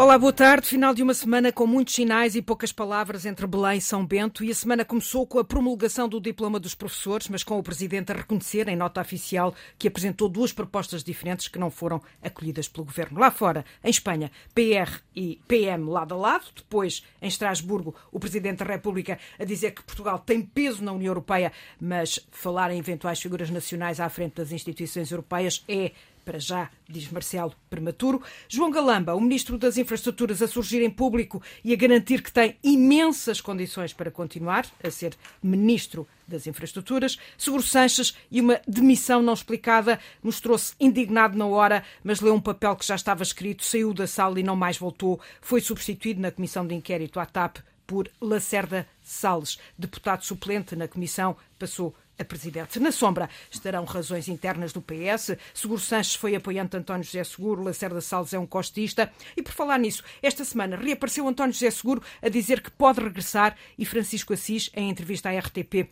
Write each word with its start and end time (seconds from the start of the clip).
Olá, 0.00 0.16
boa 0.16 0.32
tarde. 0.32 0.68
Final 0.68 0.94
de 0.94 1.02
uma 1.02 1.12
semana 1.12 1.50
com 1.50 1.66
muitos 1.66 1.96
sinais 1.96 2.36
e 2.36 2.40
poucas 2.40 2.70
palavras 2.70 3.26
entre 3.26 3.48
Belém 3.48 3.78
e 3.78 3.80
São 3.80 4.06
Bento. 4.06 4.44
E 4.44 4.50
a 4.52 4.54
semana 4.54 4.84
começou 4.84 5.26
com 5.26 5.40
a 5.40 5.44
promulgação 5.44 6.08
do 6.08 6.20
diploma 6.20 6.60
dos 6.60 6.72
professores, 6.72 7.28
mas 7.28 7.42
com 7.42 7.58
o 7.58 7.62
Presidente 7.64 8.12
a 8.12 8.14
reconhecer, 8.14 8.68
em 8.68 8.76
nota 8.76 9.00
oficial, 9.00 9.52
que 9.76 9.88
apresentou 9.88 10.28
duas 10.28 10.52
propostas 10.52 11.02
diferentes 11.02 11.48
que 11.48 11.58
não 11.58 11.68
foram 11.68 12.00
acolhidas 12.22 12.68
pelo 12.68 12.86
Governo. 12.86 13.18
Lá 13.18 13.32
fora, 13.32 13.64
em 13.82 13.90
Espanha, 13.90 14.30
PR 14.54 15.00
e 15.16 15.40
PM 15.48 15.90
lado 15.90 16.14
a 16.14 16.16
lado. 16.16 16.44
Depois, 16.54 17.02
em 17.20 17.26
Estrasburgo, 17.26 17.92
o 18.12 18.20
Presidente 18.20 18.58
da 18.58 18.66
República 18.66 19.18
a 19.36 19.44
dizer 19.44 19.72
que 19.72 19.82
Portugal 19.82 20.20
tem 20.20 20.42
peso 20.42 20.84
na 20.84 20.92
União 20.92 21.10
Europeia, 21.10 21.50
mas 21.80 22.20
falar 22.30 22.70
em 22.70 22.78
eventuais 22.78 23.20
figuras 23.20 23.50
nacionais 23.50 23.98
à 23.98 24.08
frente 24.08 24.34
das 24.34 24.52
instituições 24.52 25.10
europeias 25.10 25.64
é 25.66 25.90
para 26.28 26.38
já, 26.38 26.68
diz 26.86 27.10
Marcelo, 27.10 27.54
prematuro. 27.70 28.22
João 28.50 28.70
Galamba, 28.70 29.14
o 29.14 29.20
Ministro 29.20 29.56
das 29.56 29.78
Infraestruturas, 29.78 30.42
a 30.42 30.46
surgir 30.46 30.82
em 30.82 30.90
público 30.90 31.42
e 31.64 31.72
a 31.72 31.76
garantir 31.76 32.20
que 32.20 32.30
tem 32.30 32.54
imensas 32.62 33.40
condições 33.40 33.94
para 33.94 34.10
continuar 34.10 34.66
a 34.84 34.90
ser 34.90 35.16
Ministro 35.42 36.06
das 36.26 36.46
Infraestruturas. 36.46 37.18
Seguro 37.38 37.62
Sanches 37.62 38.14
e 38.30 38.42
uma 38.42 38.60
demissão 38.68 39.22
não 39.22 39.32
explicada. 39.32 39.98
Mostrou-se 40.22 40.74
indignado 40.78 41.38
na 41.38 41.46
hora, 41.46 41.82
mas 42.04 42.20
leu 42.20 42.34
um 42.34 42.40
papel 42.42 42.76
que 42.76 42.84
já 42.84 42.94
estava 42.94 43.22
escrito, 43.22 43.64
saiu 43.64 43.94
da 43.94 44.06
sala 44.06 44.38
e 44.38 44.42
não 44.42 44.54
mais 44.54 44.76
voltou. 44.76 45.18
Foi 45.40 45.62
substituído 45.62 46.20
na 46.20 46.30
Comissão 46.30 46.66
de 46.66 46.74
Inquérito 46.74 47.18
à 47.18 47.24
TAP 47.24 47.56
por 47.86 48.06
Lacerda 48.20 48.86
Salles, 49.02 49.58
deputado 49.78 50.22
suplente 50.22 50.76
na 50.76 50.86
Comissão, 50.86 51.34
passou 51.58 51.94
a 52.18 52.24
presidente. 52.24 52.80
Na 52.80 52.92
sombra 52.92 53.28
estarão 53.50 53.84
razões 53.84 54.28
internas 54.28 54.72
do 54.72 54.82
PS. 54.82 55.36
Seguro 55.54 55.80
Sanches 55.80 56.14
foi 56.14 56.34
apoiante 56.34 56.70
de 56.70 56.78
António 56.78 57.04
José 57.04 57.22
Seguro, 57.24 57.62
Lacerda 57.62 58.00
Salles 58.00 58.32
é 58.32 58.38
um 58.38 58.46
costista. 58.46 59.10
E 59.36 59.42
por 59.42 59.52
falar 59.52 59.78
nisso, 59.78 60.02
esta 60.22 60.44
semana 60.44 60.76
reapareceu 60.76 61.26
António 61.26 61.52
José 61.52 61.70
Seguro 61.70 62.02
a 62.22 62.28
dizer 62.28 62.60
que 62.60 62.70
pode 62.70 63.00
regressar 63.00 63.56
e 63.78 63.84
Francisco 63.84 64.32
Assis, 64.32 64.70
em 64.74 64.90
entrevista 64.90 65.28
à 65.30 65.38
RTP, 65.38 65.88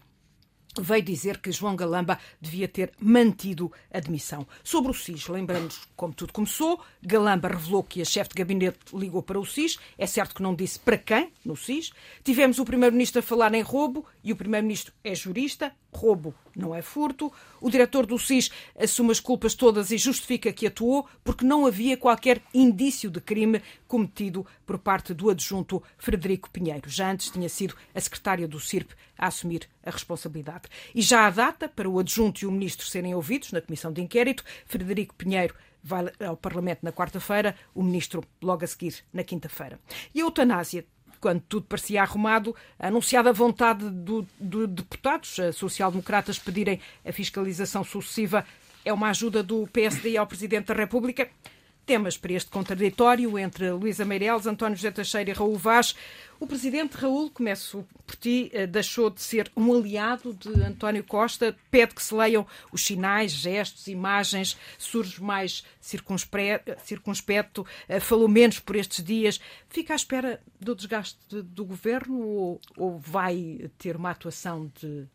veio 0.80 1.02
dizer 1.02 1.38
que 1.38 1.52
João 1.52 1.76
Galamba 1.76 2.18
devia 2.40 2.68
ter 2.68 2.92
mantido 3.00 3.72
a 3.92 4.00
demissão. 4.00 4.46
Sobre 4.62 4.90
o 4.90 4.94
SIS, 4.94 5.28
lembramos 5.28 5.80
como 5.96 6.14
tudo 6.14 6.32
começou. 6.32 6.80
Galamba 7.02 7.48
revelou 7.48 7.82
que 7.82 8.02
a 8.02 8.04
chefe 8.04 8.30
de 8.30 8.36
gabinete 8.36 8.78
ligou 8.94 9.22
para 9.22 9.38
o 9.38 9.46
SIS. 9.46 9.78
É 9.98 10.06
certo 10.06 10.34
que 10.34 10.42
não 10.42 10.54
disse 10.54 10.78
para 10.78 10.98
quem 10.98 11.32
no 11.44 11.56
SIS. 11.56 11.92
Tivemos 12.22 12.58
o 12.58 12.64
primeiro-ministro 12.64 13.20
a 13.20 13.22
falar 13.22 13.54
em 13.54 13.62
roubo 13.62 14.04
e 14.22 14.32
o 14.32 14.36
primeiro-ministro 14.36 14.92
é 15.02 15.14
jurista. 15.14 15.72
Roubo 15.92 16.34
não 16.54 16.74
é 16.74 16.82
furto. 16.82 17.32
O 17.60 17.70
diretor 17.70 18.04
do 18.06 18.18
SIS 18.18 18.50
assume 18.78 19.12
as 19.12 19.20
culpas 19.20 19.54
todas 19.54 19.90
e 19.90 19.98
justifica 19.98 20.52
que 20.52 20.66
atuou 20.66 21.06
porque 21.24 21.44
não 21.44 21.66
havia 21.66 21.96
qualquer 21.96 22.42
indício 22.52 23.10
de 23.10 23.20
crime 23.20 23.62
cometido 23.88 24.46
por 24.66 24.78
parte 24.78 25.14
do 25.14 25.30
adjunto 25.30 25.82
Frederico 25.96 26.50
Pinheiro. 26.50 26.88
Já 26.88 27.10
antes 27.10 27.30
tinha 27.30 27.48
sido 27.48 27.74
a 27.94 28.00
secretária 28.00 28.46
do 28.46 28.60
CIRP 28.60 28.92
a 29.18 29.28
assumir 29.28 29.68
a 29.86 29.90
responsabilidade. 29.90 30.68
E 30.94 31.00
já 31.00 31.26
há 31.26 31.30
data 31.30 31.68
para 31.68 31.88
o 31.88 31.98
adjunto 31.98 32.42
e 32.42 32.46
o 32.46 32.52
ministro 32.52 32.86
serem 32.86 33.14
ouvidos 33.14 33.52
na 33.52 33.60
comissão 33.60 33.92
de 33.92 34.02
inquérito. 34.02 34.44
Frederico 34.66 35.14
Pinheiro 35.14 35.54
vai 35.82 36.04
ao 36.20 36.36
Parlamento 36.36 36.80
na 36.82 36.92
quarta-feira, 36.92 37.54
o 37.74 37.82
ministro 37.82 38.24
logo 38.42 38.64
a 38.64 38.66
seguir 38.66 39.04
na 39.12 39.22
quinta-feira. 39.22 39.78
E 40.14 40.20
a 40.20 40.24
eutanásia 40.24 40.84
quando 41.18 41.40
tudo 41.48 41.66
parecia 41.66 42.02
arrumado, 42.02 42.54
a 42.78 42.88
anunciada 42.88 43.32
vontade 43.32 43.88
de 43.88 44.26
do 44.38 44.66
deputados 44.66 45.36
social-democratas 45.54 46.38
pedirem 46.38 46.78
a 47.04 47.10
fiscalização 47.10 47.82
sucessiva 47.82 48.44
é 48.84 48.92
uma 48.92 49.10
ajuda 49.10 49.42
do 49.42 49.66
PSD 49.66 50.16
ao 50.16 50.26
Presidente 50.26 50.66
da 50.66 50.74
República? 50.74 51.28
Temas 51.86 52.16
para 52.18 52.32
este 52.32 52.50
contraditório 52.50 53.38
entre 53.38 53.70
Luísa 53.70 54.04
Meireles, 54.04 54.44
António 54.44 54.76
José 54.76 54.90
Teixeira 54.90 55.30
e 55.30 55.32
Raul 55.32 55.56
Vaz. 55.56 55.94
O 56.40 56.44
presidente 56.44 56.96
Raul, 56.96 57.30
começo 57.30 57.86
por 58.04 58.16
ti, 58.16 58.50
eh, 58.52 58.66
deixou 58.66 59.08
de 59.08 59.22
ser 59.22 59.48
um 59.56 59.72
aliado 59.72 60.34
de 60.34 60.48
António 60.64 61.04
Costa, 61.04 61.56
pede 61.70 61.94
que 61.94 62.02
se 62.02 62.12
leiam 62.12 62.44
os 62.72 62.84
sinais, 62.84 63.30
gestos, 63.30 63.86
imagens, 63.86 64.58
surge 64.76 65.22
mais 65.22 65.64
circunspecto, 65.80 67.64
eh, 67.88 68.00
falou 68.00 68.26
menos 68.26 68.58
por 68.58 68.74
estes 68.74 69.04
dias. 69.04 69.40
Fica 69.70 69.92
à 69.92 69.96
espera 69.96 70.42
do 70.58 70.74
desgaste 70.74 71.40
do 71.40 71.64
governo 71.64 72.18
ou, 72.18 72.60
ou 72.76 72.98
vai 72.98 73.70
ter 73.78 73.94
uma 73.94 74.10
atuação 74.10 74.72
de 74.80 75.06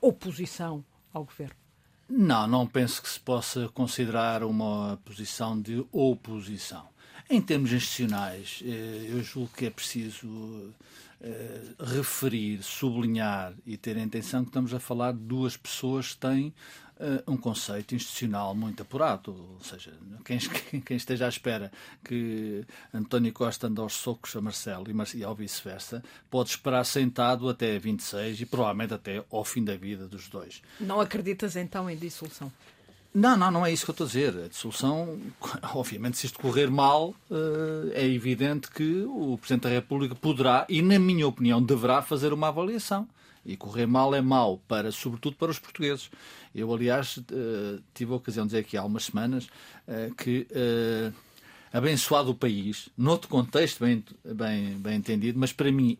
oposição 0.00 0.84
ao 1.12 1.22
governo? 1.22 1.65
Não, 2.08 2.46
não 2.46 2.66
penso 2.66 3.02
que 3.02 3.08
se 3.08 3.18
possa 3.18 3.68
considerar 3.68 4.44
uma 4.44 4.98
posição 5.04 5.60
de 5.60 5.84
oposição. 5.90 6.88
Em 7.28 7.40
termos 7.40 7.72
institucionais, 7.72 8.62
eh, 8.64 9.08
eu 9.10 9.20
julgo 9.22 9.50
que 9.52 9.66
é 9.66 9.70
preciso 9.70 10.72
eh, 11.20 11.62
referir, 11.80 12.62
sublinhar 12.62 13.52
e 13.66 13.76
ter 13.76 13.96
a 13.96 14.00
intenção 14.00 14.44
que 14.44 14.50
estamos 14.50 14.72
a 14.72 14.78
falar 14.78 15.12
de 15.12 15.18
duas 15.18 15.56
pessoas 15.56 16.14
que 16.14 16.18
têm 16.18 16.54
uh, 17.00 17.30
um 17.30 17.36
conceito 17.36 17.94
institucional 17.94 18.54
muito 18.54 18.82
apurado. 18.82 19.32
Ou 19.32 19.60
seja, 19.62 19.92
quem, 20.24 20.38
quem, 20.84 20.96
esteja 20.96 21.26
à 21.26 21.28
espera 21.28 21.70
que 22.04 22.64
António 22.92 23.32
Costa 23.32 23.66
ande 23.66 23.80
aos 23.80 23.94
socos 23.94 24.34
a 24.36 24.40
Marcelo 24.40 24.86
e, 24.88 25.18
e 25.18 25.24
ao 25.24 25.34
vice-versa, 25.34 26.02
pode 26.30 26.50
esperar 26.50 26.84
sentado 26.84 27.48
até 27.48 27.78
26 27.78 28.40
e 28.40 28.46
provavelmente 28.46 28.94
até 28.94 29.24
ao 29.30 29.44
fim 29.44 29.64
da 29.64 29.76
vida 29.76 30.06
dos 30.06 30.28
dois. 30.28 30.62
Não 30.80 31.00
acreditas 31.00 31.56
então 31.56 31.88
em 31.88 31.96
dissolução? 31.96 32.50
Não, 33.18 33.34
não, 33.34 33.50
não 33.50 33.64
é 33.64 33.72
isso 33.72 33.86
que 33.86 33.90
eu 33.90 33.94
estou 33.94 34.04
a 34.04 34.08
dizer. 34.08 34.44
A 34.44 34.48
dissolução, 34.48 35.18
obviamente, 35.72 36.18
se 36.18 36.26
isto 36.26 36.38
correr 36.38 36.70
mal, 36.70 37.14
eh, 37.30 38.02
é 38.02 38.06
evidente 38.06 38.70
que 38.70 39.04
o 39.08 39.38
Presidente 39.38 39.62
da 39.62 39.70
República 39.70 40.14
poderá, 40.14 40.66
e 40.68 40.82
na 40.82 40.98
minha 40.98 41.26
opinião, 41.26 41.62
deverá 41.62 42.02
fazer 42.02 42.34
uma 42.34 42.48
avaliação. 42.48 43.08
E 43.46 43.56
correr 43.56 43.86
mal 43.86 44.12
é 44.12 44.20
mau, 44.20 44.58
para, 44.66 44.90
sobretudo 44.90 45.36
para 45.36 45.52
os 45.52 45.58
portugueses. 45.58 46.10
Eu, 46.52 46.72
aliás, 46.74 47.16
uh, 47.18 47.80
tive 47.94 48.12
a 48.12 48.16
ocasião 48.16 48.44
de 48.44 48.50
dizer 48.50 48.60
aqui 48.60 48.76
há 48.76 48.84
umas 48.84 49.04
semanas 49.04 49.46
uh, 49.86 50.12
que 50.16 50.48
uh, 50.50 51.14
abençoado 51.72 52.30
o 52.30 52.34
país, 52.34 52.88
noutro 52.98 53.28
contexto 53.28 53.84
bem, 53.84 54.02
bem, 54.24 54.70
bem 54.78 54.96
entendido, 54.96 55.38
mas 55.38 55.52
para 55.52 55.70
mim 55.70 55.98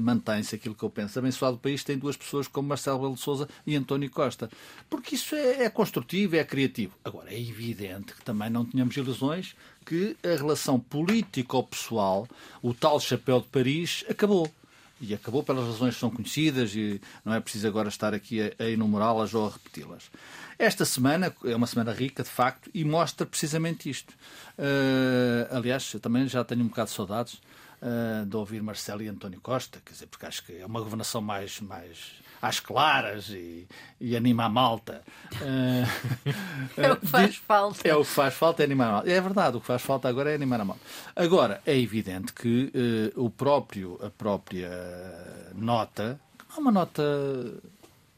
mantém-se 0.00 0.54
aquilo 0.54 0.74
que 0.74 0.82
eu 0.82 0.88
penso. 0.88 1.18
Abençoado 1.18 1.56
o 1.56 1.60
país 1.60 1.84
tem 1.84 1.98
duas 1.98 2.16
pessoas 2.16 2.48
como 2.48 2.68
Marcelo 2.68 3.00
Belo 3.00 3.16
Souza 3.16 3.46
e 3.66 3.76
António 3.76 4.10
Costa. 4.10 4.48
Porque 4.88 5.16
isso 5.16 5.34
é, 5.34 5.64
é 5.64 5.70
construtivo, 5.70 6.36
é 6.36 6.44
criativo. 6.44 6.94
Agora, 7.04 7.30
é 7.30 7.38
evidente 7.38 8.14
que 8.14 8.24
também 8.24 8.48
não 8.48 8.64
tínhamos 8.64 8.96
ilusões 8.96 9.54
que 9.84 10.16
a 10.24 10.34
relação 10.34 10.80
político-pessoal, 10.80 12.26
o 12.62 12.72
tal 12.72 12.98
chapéu 12.98 13.40
de 13.40 13.48
Paris, 13.48 14.04
acabou 14.08 14.50
e 15.00 15.14
acabou 15.14 15.42
pelas 15.42 15.66
razões 15.66 15.94
que 15.94 16.00
são 16.00 16.10
conhecidas 16.10 16.74
e 16.74 17.00
não 17.24 17.34
é 17.34 17.40
preciso 17.40 17.66
agora 17.68 17.88
estar 17.88 18.14
aqui 18.14 18.40
a, 18.40 18.64
a 18.64 18.68
enumerá-las 18.68 19.34
ou 19.34 19.46
a 19.46 19.50
repeti-las. 19.50 20.10
Esta 20.58 20.84
semana 20.84 21.32
é 21.44 21.54
uma 21.54 21.66
semana 21.66 21.92
rica, 21.92 22.22
de 22.22 22.28
facto, 22.28 22.68
e 22.74 22.84
mostra 22.84 23.24
precisamente 23.24 23.88
isto. 23.88 24.12
Uh, 24.58 25.54
aliás, 25.54 25.92
eu 25.94 26.00
também 26.00 26.26
já 26.26 26.42
tenho 26.42 26.62
um 26.62 26.68
bocado 26.68 26.90
de 26.90 26.96
saudades 26.96 27.34
uh, 27.34 28.26
de 28.26 28.36
ouvir 28.36 28.60
Marcelo 28.62 29.02
e 29.02 29.08
António 29.08 29.40
Costa, 29.40 29.80
quer 29.84 29.92
dizer, 29.92 30.06
porque 30.08 30.26
acho 30.26 30.44
que 30.44 30.56
é 30.56 30.66
uma 30.66 30.80
governação 30.80 31.20
mais, 31.20 31.60
mais 31.60 32.14
às 32.40 32.60
claras 32.60 33.28
e, 33.30 33.66
e 34.00 34.16
anima 34.16 34.44
a 34.44 34.48
malta. 34.48 35.02
Uh, 35.40 36.80
é 36.80 36.90
o 36.92 36.96
que 36.96 37.06
faz 37.06 37.36
falta. 37.36 37.88
É 37.88 37.94
o 37.94 38.00
que 38.00 38.10
faz 38.10 38.34
falta, 38.34 38.62
é 38.62 38.64
animar 38.64 38.88
a 38.88 38.92
malta. 38.92 39.10
É 39.10 39.20
verdade, 39.20 39.56
o 39.56 39.60
que 39.60 39.66
faz 39.66 39.82
falta 39.82 40.08
agora 40.08 40.30
é 40.30 40.34
animar 40.34 40.60
a 40.60 40.64
malta. 40.64 40.82
Agora, 41.14 41.60
é 41.66 41.78
evidente 41.78 42.32
que 42.32 42.72
uh, 43.14 43.24
o 43.24 43.30
próprio, 43.30 43.98
a 44.02 44.10
própria 44.10 44.70
nota, 45.54 46.20
não 46.48 46.56
é 46.56 46.60
uma 46.60 46.72
nota 46.72 47.02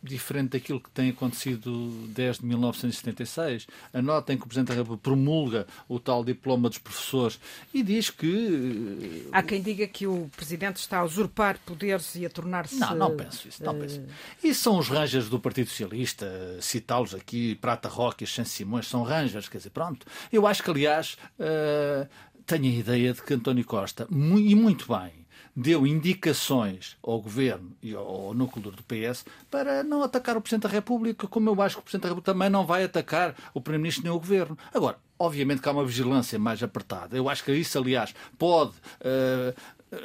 diferente 0.02 0.50
daquilo 0.50 0.81
que 0.81 0.91
tem 0.91 1.11
acontecido 1.11 1.88
desde 2.08 2.44
1976. 2.44 3.67
A 3.93 4.00
nota 4.00 4.32
em 4.32 4.38
que 4.38 4.44
o 4.44 4.47
Presidente 4.47 4.69
da 4.69 4.75
República 4.75 5.02
promulga 5.02 5.67
o 5.88 5.99
tal 6.00 6.25
diploma 6.25 6.69
dos 6.69 6.79
professores 6.79 7.38
e 7.73 7.82
diz 7.82 8.11
que. 8.11 9.26
Eh, 9.26 9.29
Há 9.32 9.43
quem 9.43 9.61
diga 9.61 9.87
que 9.87 10.06
o 10.06 10.31
Presidente 10.37 10.76
está 10.76 10.99
a 10.99 11.05
usurpar 11.05 11.58
poderes 11.64 12.14
e 12.14 12.25
a 12.25 12.31
tornar-se. 12.31 12.76
Não, 12.76 12.94
não 12.94 13.17
penso 13.17 13.49
isso. 13.49 13.62
Não 13.62 13.79
penso. 13.79 14.00
Isso 14.43 14.62
são 14.62 14.79
os 14.79 14.88
ranjas 14.88 15.29
do 15.29 15.38
Partido 15.38 15.69
Socialista, 15.69 16.56
citá-los 16.61 17.14
aqui, 17.14 17.55
Prata 17.56 17.88
Roque 17.88 18.25
e 18.25 18.26
San 18.26 18.44
Simões, 18.44 18.87
são 18.87 19.03
ranjas, 19.03 19.49
quer 19.49 19.58
dizer, 19.58 19.70
pronto. 19.70 20.06
Eu 20.32 20.46
acho 20.46 20.62
que, 20.62 20.70
aliás, 20.70 21.17
uh, 21.38 22.08
tenho 22.46 22.64
a 22.64 22.79
ideia 22.79 23.12
de 23.12 23.23
que 23.23 23.35
António 23.35 23.64
Costa, 23.64 24.06
e 24.11 24.55
muito 24.55 24.87
bem, 24.93 25.19
deu 25.55 25.87
indicações 25.87 26.97
ao 27.02 27.20
governo 27.20 27.73
e 27.82 27.94
ao 27.94 28.32
núcleo 28.35 28.70
do 28.70 28.82
PS 28.82 29.25
para 29.50 29.82
não 29.82 30.02
atacar 30.02 30.37
o 30.37 30.41
Presidente 30.41 30.62
da 30.62 30.69
República, 30.69 31.26
como 31.26 31.50
eu 31.50 31.62
acho 31.62 31.76
que 31.76 31.81
o 31.81 31.82
Presidente 31.82 32.02
da 32.02 32.08
República 32.08 32.32
também 32.32 32.50
não 32.50 32.67
vai 32.67 32.85
atacar 32.85 33.35
o 33.52 33.61
Primeiro-Ministro 33.61 34.05
nem 34.05 34.12
o 34.12 34.19
governo. 34.19 34.56
Agora, 34.73 34.97
obviamente 35.19 35.61
que 35.61 35.69
há 35.69 35.73
uma 35.73 35.85
vigilância 35.85 36.38
mais 36.38 36.62
apertada. 36.62 37.17
Eu 37.17 37.29
acho 37.29 37.44
que 37.44 37.52
isso, 37.52 37.79
aliás, 37.79 38.14
pode 38.38 38.70
uh, 38.70 39.55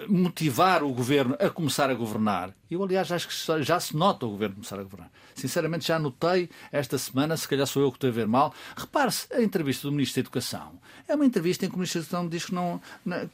motivar 0.07 0.83
o 0.83 0.91
governo 0.91 1.35
a 1.39 1.49
começar 1.49 1.89
a 1.89 1.93
governar. 1.93 2.53
Eu, 2.69 2.83
aliás, 2.83 3.11
acho 3.11 3.27
que 3.27 3.63
já 3.63 3.79
se 3.79 3.95
nota 3.95 4.25
o 4.25 4.31
governo 4.31 4.55
começar 4.55 4.79
a 4.79 4.83
governar. 4.83 5.11
Sinceramente, 5.35 5.87
já 5.87 5.99
notei 5.99 6.49
esta 6.71 6.97
semana, 6.97 7.37
se 7.37 7.47
calhar 7.47 7.67
sou 7.67 7.83
eu 7.83 7.91
que 7.91 7.97
estou 7.97 8.09
a 8.09 8.13
ver 8.13 8.27
mal. 8.27 8.53
Repare-se, 8.75 9.27
a 9.33 9.41
entrevista 9.41 9.87
do 9.87 9.91
Ministro 9.91 10.21
da 10.21 10.25
Educação 10.25 10.79
é 11.07 11.15
uma 11.15 11.25
entrevista 11.25 11.65
em 11.65 11.69
que 11.69 11.75
o 11.75 11.77
Ministro 11.77 12.01
da 12.01 12.05
Educação 12.05 12.29
diz 12.29 12.45
que, 12.45 12.53
não, 12.53 12.81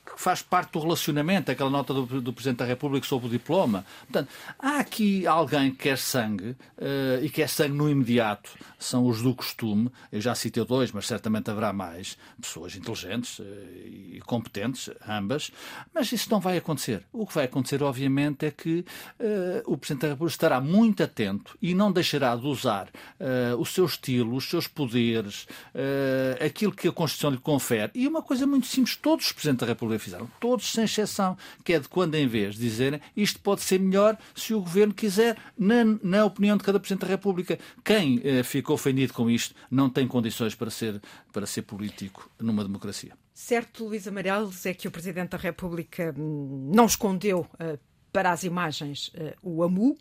que 0.06 0.22
faz 0.22 0.42
parte 0.42 0.74
do 0.74 0.80
relacionamento, 0.80 1.52
aquela 1.52 1.70
nota 1.70 1.94
do, 1.94 2.22
do, 2.22 2.34
Presidente 2.34 2.60
da 2.60 2.66
República 2.66 3.08
sobre 3.08 3.28
o 3.28 3.30
diploma. 3.30 3.86
Portanto, 4.02 4.30
há 4.60 4.80
aqui 4.80 5.26
alguém 5.26 5.72
que 5.72 5.78
quer 5.78 5.98
sangue 5.98 6.50
uh, 6.50 7.24
e 7.24 7.30
quer 7.30 7.48
sangue 7.48 7.76
no 7.76 7.90
imediato. 7.90 8.52
São 8.78 9.06
os 9.08 9.22
do 9.22 9.34
costume. 9.34 9.90
Eu 10.12 10.20
já 10.20 10.36
citei 10.36 10.66
dois, 10.66 10.92
mas 10.92 11.08
certamente 11.08 11.50
haverá 11.50 11.72
mais. 11.72 12.18
Pessoas 12.42 12.76
inteligentes 12.76 13.40
uh, 13.40 13.44
e 13.86 14.22
competentes, 14.26 14.90
ambas. 15.08 15.52
Mas 15.94 16.12
isso 16.12 16.30
não 16.30 16.41
vai 16.42 16.58
acontecer. 16.58 17.04
O 17.14 17.26
que 17.26 17.34
vai 17.34 17.46
acontecer, 17.46 17.82
obviamente, 17.82 18.46
é 18.46 18.52
que 18.52 18.80
uh, 19.20 19.64
o 19.66 19.78
Presidente 19.78 20.02
da 20.02 20.08
República 20.10 20.34
estará 20.34 20.60
muito 20.60 21.04
atento 21.04 21.58
e 21.62 21.74
não 21.74 21.92
deixará 21.92 22.36
de 22.36 22.46
usar 22.46 22.90
uh, 23.20 23.60
o 23.60 23.66
seu 23.66 23.86
estilo, 23.86 24.36
os 24.36 24.50
seus 24.50 24.68
poderes, 24.68 25.44
uh, 25.74 26.44
aquilo 26.46 26.72
que 26.72 26.88
a 26.88 26.92
Constituição 26.92 27.32
lhe 27.32 27.38
confere. 27.38 27.92
E 27.96 28.08
uma 28.08 28.22
coisa 28.22 28.46
muito 28.46 28.68
simples, 28.68 28.96
todos 28.96 29.28
os 29.28 29.32
Presidentes 29.32 29.62
da 29.62 29.68
República 29.68 30.04
fizeram, 30.04 30.30
todos 30.40 30.72
sem 30.72 30.84
exceção, 30.84 31.38
que 31.64 31.74
é 31.74 31.80
de 31.80 31.88
quando 31.88 32.16
em 32.16 32.28
vez 32.28 32.56
dizerem 32.56 33.00
isto 33.16 33.40
pode 33.40 33.62
ser 33.62 33.80
melhor 33.80 34.18
se 34.36 34.54
o 34.54 34.62
Governo 34.62 34.94
quiser, 34.94 35.38
na, 35.58 35.84
na 36.04 36.26
opinião 36.26 36.58
de 36.58 36.64
cada 36.64 36.80
Presidente 36.80 37.02
da 37.02 37.08
República. 37.08 37.60
Quem 37.84 38.22
ficou 38.44 38.76
ofendido 38.76 39.14
com 39.14 39.30
isto 39.30 39.56
não 39.70 39.90
tem 39.90 40.08
condições 40.08 40.56
para 40.56 40.70
ser, 40.70 41.02
para 41.32 41.46
ser 41.46 41.62
político 41.62 42.30
numa 42.40 42.64
democracia. 42.64 43.21
Certo, 43.34 43.86
Luís 43.86 44.08
Amarelos, 44.08 44.66
é 44.66 44.74
que 44.74 44.88
o 44.88 44.92
Presidente 44.92 45.30
da 45.30 45.38
República 45.38 46.14
hum, 46.18 46.70
não 46.74 46.86
escondeu 46.86 47.48
uh, 47.54 47.80
para 48.12 48.32
as 48.32 48.44
imagens 48.44 49.08
uh, 49.10 49.36
o 49.42 49.64
AMU, 49.64 49.98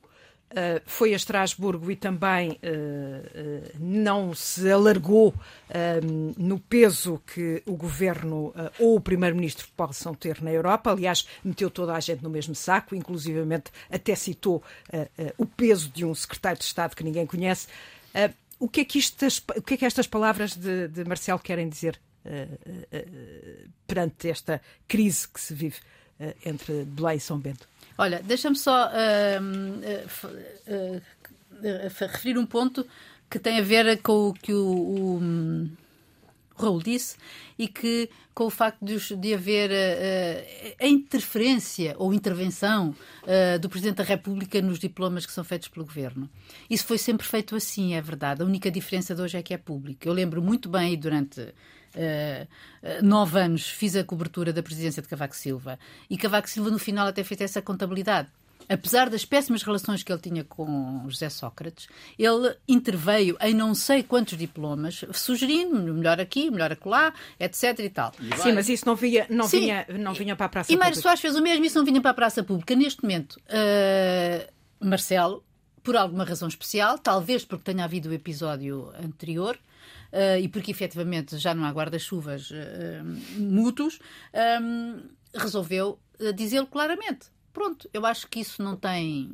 Uh, 0.50 0.82
foi 0.85 1.12
a 1.12 1.17
Estrasburgo 1.17 1.93
e 1.93 1.94
também 1.94 2.50
uh, 2.50 2.55
uh, 2.55 3.71
não 3.79 4.35
se 4.35 4.69
alargou 4.69 5.32
no 6.37 6.59
peso 6.59 7.23
que 7.25 7.62
o 7.65 7.77
governo 7.77 8.53
ou 8.81 8.97
o 8.97 9.00
primeiro-ministro 9.00 9.69
possam 9.77 10.12
ter 10.12 10.43
na 10.43 10.50
Europa. 10.50 10.91
Aliás, 10.91 11.25
meteu 11.44 11.71
toda 11.71 11.94
a 11.94 12.00
gente 12.00 12.25
no 12.25 12.29
mesmo 12.29 12.56
saco, 12.56 12.97
inclusivamente 12.97 13.71
até 13.88 14.17
citou 14.17 14.61
o 15.38 15.47
peso 15.47 15.88
de 15.91 16.05
um 16.05 16.12
secretário 16.12 16.59
de 16.59 16.65
Estado 16.65 16.97
que 16.97 17.05
ninguém 17.05 17.25
conhece. 17.25 17.69
o, 18.59 18.69
que 18.69 18.81
é 18.81 18.85
que 18.85 18.99
estas, 18.99 19.38
o 19.56 19.62
que 19.62 19.75
é 19.75 19.77
que 19.77 19.85
estas 19.85 20.09
palavras 20.09 20.56
de, 20.56 20.88
de 20.88 21.05
Marcelo 21.05 21.38
querem 21.38 21.69
dizer 21.69 22.00
perante 23.87 24.28
esta 24.28 24.61
crise 24.87 25.26
que 25.28 25.40
se 25.40 25.55
vive 25.55 25.78
entre 26.44 26.84
Belém 26.84 27.17
e 27.17 27.20
São 27.20 27.38
Bento? 27.38 27.69
Olha, 27.96 28.22
deixa-me 28.22 28.56
só 28.56 28.88
uh, 28.88 29.40
uh, 30.69 31.02
referir 32.00 32.38
um 32.38 32.46
ponto 32.46 32.87
que 33.28 33.38
tem 33.38 33.58
a 33.58 33.62
ver 33.62 34.00
com 34.02 34.28
o 34.28 34.32
que 34.34 34.52
o, 34.52 34.67
o, 34.67 35.17
o 36.56 36.62
Raul 36.62 36.82
disse 36.82 37.17
e 37.58 37.69
que 37.69 38.08
com 38.34 38.46
o 38.46 38.50
facto 38.50 38.82
de, 38.82 38.96
de 39.17 39.34
haver 39.34 39.70
uh, 39.70 40.75
a 40.81 40.87
interferência 40.87 41.94
ou 41.99 42.14
intervenção 42.14 42.94
uh, 43.25 43.58
do 43.58 43.69
Presidente 43.69 43.96
da 43.96 44.05
República 44.05 44.62
nos 44.62 44.78
diplomas 44.78 45.26
que 45.26 45.32
são 45.32 45.44
feitos 45.44 45.69
pelo 45.69 45.84
Governo. 45.84 46.28
Isso 46.70 46.87
foi 46.87 46.96
sempre 46.96 47.26
feito 47.26 47.55
assim, 47.55 47.94
é 47.94 48.00
verdade. 48.00 48.43
A 48.43 48.46
única 48.46 48.70
diferença 48.70 49.14
de 49.14 49.20
hoje 49.20 49.37
é 49.37 49.43
que 49.43 49.52
é 49.52 49.58
público. 49.58 50.08
Eu 50.08 50.14
lembro 50.14 50.40
muito 50.40 50.70
bem 50.70 50.99
durante 50.99 51.52
uh, 51.95 53.05
nove 53.05 53.41
anos 53.41 53.69
fiz 53.69 53.97
a 53.97 54.05
cobertura 54.05 54.53
da 54.53 54.63
presidência 54.63 55.03
de 55.03 55.09
Cavaco 55.09 55.37
Silva 55.37 55.79
e 56.09 56.17
Cavaco 56.17 56.49
Silva 56.49 56.71
no 56.71 56.79
final 56.79 57.07
até 57.07 57.23
fez 57.25 57.41
essa 57.41 57.63
contabilidade 57.63 58.29
apesar 58.71 59.11
das 59.11 59.25
péssimas 59.25 59.65
relações 59.65 60.03
que 60.03 60.13
ele 60.13 60.21
tinha 60.21 60.45
com 60.45 61.05
José 61.09 61.29
Sócrates, 61.29 61.89
ele 62.17 62.55
interveio 62.69 63.37
em 63.41 63.53
não 63.53 63.75
sei 63.75 64.03
quantos 64.03 64.39
diplomas, 64.39 65.05
sugerindo 65.13 65.93
melhor 65.93 66.21
aqui, 66.21 66.51
melhor 66.51 66.71
acolá, 66.71 67.13
etc. 67.39 67.81
e 67.81 67.91
tal. 67.91 68.13
E 68.21 68.37
Sim, 68.39 68.53
mas 68.53 68.69
isso 68.69 68.87
não 68.87 68.95
vinha, 68.95 69.27
não 69.29 69.49
vinha, 69.49 69.85
não 69.99 70.15
vinha 70.15 70.37
para 70.37 70.47
a 70.47 70.49
praça 70.49 70.71
e 70.71 70.77
pública. 70.77 70.87
E 70.87 70.91
Mário 70.91 71.03
Soares 71.03 71.21
fez 71.21 71.35
o 71.35 71.43
mesmo, 71.43 71.65
isso 71.65 71.77
não 71.77 71.85
vinha 71.85 72.01
para 72.01 72.13
a 72.13 72.15
praça 72.15 72.45
pública. 72.45 72.77
Neste 72.77 73.03
momento, 73.03 73.41
uh, 73.49 74.87
Marcelo, 74.87 75.45
por 75.83 75.97
alguma 75.97 76.25
razão 76.25 76.47
especial, 76.47 76.97
talvez 76.97 77.45
porque 77.45 77.65
tenha 77.65 77.85
havido 77.85 78.09
o 78.09 78.13
episódio 78.13 78.93
anterior, 79.03 79.57
uh, 79.57 79.69
e 80.41 80.49
porque 80.49 80.71
efetivamente 80.71 81.39
já 81.39 81.55
não 81.55 81.65
há 81.65 81.71
guarda-chuvas 81.71 82.51
uh, 82.51 83.41
mútuos, 83.41 83.99
um, 84.62 85.03
resolveu 85.35 85.99
dizê-lo 86.35 86.67
claramente. 86.67 87.29
Pronto, 87.53 87.89
eu 87.93 88.05
acho 88.07 88.29
que 88.29 88.41
isso 88.41 88.62
não 88.62 88.77
tem. 88.77 89.31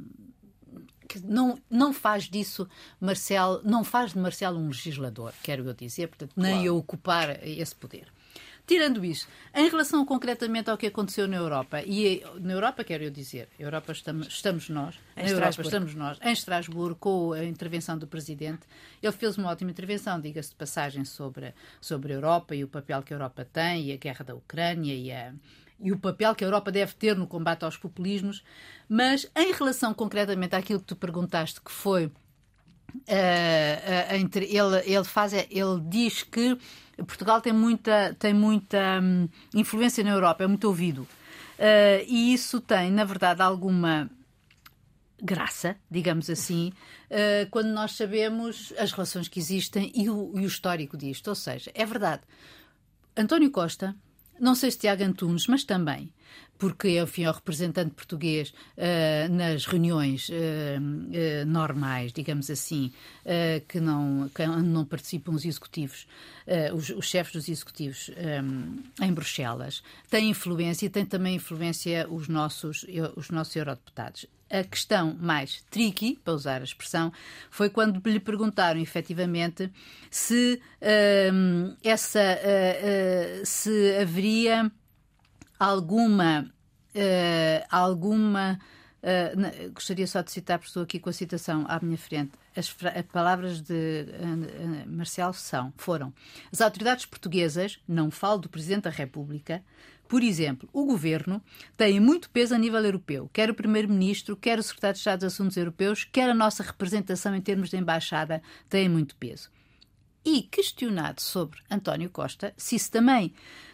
Não, 1.22 1.58
não 1.70 1.92
faz 1.92 2.24
disso 2.24 2.68
Marcelo, 3.00 3.60
não 3.64 3.84
faz 3.84 4.12
de 4.12 4.18
Marcelo 4.18 4.58
um 4.58 4.66
legislador, 4.66 5.32
quero 5.42 5.64
eu 5.64 5.72
dizer, 5.72 6.08
portanto, 6.08 6.32
nem 6.36 6.52
claro. 6.52 6.66
eu 6.66 6.76
ocupar 6.76 7.46
esse 7.46 7.74
poder. 7.74 8.12
Tirando 8.66 9.04
isso, 9.04 9.28
em 9.54 9.68
relação 9.68 10.04
concretamente 10.04 10.68
ao 10.68 10.76
que 10.76 10.88
aconteceu 10.88 11.28
na 11.28 11.36
Europa, 11.36 11.82
e 11.82 12.20
na 12.40 12.52
Europa 12.52 12.82
quero 12.82 13.04
eu 13.04 13.10
dizer, 13.10 13.48
Europa 13.56 13.92
estamos, 13.92 14.26
estamos 14.26 14.68
nós, 14.68 14.96
em 15.16 15.22
na 15.22 15.30
Europa 15.30 15.62
estamos 15.62 15.94
nós, 15.94 16.18
em 16.20 16.32
Estrasburgo, 16.32 16.96
com 16.96 17.32
a 17.32 17.44
intervenção 17.44 17.96
do 17.96 18.08
Presidente, 18.08 18.66
ele 19.00 19.12
fez 19.12 19.38
uma 19.38 19.50
ótima 19.50 19.70
intervenção, 19.70 20.20
diga-se 20.20 20.50
de 20.50 20.56
passagem, 20.56 21.04
sobre, 21.04 21.54
sobre 21.80 22.12
a 22.12 22.16
Europa 22.16 22.56
e 22.56 22.64
o 22.64 22.68
papel 22.68 23.04
que 23.04 23.14
a 23.14 23.16
Europa 23.16 23.44
tem, 23.44 23.84
e 23.84 23.92
a 23.92 23.96
guerra 23.96 24.24
da 24.24 24.34
Ucrânia 24.34 24.94
e 24.94 25.12
a, 25.12 25.32
e 25.78 25.92
o 25.92 25.98
papel 25.98 26.34
que 26.34 26.42
a 26.42 26.48
Europa 26.48 26.72
deve 26.72 26.92
ter 26.94 27.16
no 27.16 27.28
combate 27.28 27.64
aos 27.64 27.76
populismos, 27.76 28.42
mas 28.88 29.30
em 29.36 29.52
relação 29.52 29.94
concretamente 29.94 30.56
àquilo 30.56 30.80
que 30.80 30.86
tu 30.86 30.96
perguntaste, 30.96 31.60
que 31.60 31.70
foi 31.70 32.10
Uh, 32.94 34.12
uh, 34.12 34.38
ele, 34.40 34.94
ele 34.94 35.04
faz 35.04 35.32
é, 35.32 35.46
ele 35.50 35.80
diz 35.88 36.22
que 36.22 36.56
Portugal 36.96 37.40
tem 37.40 37.52
muita 37.52 38.14
tem 38.18 38.32
muita 38.32 39.00
um, 39.00 39.28
influência 39.54 40.02
na 40.02 40.10
Europa 40.10 40.44
é 40.44 40.46
muito 40.46 40.66
ouvido. 40.66 41.02
Uh, 41.58 42.04
e 42.06 42.32
isso 42.32 42.60
tem 42.60 42.90
na 42.90 43.04
verdade 43.04 43.42
alguma 43.42 44.10
graça 45.22 45.76
digamos 45.90 46.28
assim 46.28 46.72
quando 47.50 47.68
nós 47.68 47.92
sabemos 47.92 48.74
as 48.76 48.92
relações 48.92 49.28
que 49.28 49.38
existem 49.38 49.90
e 49.94 50.10
o, 50.10 50.32
e 50.34 50.40
o 50.40 50.46
histórico 50.46 50.96
disto. 50.96 51.28
Ou 51.28 51.34
seja 51.34 51.70
é 51.74 51.86
verdade. 51.86 52.22
António 53.16 53.50
Costa 53.50 53.94
não 54.40 54.54
sei 54.54 54.70
se 54.70 54.78
Tiago 54.78 55.02
Antunes, 55.02 55.46
mas 55.46 55.64
também 55.64 56.12
porque, 56.58 57.00
enfim, 57.00 57.24
é 57.24 57.30
o 57.30 57.32
representante 57.32 57.90
português 57.90 58.52
uh, 58.76 59.32
nas 59.32 59.66
reuniões 59.66 60.28
uh, 60.28 60.32
uh, 60.32 61.46
normais, 61.46 62.12
digamos 62.12 62.50
assim, 62.50 62.92
que, 63.68 63.80
não, 63.80 64.30
que 64.34 64.46
não 64.46 64.84
participam 64.84 65.32
os 65.32 65.44
executivos, 65.44 66.06
os, 66.74 66.90
os, 66.90 67.06
chefes 67.06 67.32
dos 67.32 67.48
executivos 67.48 68.10
um, 68.42 69.04
em 69.04 69.12
Bruxelas, 69.12 69.82
tem 70.08 70.30
influência 70.30 70.86
e 70.86 70.88
tem 70.88 71.04
também 71.04 71.36
influência 71.36 72.06
os 72.08 72.28
nossos, 72.28 72.86
os 73.16 73.30
nossos 73.30 73.56
eurodeputados. 73.56 74.26
A 74.48 74.62
questão 74.62 75.16
mais 75.20 75.62
tricky, 75.70 76.20
para 76.22 76.32
usar 76.32 76.60
a 76.60 76.64
expressão, 76.64 77.12
foi 77.50 77.68
quando 77.68 78.00
lhe 78.08 78.20
perguntaram 78.20 78.80
efetivamente 78.80 79.72
se 80.10 80.62
um, 81.32 81.74
essa 81.82 82.20
uh, 82.20 83.42
uh, 83.42 83.46
se 83.46 83.96
haveria 84.00 84.70
alguma 85.58 86.42
uh, 86.94 87.66
alguma 87.70 88.58
Uh, 89.06 89.70
gostaria 89.72 90.04
só 90.04 90.20
de 90.20 90.32
citar, 90.32 90.58
porque 90.58 90.68
estou 90.68 90.82
aqui 90.82 90.98
com 90.98 91.08
a 91.08 91.12
citação 91.12 91.64
à 91.68 91.78
minha 91.80 91.96
frente. 91.96 92.32
As, 92.56 92.74
as 92.92 93.06
palavras 93.12 93.60
de 93.60 94.04
uh, 94.04 95.30
uh, 95.30 95.34
são, 95.34 95.72
foram: 95.76 96.12
as 96.50 96.60
autoridades 96.60 97.06
portuguesas, 97.06 97.78
não 97.86 98.10
falo 98.10 98.38
do 98.38 98.48
Presidente 98.48 98.82
da 98.84 98.90
República, 98.90 99.62
por 100.08 100.22
exemplo, 100.22 100.68
o 100.72 100.84
governo 100.84 101.42
tem 101.76 101.98
muito 102.00 102.30
peso 102.30 102.54
a 102.54 102.58
nível 102.58 102.82
europeu, 102.84 103.28
quer 103.32 103.50
o 103.50 103.54
primeiro-ministro, 103.54 104.36
quer 104.36 104.58
o 104.58 104.62
secretário 104.62 104.94
de 104.94 105.00
Estado 105.00 105.20
dos 105.20 105.32
Assuntos 105.32 105.56
Europeus, 105.56 106.04
quer 106.04 106.30
a 106.30 106.34
nossa 106.34 106.62
representação 106.62 107.34
em 107.34 107.40
termos 107.40 107.70
de 107.70 107.76
embaixada 107.76 108.42
tem 108.68 108.88
muito 108.88 109.16
peso. 109.16 109.50
E 110.24 110.42
questionado 110.42 111.20
sobre 111.20 111.60
António 111.70 112.10
Costa, 112.10 112.52
se 112.56 112.76
isso 112.76 112.90
também, 112.90 113.32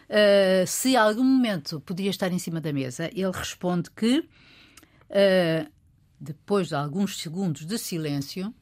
uh, 0.09 0.67
se 0.67 0.95
algum 0.95 1.23
momento 1.23 1.79
poderia 1.81 2.11
estar 2.11 2.31
em 2.31 2.39
cima 2.39 2.61
da 2.61 2.71
mesa, 2.71 3.09
ele 3.13 3.31
responde 3.31 3.89
que, 3.91 4.19
uh, 4.19 5.71
depois 6.19 6.67
de 6.67 6.75
alguns 6.75 7.19
segundos 7.19 7.65
de 7.65 7.77
silêncio, 7.77 8.53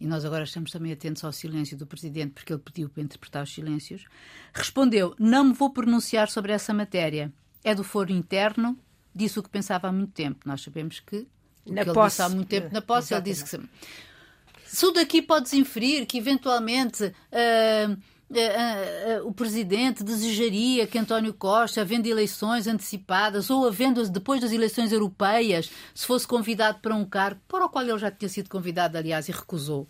e 0.00 0.06
nós 0.06 0.24
agora 0.24 0.44
estamos 0.44 0.70
também 0.70 0.92
atentos 0.92 1.22
ao 1.22 1.32
silêncio 1.32 1.76
do 1.76 1.86
Presidente, 1.86 2.32
porque 2.32 2.52
ele 2.52 2.62
pediu 2.64 2.88
para 2.88 3.02
interpretar 3.02 3.44
os 3.44 3.52
silêncios, 3.52 4.06
respondeu: 4.54 5.14
Não 5.18 5.44
me 5.44 5.52
vou 5.52 5.70
pronunciar 5.70 6.30
sobre 6.30 6.52
essa 6.52 6.72
matéria. 6.72 7.30
É 7.62 7.74
do 7.74 7.84
foro 7.84 8.10
interno, 8.10 8.78
disse 9.14 9.38
o 9.38 9.42
que 9.42 9.50
pensava 9.50 9.88
há 9.88 9.92
muito 9.92 10.12
tempo. 10.12 10.40
Nós 10.46 10.62
sabemos 10.62 11.00
que 11.00 11.26
na 11.66 11.84
que 11.84 11.92
posse, 11.92 12.22
há 12.22 12.28
muito 12.30 12.48
tempo 12.48 12.72
na 12.72 12.80
posse, 12.80 13.12
Exatamente. 13.12 13.28
ele 13.28 13.34
disse 13.34 13.58
que 13.58 13.68
se, 14.64 14.92
daqui 14.94 15.20
podes 15.20 15.52
inferir 15.52 16.06
que 16.06 16.16
eventualmente 16.16 17.04
uh, 17.04 17.98
o 19.24 19.32
presidente 19.32 20.04
desejaria 20.04 20.86
que 20.86 20.98
António 20.98 21.34
Costa, 21.34 21.80
havendo 21.80 22.06
eleições 22.06 22.66
antecipadas 22.66 23.50
ou 23.50 23.66
havendo 23.66 24.08
depois 24.08 24.40
das 24.40 24.52
eleições 24.52 24.92
europeias, 24.92 25.70
se 25.94 26.06
fosse 26.06 26.26
convidado 26.26 26.78
para 26.80 26.94
um 26.94 27.04
cargo 27.04 27.40
para 27.48 27.64
o 27.64 27.68
qual 27.68 27.84
ele 27.84 27.98
já 27.98 28.10
tinha 28.10 28.28
sido 28.28 28.48
convidado, 28.48 28.96
aliás, 28.96 29.28
e 29.28 29.32
recusou. 29.32 29.88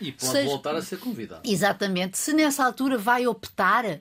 E 0.00 0.12
pode 0.12 0.26
seja, 0.26 0.48
voltar 0.48 0.74
a 0.74 0.82
ser 0.82 0.98
convidado. 0.98 1.42
Exatamente. 1.44 2.16
Se 2.16 2.32
nessa 2.32 2.64
altura 2.64 2.96
vai 2.96 3.26
optar 3.26 4.00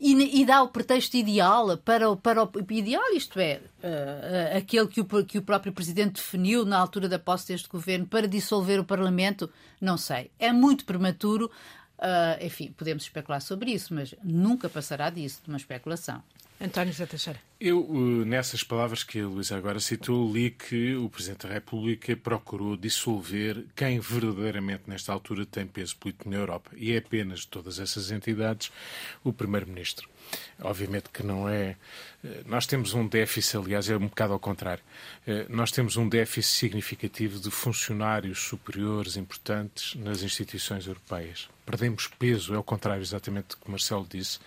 e, 0.00 0.40
e, 0.40 0.44
dá 0.44 0.62
o 0.62 0.68
pretexto 0.68 1.16
ideal 1.16 1.78
para 1.78 2.10
o, 2.10 2.16
para 2.16 2.44
o 2.44 2.50
ideal, 2.70 3.14
isto 3.14 3.38
é, 3.38 3.60
uh, 3.82 3.86
uh, 3.86 4.58
aquele 4.58 4.88
que 4.88 5.00
o, 5.00 5.06
que 5.24 5.38
o 5.38 5.42
próprio 5.42 5.72
Presidente 5.72 6.14
definiu 6.14 6.64
na 6.64 6.78
altura 6.78 7.08
da 7.08 7.18
posse 7.18 7.48
deste 7.48 7.68
governo 7.68 8.06
para 8.06 8.26
dissolver 8.26 8.80
o 8.80 8.84
Parlamento, 8.84 9.48
não 9.80 9.96
sei. 9.96 10.30
É 10.38 10.52
muito 10.52 10.84
prematuro. 10.84 11.50
Uh, 11.98 12.44
enfim, 12.44 12.72
podemos 12.72 13.04
especular 13.04 13.40
sobre 13.40 13.70
isso, 13.70 13.94
mas 13.94 14.14
nunca 14.22 14.68
passará 14.68 15.10
disso, 15.10 15.40
de 15.44 15.48
uma 15.48 15.56
especulação. 15.56 16.22
António 16.60 16.92
José 16.92 17.06
Teixeira. 17.06 17.40
Eu, 17.60 18.24
nessas 18.24 18.62
palavras 18.62 19.02
que 19.02 19.20
a 19.20 19.26
Luísa 19.26 19.56
agora 19.56 19.80
citou, 19.80 20.32
li 20.32 20.50
que 20.50 20.94
o 20.94 21.08
Presidente 21.10 21.46
da 21.46 21.52
República 21.52 22.16
procurou 22.16 22.76
dissolver 22.76 23.64
quem 23.74 23.98
verdadeiramente, 23.98 24.84
nesta 24.86 25.12
altura, 25.12 25.44
tem 25.44 25.66
peso 25.66 25.96
político 25.96 26.30
na 26.30 26.36
Europa. 26.36 26.70
E 26.76 26.92
é 26.92 26.98
apenas 26.98 27.40
de 27.40 27.48
todas 27.48 27.78
essas 27.78 28.10
entidades 28.10 28.70
o 29.24 29.32
Primeiro-Ministro. 29.32 30.08
Obviamente 30.60 31.10
que 31.12 31.22
não 31.22 31.48
é. 31.48 31.76
Eh, 32.22 32.42
nós 32.46 32.66
temos 32.66 32.94
um 32.94 33.06
déficit, 33.06 33.56
aliás, 33.56 33.88
é 33.90 33.96
um 33.96 34.06
bocado 34.06 34.32
ao 34.32 34.38
contrário. 34.38 34.82
Eh, 35.26 35.46
nós 35.48 35.70
temos 35.70 35.96
um 35.96 36.08
déficit 36.08 36.54
significativo 36.54 37.40
de 37.40 37.50
funcionários 37.50 38.38
superiores 38.38 39.16
importantes 39.16 39.94
nas 39.96 40.22
instituições 40.22 40.86
europeias. 40.86 41.48
Perdemos 41.64 42.06
peso, 42.06 42.54
é 42.54 42.58
o 42.58 42.62
contrário 42.62 43.02
exatamente 43.02 43.48
do 43.48 43.56
que 43.56 43.70
Marcelo 43.70 44.06
disse. 44.08 44.38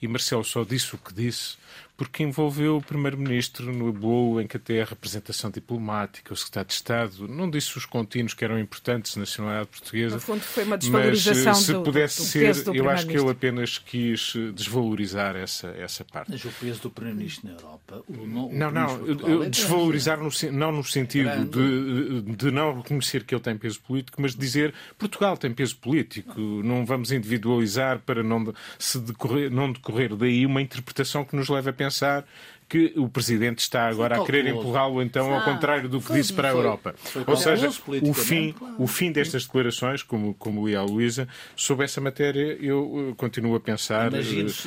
E 0.00 0.06
Marcelo 0.06 0.44
só 0.44 0.64
disse 0.64 0.94
o 0.94 0.98
que 0.98 1.12
disse 1.12 1.56
porque 1.98 2.22
envolveu 2.22 2.76
o 2.76 2.80
Primeiro-Ministro 2.80 3.72
no 3.72 3.92
bolo 3.92 4.40
em 4.40 4.46
que 4.46 4.56
até 4.56 4.80
a 4.80 4.84
representação 4.84 5.50
diplomática, 5.50 6.32
o 6.32 6.36
Secretário 6.36 6.68
de 6.68 6.74
Estado, 6.74 7.26
não 7.26 7.50
disse 7.50 7.76
os 7.76 7.84
contínuos 7.84 8.34
que 8.34 8.44
eram 8.44 8.56
importantes 8.56 9.16
na 9.16 9.22
nacionalidade 9.22 9.68
portuguesa. 9.68 10.14
No 10.14 10.20
fundo, 10.20 10.40
foi 10.40 10.62
uma 10.62 10.78
desvalorização 10.78 11.52
mas, 11.54 11.58
se 11.58 11.72
do, 11.72 11.82
pudesse 11.82 12.18
do, 12.18 12.22
do 12.22 12.28
ser, 12.28 12.64
do 12.64 12.74
eu 12.76 12.88
acho 12.88 13.04
que 13.04 13.18
ele 13.18 13.28
apenas 13.28 13.78
quis 13.78 14.32
desvalorizar 14.54 15.34
essa, 15.34 15.66
essa 15.70 16.04
parte. 16.04 16.30
Mas 16.30 16.44
o 16.44 16.50
peso 16.50 16.82
do 16.82 16.90
Primeiro-Ministro 16.90 17.48
na 17.48 17.54
Europa. 17.56 18.04
O, 18.06 18.26
não, 18.28 18.70
não, 18.70 18.70
não 18.70 19.42
é 19.42 19.48
desvalorizar 19.48 20.20
no, 20.20 20.30
não 20.52 20.70
no 20.70 20.84
sentido 20.84 21.46
de, 21.46 22.36
de 22.36 22.50
não 22.52 22.76
reconhecer 22.76 23.24
que 23.24 23.34
ele 23.34 23.42
tem 23.42 23.58
peso 23.58 23.80
político, 23.80 24.22
mas 24.22 24.36
dizer 24.36 24.72
Portugal 24.96 25.36
tem 25.36 25.52
peso 25.52 25.76
político. 25.76 26.40
Não 26.40 26.57
vamos 26.84 27.12
individualizar 27.12 28.00
para 28.00 28.22
não, 28.22 28.52
se 28.78 28.98
decorrer, 28.98 29.50
não 29.50 29.72
decorrer 29.72 30.14
daí 30.14 30.44
uma 30.46 30.62
interpretação 30.62 31.24
que 31.24 31.36
nos 31.36 31.48
leve 31.48 31.70
a 31.70 31.72
pensar 31.72 32.24
que 32.68 32.92
o 32.96 33.08
Presidente 33.08 33.60
está 33.60 33.88
agora 33.88 34.20
a 34.20 34.24
querer 34.24 34.46
empurrá-lo, 34.46 35.00
então, 35.00 35.32
ao 35.32 35.42
contrário 35.42 35.88
do 35.88 36.00
que 36.00 36.12
disse 36.12 36.32
para 36.32 36.48
a 36.48 36.52
Europa. 36.52 36.94
Ou 37.26 37.36
seja, 37.36 37.68
o 38.02 38.12
fim, 38.12 38.54
o 38.78 38.86
fim 38.86 39.10
destas 39.10 39.44
declarações, 39.44 40.02
como, 40.02 40.34
como 40.34 40.68
ia 40.68 40.80
a 40.80 40.82
Luísa, 40.82 41.26
sobre 41.56 41.86
essa 41.86 42.00
matéria, 42.00 42.58
eu 42.60 43.14
continuo 43.16 43.54
a 43.54 43.60
pensar 43.60 44.12
uh, 44.12 44.16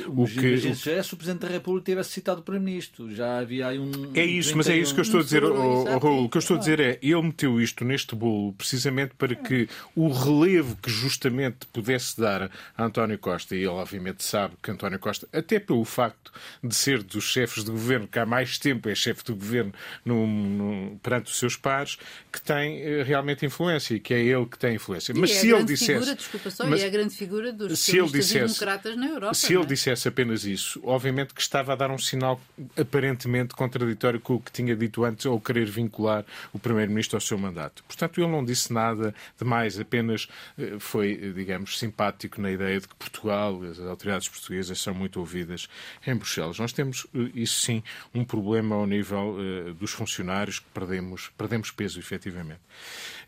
o 0.08 0.26
que... 0.26 0.58
já 0.58 1.04
se 1.04 1.14
o 1.14 1.18
Presidente 1.18 1.42
da 1.42 1.48
República 1.48 1.86
tivesse 1.86 2.10
citado 2.12 2.42
o 2.42 2.44
Primeiro-Ministro. 2.44 3.14
Já 3.14 3.40
havia 3.40 3.68
aí 3.68 3.78
um... 3.78 3.92
É 4.16 4.26
isso, 4.26 4.58
mas 4.58 4.68
é 4.68 4.76
isso 4.76 4.94
que 4.94 5.00
eu 5.00 5.04
estou 5.04 5.20
a 5.20 5.24
dizer, 5.24 5.44
oh, 5.44 5.86
oh, 6.02 6.24
O 6.24 6.30
que 6.30 6.38
eu 6.38 6.40
estou 6.40 6.58
a 6.58 6.60
dizer 6.60 6.80
é, 6.80 6.98
ele 7.02 7.22
meteu 7.22 7.62
isto 7.62 7.86
neste 7.86 8.16
bolo 8.16 8.54
precisamente 8.54 9.14
para 9.16 9.36
que 9.36 9.70
o 9.96 10.10
relevo 10.10 10.76
que 10.82 10.90
justamente 10.90 11.68
pudesse 11.72 12.20
dar 12.20 12.50
a 12.76 12.84
António 12.84 13.20
Costa, 13.20 13.56
e 13.56 13.60
ele 13.60 13.68
obviamente 13.68 14.24
sabe 14.24 14.56
que 14.62 14.72
António 14.72 14.98
Costa, 14.98 15.28
até 15.32 15.60
pelo 15.60 15.86
facto 15.86 16.32
de 16.64 16.74
ser 16.74 17.04
dos 17.04 17.26
chefes 17.26 17.64
de 17.64 17.72
governo 17.72 17.91
governo, 17.92 18.08
que 18.08 18.20
há 18.20 18.26
mais 18.26 18.58
tempo 18.58 18.90
é 18.90 18.96
chefe 18.96 19.24
do 19.26 19.36
governo 19.36 19.74
no, 20.06 20.26
no, 20.26 21.00
perante 21.00 21.32
os 21.32 21.38
seus 21.38 21.56
pares, 21.56 21.98
que 22.32 22.42
tem 22.42 22.82
uh, 22.82 23.04
realmente 23.04 23.46
influência 23.46 23.96
e 23.96 24.00
que 24.00 24.14
é 24.14 24.20
ele 24.20 24.46
que 24.46 24.58
tem 24.58 24.76
influência. 24.76 25.14
Mas 25.16 25.32
é 25.32 25.34
se 25.36 25.52
ele 25.52 25.64
dissesse. 25.64 25.94
Figura, 25.94 26.16
desculpa 26.16 26.50
só, 26.50 26.66
mas, 26.66 26.82
é 26.82 26.86
a 26.86 26.90
grande 26.90 27.16
figura 27.16 27.52
dos 27.52 27.80
se 27.80 27.98
ele 27.98 28.10
dissesse, 28.10 28.60
democratas 28.60 28.96
na 28.96 29.08
Europa. 29.08 29.34
Se 29.34 29.54
ele 29.54 29.64
é? 29.64 29.66
dissesse 29.66 30.08
apenas 30.08 30.46
isso, 30.46 30.80
obviamente 30.84 31.34
que 31.34 31.42
estava 31.42 31.74
a 31.74 31.76
dar 31.76 31.92
um 31.92 31.98
sinal 31.98 32.40
aparentemente 32.78 33.54
contraditório 33.54 34.20
com 34.20 34.36
o 34.36 34.40
que 34.40 34.52
tinha 34.52 34.76
dito 34.76 35.04
antes 35.04 35.26
ou 35.26 35.40
querer 35.40 35.66
vincular 35.70 36.26
o 36.54 36.60
Primeiro-Ministro 36.60 37.18
ao 37.18 37.22
seu 37.22 37.38
mandato. 37.38 37.84
Portanto, 37.84 38.22
ele 38.22 38.32
não 38.32 38.44
disse 38.44 38.72
nada 38.72 39.14
demais, 39.38 39.80
apenas 39.80 40.28
uh, 40.58 40.80
foi, 40.80 41.34
digamos, 41.34 41.78
simpático 41.78 42.40
na 42.40 42.52
ideia 42.52 42.80
de 42.80 42.88
que 42.88 42.96
Portugal, 42.96 43.62
as 43.64 43.80
autoridades 43.80 44.30
portuguesas 44.30 44.80
são 44.80 44.94
muito 44.94 45.20
ouvidas 45.20 45.68
em 46.06 46.16
Bruxelas. 46.16 46.58
Nós 46.58 46.72
temos 46.72 47.06
isso 47.36 47.62
sim 47.62 47.81
um 48.14 48.24
problema 48.24 48.76
ao 48.76 48.86
nível 48.86 49.36
uh, 49.36 49.74
dos 49.74 49.92
funcionários, 49.92 50.60
que 50.60 50.70
perdemos, 50.74 51.32
perdemos 51.38 51.72
peso, 51.72 52.00
efetivamente. 52.00 52.62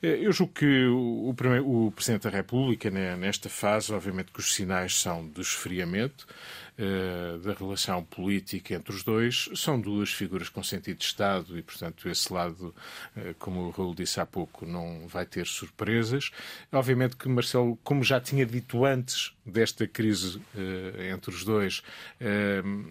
Uh, 0.01 0.07
eu 0.07 0.31
julgo 0.31 0.53
que 0.53 0.85
o, 0.85 1.33
o, 1.35 1.87
o 1.87 1.91
Presidente 1.91 2.23
da 2.23 2.29
República, 2.29 2.89
né, 2.89 3.15
nesta 3.15 3.49
fase, 3.49 3.93
obviamente 3.93 4.31
que 4.31 4.39
os 4.39 4.53
sinais 4.53 4.99
são 4.99 5.27
de 5.27 5.41
esfriamento, 5.41 6.27
uh, 6.77 7.37
da 7.39 7.53
relação 7.53 8.03
política 8.03 8.73
entre 8.73 8.93
os 8.93 9.03
dois. 9.03 9.49
São 9.55 9.79
duas 9.79 10.11
figuras 10.11 10.49
com 10.49 10.63
sentido 10.63 10.97
de 10.97 11.05
Estado 11.05 11.57
e, 11.57 11.61
portanto, 11.61 12.07
esse 12.09 12.31
lado, 12.31 12.73
uh, 13.15 13.33
como 13.39 13.61
o 13.61 13.69
Raul 13.69 13.93
disse 13.93 14.19
há 14.19 14.25
pouco, 14.25 14.65
não 14.65 15.07
vai 15.07 15.25
ter 15.25 15.45
surpresas. 15.45 16.31
Obviamente 16.71 17.15
que 17.15 17.27
Marcelo, 17.27 17.77
como 17.83 18.03
já 18.03 18.19
tinha 18.19 18.45
dito 18.45 18.85
antes 18.85 19.33
desta 19.45 19.87
crise 19.87 20.37
uh, 20.37 21.01
entre 21.13 21.31
os 21.31 21.43
dois, 21.43 21.81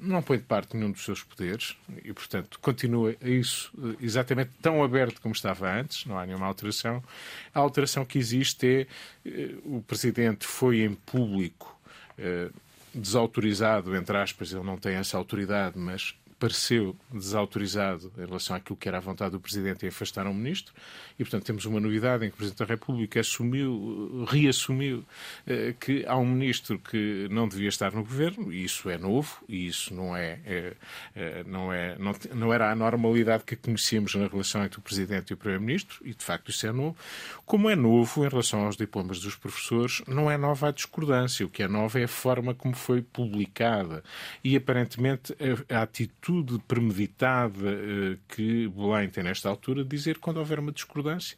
não 0.02 0.22
põe 0.22 0.36
de 0.38 0.44
parte 0.44 0.76
nenhum 0.76 0.90
dos 0.90 1.04
seus 1.04 1.22
poderes 1.22 1.76
e, 2.04 2.12
portanto, 2.12 2.58
continua 2.60 3.14
isso 3.22 3.72
exatamente 4.00 4.50
tão 4.60 4.82
aberto 4.82 5.20
como 5.20 5.34
estava 5.34 5.70
antes, 5.72 6.04
não 6.04 6.18
há 6.18 6.26
nenhuma 6.26 6.46
alteração. 6.46 7.02
A 7.54 7.60
alteração 7.60 8.04
que 8.04 8.18
existe 8.18 8.86
é 9.24 9.54
o 9.64 9.82
Presidente 9.82 10.46
foi 10.46 10.80
em 10.82 10.94
público 10.94 11.78
desautorizado, 12.94 13.96
entre 13.96 14.16
aspas, 14.16 14.52
ele 14.52 14.62
não 14.62 14.76
tem 14.76 14.94
essa 14.96 15.16
autoridade, 15.16 15.78
mas 15.78 16.14
pareceu 16.42 16.96
desautorizado 17.12 18.12
em 18.18 18.26
relação 18.26 18.56
àquilo 18.56 18.76
que 18.76 18.88
era 18.88 18.99
a 18.99 19.00
vontade 19.00 19.30
do 19.30 19.38
Presidente 19.38 19.87
em 19.87 19.88
afastar 19.90 20.26
um 20.26 20.34
ministro. 20.34 20.75
E, 21.16 21.22
portanto, 21.22 21.44
temos 21.44 21.64
uma 21.66 21.78
novidade 21.78 22.26
em 22.26 22.30
que 22.30 22.34
o 22.34 22.37
Presidente 22.37 22.58
da 22.58 22.64
República 22.64 23.20
assumiu, 23.20 24.25
reassumiu 24.28 25.04
eh, 25.46 25.72
que 25.78 26.04
há 26.04 26.16
um 26.16 26.26
ministro 26.26 26.80
que 26.80 27.28
não 27.30 27.46
devia 27.46 27.68
estar 27.68 27.92
no 27.92 28.02
governo, 28.02 28.52
e 28.52 28.64
isso 28.64 28.90
é 28.90 28.99
novo, 28.99 29.44
e 29.49 29.68
isso 29.68 29.94
não 29.94 30.16
é, 30.16 30.40
é, 30.44 30.72
é 31.14 31.44
não, 31.44 31.72
é 31.72 31.96
não, 31.96 32.12
não, 32.34 32.52
era 32.52 32.72
a 32.72 32.75
normalidade 32.75 33.44
que 33.44 33.54
conhecíamos 33.54 34.12
na 34.16 34.26
relação 34.26 34.64
entre 34.64 34.80
o 34.80 34.82
Presidente 34.82 35.30
e 35.30 35.34
o 35.34 35.37
Primeiro-Ministro, 35.37 36.00
e 36.04 36.12
de 36.12 36.25
facto 36.25 36.50
isso 36.50 36.66
é 36.66 36.72
novo. 36.72 36.96
Como 37.46 37.70
é 37.70 37.76
novo 37.76 38.25
em 38.25 38.28
relação 38.28 38.66
aos 38.66 38.76
diplomas 38.76 39.20
dos 39.20 39.37
professores, 39.37 40.02
não 40.08 40.28
é 40.28 40.37
nova 40.37 40.70
a 40.70 40.72
discordância. 40.72 41.46
O 41.46 41.49
que 41.49 41.62
é 41.62 41.68
novo 41.68 41.96
é 42.00 42.02
a 42.02 42.08
forma 42.08 42.52
como 42.52 42.75
foi 42.75 43.00
publicada. 43.00 44.02
E 44.42 44.56
aparentemente 44.56 45.37
a, 45.70 45.78
a 45.78 45.82
atitude 45.82 46.31
premeditada 46.66 47.70
eh, 47.70 48.18
que 48.28 48.68
Belém 48.68 49.08
tem 49.08 49.24
nesta 49.24 49.48
altura 49.48 49.82
de 49.82 49.88
dizer 49.88 50.18
quando 50.18 50.38
houver 50.38 50.58
uma 50.58 50.72
discordância 50.72 51.36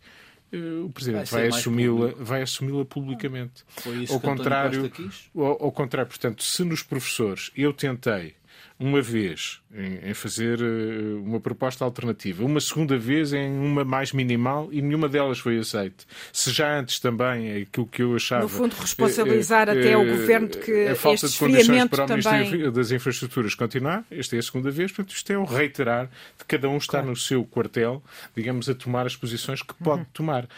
eh, 0.53 0.83
o 0.85 0.91
Presidente 0.91 1.31
vai, 1.31 1.49
vai 1.49 1.59
assumi-la 1.59 2.13
vai 2.17 2.43
assumi 2.43 2.85
publicamente. 2.85 3.65
Foi 3.69 4.05
isso 4.05 4.13
ao 4.13 4.21
que 4.21 4.27
contrário, 4.27 4.93
ao, 5.35 5.65
ao 5.65 5.73
contrário, 5.73 6.09
portanto, 6.09 6.43
se 6.43 6.63
nos 6.65 6.83
professores 6.83 7.51
eu 7.57 7.73
tentei 7.73 8.35
uma 8.79 9.01
vez 9.01 9.61
em, 9.73 10.11
em, 10.11 10.15
fazer 10.15 10.61
eh, 10.61 11.15
uma 11.23 11.39
proposta 11.39 11.85
alternativa, 11.85 12.45
uma 12.45 12.61
segunda 12.61 12.99
vez 12.99 13.33
em 13.33 13.51
uma 13.51 13.85
mais 13.85 14.13
minimal 14.13 14.69
e 14.73 14.83
nenhuma 14.83 15.09
delas 15.09 15.39
foi 15.39 15.59
aceita. 15.59 16.05
Se 16.33 16.51
já 16.51 16.79
antes 16.79 16.99
também 16.99 17.51
é 17.51 17.57
aquilo 17.63 17.87
que 17.87 18.03
eu 18.03 18.17
achava. 18.17 18.43
No 18.43 18.49
fundo, 18.49 18.75
responsabilizar 18.75 19.69
é, 19.69 19.73
até 19.73 19.97
o 19.97 20.05
governo 20.05 20.49
de 20.49 20.59
que 20.59 20.89
a 20.89 20.97
falta 20.97 21.29
de 21.29 21.39
condições 21.39 21.89
para 21.89 22.05
o 22.05 22.09
Ministério 22.09 22.73
das 22.73 22.91
Infraestruturas 22.91 23.55
continuar, 23.55 24.05
esta 24.11 24.35
é 24.35 24.41
a 24.41 24.43
segunda 24.43 24.71
vez, 24.71 24.91
portanto, 24.91 25.15
isto 25.15 25.33
é 25.33 25.39
o 25.39 25.45
reiterar 25.45 26.11
de 26.39 26.45
cada 26.45 26.69
um 26.69 26.77
está 26.77 26.99
claro. 26.99 27.09
no 27.09 27.17
seu 27.17 27.45
quartel, 27.45 28.03
digamos, 28.35 28.69
a 28.69 28.75
tomar 28.75 29.07
as 29.07 29.15
posições 29.15 29.63
que 29.63 29.75
pode 29.75 30.01
uhum. 30.01 30.07
tomar 30.13 30.49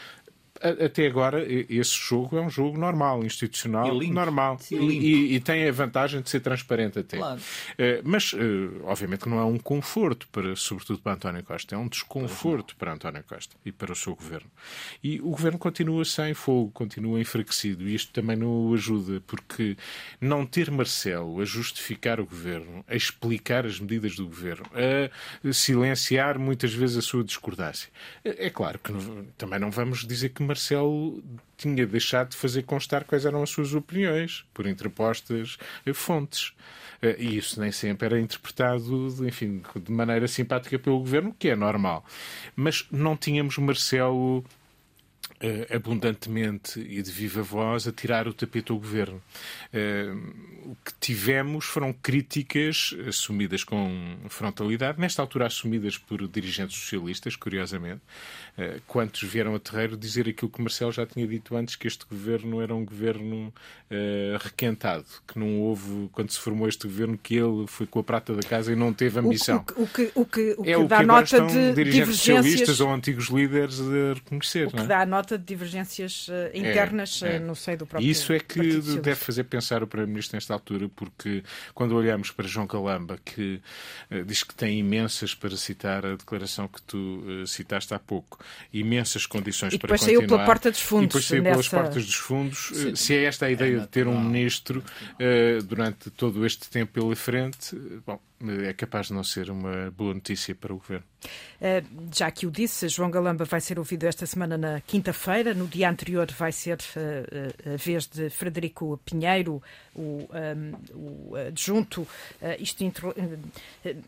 até 0.61 1.07
agora, 1.07 1.45
esse 1.47 1.95
jogo 1.95 2.37
é 2.37 2.41
um 2.41 2.51
jogo 2.51 2.79
normal, 2.79 3.25
institucional, 3.25 4.03
e 4.03 4.11
normal. 4.11 4.59
E, 4.71 4.75
e, 4.77 5.35
e, 5.35 5.41
tem 5.41 5.69
a 5.69 5.73
vantagem 5.73 6.21
de 6.21 6.31
ser 6.31 6.41
transparente 6.41 6.99
até. 6.99 7.19
Claro. 7.19 7.41
Uh, 7.41 8.03
mas, 8.05 8.33
uh, 8.33 8.85
obviamente, 8.85 9.21
que 9.21 9.29
não 9.29 9.39
é 9.39 9.45
um 9.45 9.59
conforto, 9.59 10.29
para, 10.29 10.55
sobretudo 10.57 11.01
para 11.01 11.13
António 11.13 11.43
Costa, 11.43 11.75
é 11.75 11.79
um 11.79 11.89
desconforto 11.89 12.77
para 12.77 12.93
António 12.93 13.23
Costa 13.25 13.57
e 13.65 13.73
para 13.73 13.93
o 13.93 13.97
seu 13.97 14.15
governo. 14.15 14.51
E 15.03 15.21
o 15.21 15.31
governo 15.31 15.59
continua 15.59 16.05
sem 16.05 16.35
fogo, 16.35 16.71
continua 16.73 17.21
enfraquecido. 17.21 17.89
E 17.89 17.95
isto 17.95 18.13
também 18.13 18.37
não 18.37 18.69
o 18.69 18.75
ajuda, 18.75 19.23
porque 19.27 19.77
não 20.21 20.47
ter 20.47 20.71
Marcelo 20.71 21.41
a 21.41 21.45
justificar 21.45 22.21
o 22.21 22.27
governo, 22.27 22.85
a 22.89 22.95
explicar 22.95 23.67
as 23.67 23.79
medidas 23.81 24.17
do 24.17 24.27
governo, 24.27 24.67
a 24.75 25.53
silenciar 25.53 26.39
muitas 26.39 26.73
vezes 26.73 26.97
a 26.97 27.03
sua 27.03 27.25
discordância. 27.25 27.91
É, 28.25 28.47
é 28.47 28.51
claro 28.51 28.79
que 28.79 28.93
não, 28.93 29.27
também 29.37 29.59
não 29.59 29.71
vamos 29.71 30.07
dizer 30.07 30.31
que 30.31 30.43
Marcelo 30.47 31.23
tinha 31.57 31.87
deixado 31.87 32.31
de 32.31 32.37
fazer 32.37 32.63
constar 32.63 33.05
quais 33.05 33.25
eram 33.27 33.43
as 33.43 33.51
suas 33.51 33.75
opiniões, 33.75 34.45
por 34.55 34.67
interpostas 34.67 35.59
fontes. 35.95 36.53
E 37.19 37.37
isso 37.37 37.61
nem 37.61 37.71
sempre 37.71 38.07
era 38.07 38.21
interpretado, 38.21 39.27
enfim, 39.27 39.63
de 39.83 39.93
maneira 39.93 40.27
simpática 40.27 40.79
pelo 40.79 40.99
governo, 40.99 41.35
que 41.39 41.49
é 41.49 41.57
normal. 41.57 42.05
Mas 42.55 42.87
não 42.91 43.17
tínhamos 43.17 43.59
Marcelo 43.59 44.45
uh, 45.43 45.75
abundantemente 45.75 46.81
e 46.81 47.03
de 47.03 47.11
viva 47.11 47.43
voz 47.43 47.87
a 47.87 47.93
tirar 47.93 48.27
o 48.29 48.35
tapete 48.35 48.73
ao 48.73 48.79
governo. 48.79 49.23
Uh, 49.73 50.71
o 50.71 50.77
que 50.85 50.93
tivemos 51.01 51.65
foram 51.65 51.93
críticas 51.93 52.95
assumidas 53.07 53.63
com 53.63 54.17
frontalidade, 54.29 55.01
nesta 55.01 55.23
altura 55.23 55.47
assumidas 55.47 55.97
por 55.97 56.27
dirigentes 56.29 56.77
socialistas, 56.77 57.37
curiosamente. 57.37 58.03
Uh, 58.59 58.81
quantos 58.87 59.23
vieram 59.23 59.55
a 59.55 59.59
terreiro 59.59 59.97
dizer 59.97 60.29
aquilo 60.29 60.51
que 60.51 60.61
Marcelo 60.61 60.93
já 60.93 61.07
tinha 61.07 61.27
dito 61.27 61.57
antes, 61.57 61.77
que 61.77 61.87
este 61.87 62.05
governo 62.07 62.61
era 62.61 62.75
um 62.75 62.85
governo 62.85 63.53
requentado, 64.41 65.05
que 65.29 65.39
não 65.39 65.61
houve, 65.61 66.09
quando 66.11 66.31
se 66.31 66.41
formou 66.41 66.69
este 66.69 66.89
governo, 66.89 67.17
que 67.17 67.37
ele 67.37 67.69
foi 67.69 67.87
com 67.87 68.01
a 68.01 68.03
prata 68.03 68.35
da 68.35 68.43
casa 68.43 68.73
e 68.73 68.77
não 68.77 68.93
teve 68.93 69.21
ambição. 69.21 69.65
O, 69.77 69.83
o, 69.83 69.87
que, 69.87 70.11
o 70.15 70.27
que, 70.27 70.55
o 70.57 70.63
que 70.65 70.71
é 70.71 70.77
o 70.77 70.89
dá 70.89 70.99
que 70.99 71.07
nota 71.07 71.47
de 71.47 71.73
dirigentes 71.73 72.17
socialistas 72.17 72.81
ou 72.81 72.93
antigos 72.93 73.27
líderes 73.27 73.81
a 73.81 74.15
reconhecer. 74.15 74.67
O 74.67 74.71
que 74.73 74.81
é? 74.81 74.87
dá 74.87 75.07
nota 75.07 75.26
de 75.35 75.39
divergências 75.45 76.29
uh, 76.29 76.33
internas 76.55 77.23
é, 77.23 77.37
é. 77.37 77.39
no 77.39 77.57
seio 77.57 77.79
do 77.79 77.87
próprio 77.87 78.09
Isso 78.09 78.33
é 78.33 78.39
que 78.39 78.81
deve 79.01 79.17
fazer 79.17 79.45
pensar 79.45 79.83
o 79.83 79.87
Primeiro-Ministro 79.87 80.37
nesta 80.37 80.55
altura, 80.55 80.89
porque 80.95 81.43
quando 81.75 81.95
olhamos 81.97 82.31
para 82.31 82.47
João 82.47 82.67
Calamba, 82.67 83.19
que 83.25 83.61
uh, 84.11 84.25
diz 84.25 84.43
que 84.43 84.55
tem 84.55 84.79
imensas, 84.79 85.35
para 85.35 85.57
citar 85.57 86.07
a 86.07 86.17
declaração 86.17 86.69
que 86.69 86.81
tu 86.83 86.97
uh, 86.97 87.47
citaste 87.47 87.93
há 87.93 87.99
pouco, 87.99 88.39
imensas 88.73 89.27
condições 89.27 89.73
e 89.73 89.79
para 89.79 89.89
continuar. 89.89 90.13
E 90.13 90.15
depois 90.15 90.29
saiu 90.29 90.39
pela 90.39 90.47
porta 90.47 90.71
dos 90.71 90.81
fundos. 90.81 91.05
E 91.05 91.09
depois 91.09 91.25
saiu 91.25 91.43
nessa... 91.43 91.55
pelas 91.55 91.69
portas 91.69 92.07
dos 92.07 92.15
fundos. 92.15 92.71
Sim. 92.73 92.95
Se 92.95 93.15
é 93.15 93.25
esta 93.25 93.47
a 93.47 93.51
ideia 93.51 93.77
é 93.77 93.81
de 93.81 93.89
ter 93.89 94.07
um 94.07 94.21
ministro 94.21 94.83
durante 95.67 96.11
todo 96.11 96.47
este 96.47 96.69
tempo 96.69 96.93
pela 96.93 97.17
frente, 97.17 97.75
bom, 98.07 98.21
é 98.41 98.73
capaz 98.73 99.07
de 99.09 99.15
não 99.15 99.25
ser 99.25 99.51
uma 99.51 99.91
boa 99.91 100.15
notícia 100.15 100.55
para 100.55 100.73
o 100.73 100.77
governo. 100.77 101.05
Eh, 101.61 101.83
já 102.15 102.31
que 102.31 102.47
o 102.47 102.51
disse, 102.51 102.89
João 102.89 103.11
Galamba 103.11 103.45
vai 103.45 103.61
ser 103.61 103.79
ouvido 103.79 104.05
esta 104.05 104.27
semana 104.27 104.59
na 104.59 104.81
quinta-feira. 104.81 105.55
No 105.55 105.67
dia 105.67 105.89
anterior 105.89 106.31
vai 106.33 106.53
ser 106.53 106.79
eh, 106.97 107.53
eh, 107.65 107.75
a 107.75 107.77
vez 107.77 108.07
de 108.07 108.29
Frederico 108.31 109.01
Pinheiro, 109.05 109.63
o, 109.95 110.29
um, 110.31 111.31
o 111.31 111.37
adjunto. 111.37 112.07
Isto, 112.59 112.85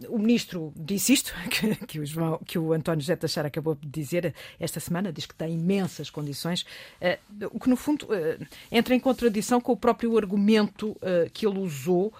o 0.08 0.18
ministro 0.18 0.72
disse 0.76 1.14
isto, 1.14 1.34
que, 1.50 1.74
que, 1.86 2.00
o, 2.00 2.06
João, 2.06 2.38
que 2.46 2.58
o 2.58 2.72
António 2.72 3.00
José 3.00 3.16
Teixeira 3.16 3.48
acabou 3.48 3.74
de 3.74 3.88
dizer 3.88 4.34
esta 4.60 4.80
semana, 4.80 5.12
diz 5.12 5.24
que 5.24 5.34
tem 5.34 5.54
imensas 5.54 6.10
condições, 6.10 6.66
o 7.50 7.58
que 7.58 7.70
no 7.70 7.76
fundo 7.76 8.08
entra 8.70 8.94
em 8.94 9.00
contradição 9.00 9.60
com 9.60 9.72
o 9.72 9.76
próprio 9.76 10.16
argumento 10.18 10.96
que 11.32 11.46
ele 11.46 11.58
usou 11.58 12.12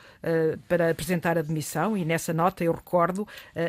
para 0.67 0.91
apresentar 0.91 1.39
a 1.39 1.43
demissão, 1.43 1.97
e 1.97 2.05
nessa 2.05 2.33
nota 2.33 2.65
eu 2.65 2.73
recordo, 2.73 3.27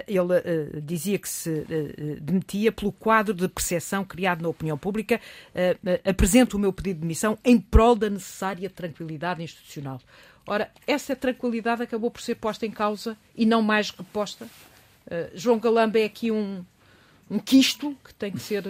ele 0.07 0.81
dizia 0.81 1.19
que 1.19 1.29
se 1.29 1.49
uh, 1.49 2.21
demitia 2.21 2.71
pelo 2.71 2.91
quadro 2.91 3.33
de 3.33 3.47
percepção 3.47 4.03
criado 4.03 4.41
na 4.41 4.49
opinião 4.49 4.77
pública. 4.77 5.19
Uh, 5.53 6.09
apresento 6.09 6.57
o 6.57 6.59
meu 6.59 6.73
pedido 6.73 6.95
de 6.95 7.01
demissão 7.01 7.37
em 7.43 7.59
prol 7.59 7.95
da 7.95 8.09
necessária 8.09 8.69
tranquilidade 8.69 9.43
institucional. 9.43 9.99
Ora, 10.47 10.71
essa 10.87 11.15
tranquilidade 11.15 11.83
acabou 11.83 12.09
por 12.09 12.21
ser 12.21 12.35
posta 12.35 12.65
em 12.65 12.71
causa 12.71 13.15
e 13.35 13.45
não 13.45 13.61
mais 13.61 13.91
reposta. 13.91 14.47
João 15.33 15.57
Galamba 15.57 15.99
é 15.99 16.05
aqui 16.05 16.31
um, 16.31 16.63
um 17.29 17.39
quisto 17.39 17.95
que 18.03 18.13
tem 18.13 18.31
que 18.31 18.39
ser. 18.39 18.63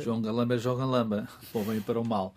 João 0.00 0.20
Galamba 0.20 0.54
é 0.54 0.58
João 0.58 0.76
Galamba, 0.76 1.28
para 1.52 1.60
o 1.60 1.64
bem 1.64 1.78
e 1.78 1.80
para 1.80 2.00
o 2.00 2.04
mal. 2.04 2.34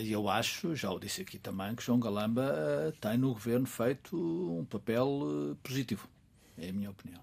E 0.00 0.10
eu 0.12 0.28
acho, 0.28 0.74
já 0.74 0.90
o 0.90 0.98
disse 0.98 1.22
aqui 1.22 1.38
também, 1.38 1.74
que 1.74 1.82
João 1.82 2.00
Galamba 2.00 2.94
tem 3.00 3.18
no 3.18 3.32
governo 3.32 3.66
feito 3.66 4.16
um 4.16 4.64
papel 4.64 5.56
positivo. 5.62 6.08
É 6.56 6.70
a 6.70 6.72
minha 6.72 6.90
opinião. 6.90 7.20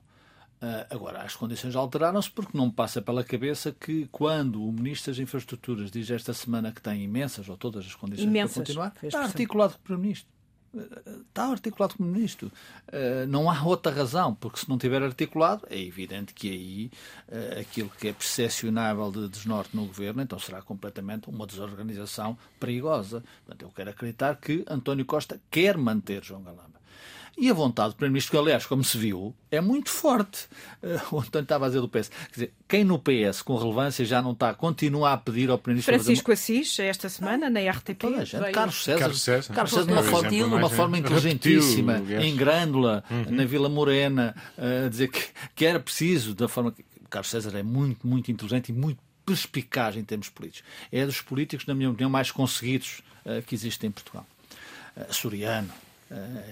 Agora, 0.89 1.21
as 1.21 1.36
condições 1.36 1.75
alteraram-se 1.75 2.29
porque 2.31 2.58
não 2.58 2.67
me 2.67 2.71
passa 2.71 3.01
pela 3.01 3.23
cabeça 3.23 3.71
que 3.71 4.08
quando 4.12 4.63
o 4.63 4.71
Ministro 4.71 5.12
das 5.12 5.19
Infraestruturas 5.19 5.91
diz 5.91 6.10
esta 6.10 6.34
semana 6.34 6.71
que 6.71 6.81
tem 6.81 7.03
imensas 7.03 7.47
ou 7.49 7.58
todas 7.58 7.86
as 7.86 7.93
condições 7.93 8.25
imensas, 8.25 8.53
para 8.53 8.63
continuar, 8.63 8.93
está 9.03 9.23
articulado 9.23 9.73
com 9.73 9.79
o 9.79 9.84
Primeiro-Ministro. 9.84 10.35
Está 11.27 11.47
articulado 11.47 11.95
com 11.95 12.03
o 12.03 12.05
Ministro. 12.05 12.51
Uh, 12.88 13.27
não 13.27 13.49
há 13.49 13.63
outra 13.63 13.91
razão, 13.91 14.33
porque 14.35 14.59
se 14.59 14.69
não 14.69 14.77
tiver 14.77 15.01
articulado, 15.01 15.65
é 15.69 15.79
evidente 15.79 16.33
que 16.33 16.49
aí 16.49 16.91
uh, 17.29 17.59
aquilo 17.61 17.89
que 17.89 18.07
é 18.07 18.13
percepcionável 18.13 19.11
de 19.11 19.29
desnorte 19.29 19.75
no 19.75 19.85
Governo, 19.85 20.21
então 20.21 20.39
será 20.39 20.61
completamente 20.61 21.29
uma 21.29 21.47
desorganização 21.47 22.38
perigosa. 22.59 23.23
Portanto, 23.45 23.61
eu 23.61 23.69
quero 23.69 23.89
acreditar 23.89 24.35
que 24.35 24.65
António 24.67 25.05
Costa 25.05 25.39
quer 25.49 25.77
manter 25.77 26.23
João 26.23 26.43
Galamba. 26.43 26.74
E 27.38 27.50
a 27.50 27.54
vontade 27.54 27.89
do 27.89 27.95
Primeiro-Ministro, 27.95 28.32
que 28.32 28.38
aliás, 28.38 28.65
como 28.65 28.84
se 28.84 28.98
viu, 28.98 29.36
é 29.52 29.60
muito 29.60 29.89
forte. 29.89 30.48
Uh, 30.82 31.15
o 31.15 31.19
António 31.19 31.43
estava 31.43 31.65
a 31.65 31.67
dizer 31.67 31.82
do 31.82 31.89
PS. 31.89 32.10
Quer 32.10 32.34
dizer, 32.34 32.54
quem 32.67 32.84
no 32.84 32.98
PS 32.98 33.41
com 33.41 33.56
relevância 33.58 34.06
já 34.06 34.21
não 34.21 34.32
está, 34.32 34.54
continua 34.54 35.12
a 35.12 35.17
pedir 35.17 35.50
ao 35.50 35.58
Primeiro-Ministro. 35.58 35.93
Francisco 35.93 36.32
Assis, 36.32 36.80
esta 36.80 37.10
semana, 37.10 37.50
na 37.50 37.60
RTP. 37.60 37.98
Toda 38.00 38.21
a 38.21 38.26
gente. 38.26 38.52
Carlos 38.52 38.84
César. 38.84 39.00
Carlos 39.00 39.21
César, 39.21 39.54
Carlos 39.54 39.74
César 39.74 39.86
de 39.86 39.91
uma, 39.91 40.04
forma, 40.04 40.30
de 40.30 40.43
uma 40.43 40.69
forma 40.69 40.98
inteligentíssima, 40.98 42.02
em 42.21 42.36
Grândola, 42.36 43.04
uhum. 43.10 43.26
na 43.36 43.45
Vila 43.45 43.67
Morena, 43.67 44.36
uh, 44.58 44.86
a 44.86 44.89
dizer 44.89 45.10
que, 45.10 45.21
que 45.54 45.65
era 45.65 45.80
preciso, 45.80 46.34
da 46.34 46.48
forma 46.48 46.71
que. 46.71 46.84
Carlos 47.10 47.30
César 47.30 47.58
é 47.58 47.63
muito, 47.63 48.06
muito 48.06 48.32
inteligente 48.32 48.69
e 48.69 48.74
muito 48.74 49.00
perspicaz 49.26 49.95
em 49.95 50.04
termos 50.04 50.30
políticos. 50.30 50.67
É 50.91 51.06
dos 51.06 51.21
políticos, 51.21 51.65
na 51.65 51.74
minha 51.74 51.89
opinião, 51.89 52.10
mais 52.10 52.32
conseguidos 52.32 53.02
uh, 53.26 53.41
que 53.43 53.56
existem 53.56 53.88
em 53.88 53.91
Portugal. 53.91 54.26
Uh, 54.95 55.13
Soriano, 55.13 55.71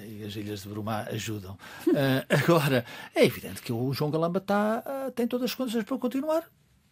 e 0.08 0.24
as 0.24 0.36
Ilhas 0.36 0.64
de 0.64 0.70
Brumá 0.70 1.06
ajudam. 1.10 1.58
Uh, 1.88 2.26
agora, 2.30 2.86
é 3.16 3.26
evidente 3.26 3.62
que 3.62 3.72
o 3.72 3.94
João 3.94 4.12
Galamba 4.12 4.40
tá, 4.40 4.84
uh, 4.86 5.12
tem 5.12 5.28
todas 5.28 5.52
as 5.52 5.56
condições 5.56 5.84
para 5.84 5.98
continuar. 5.98 6.44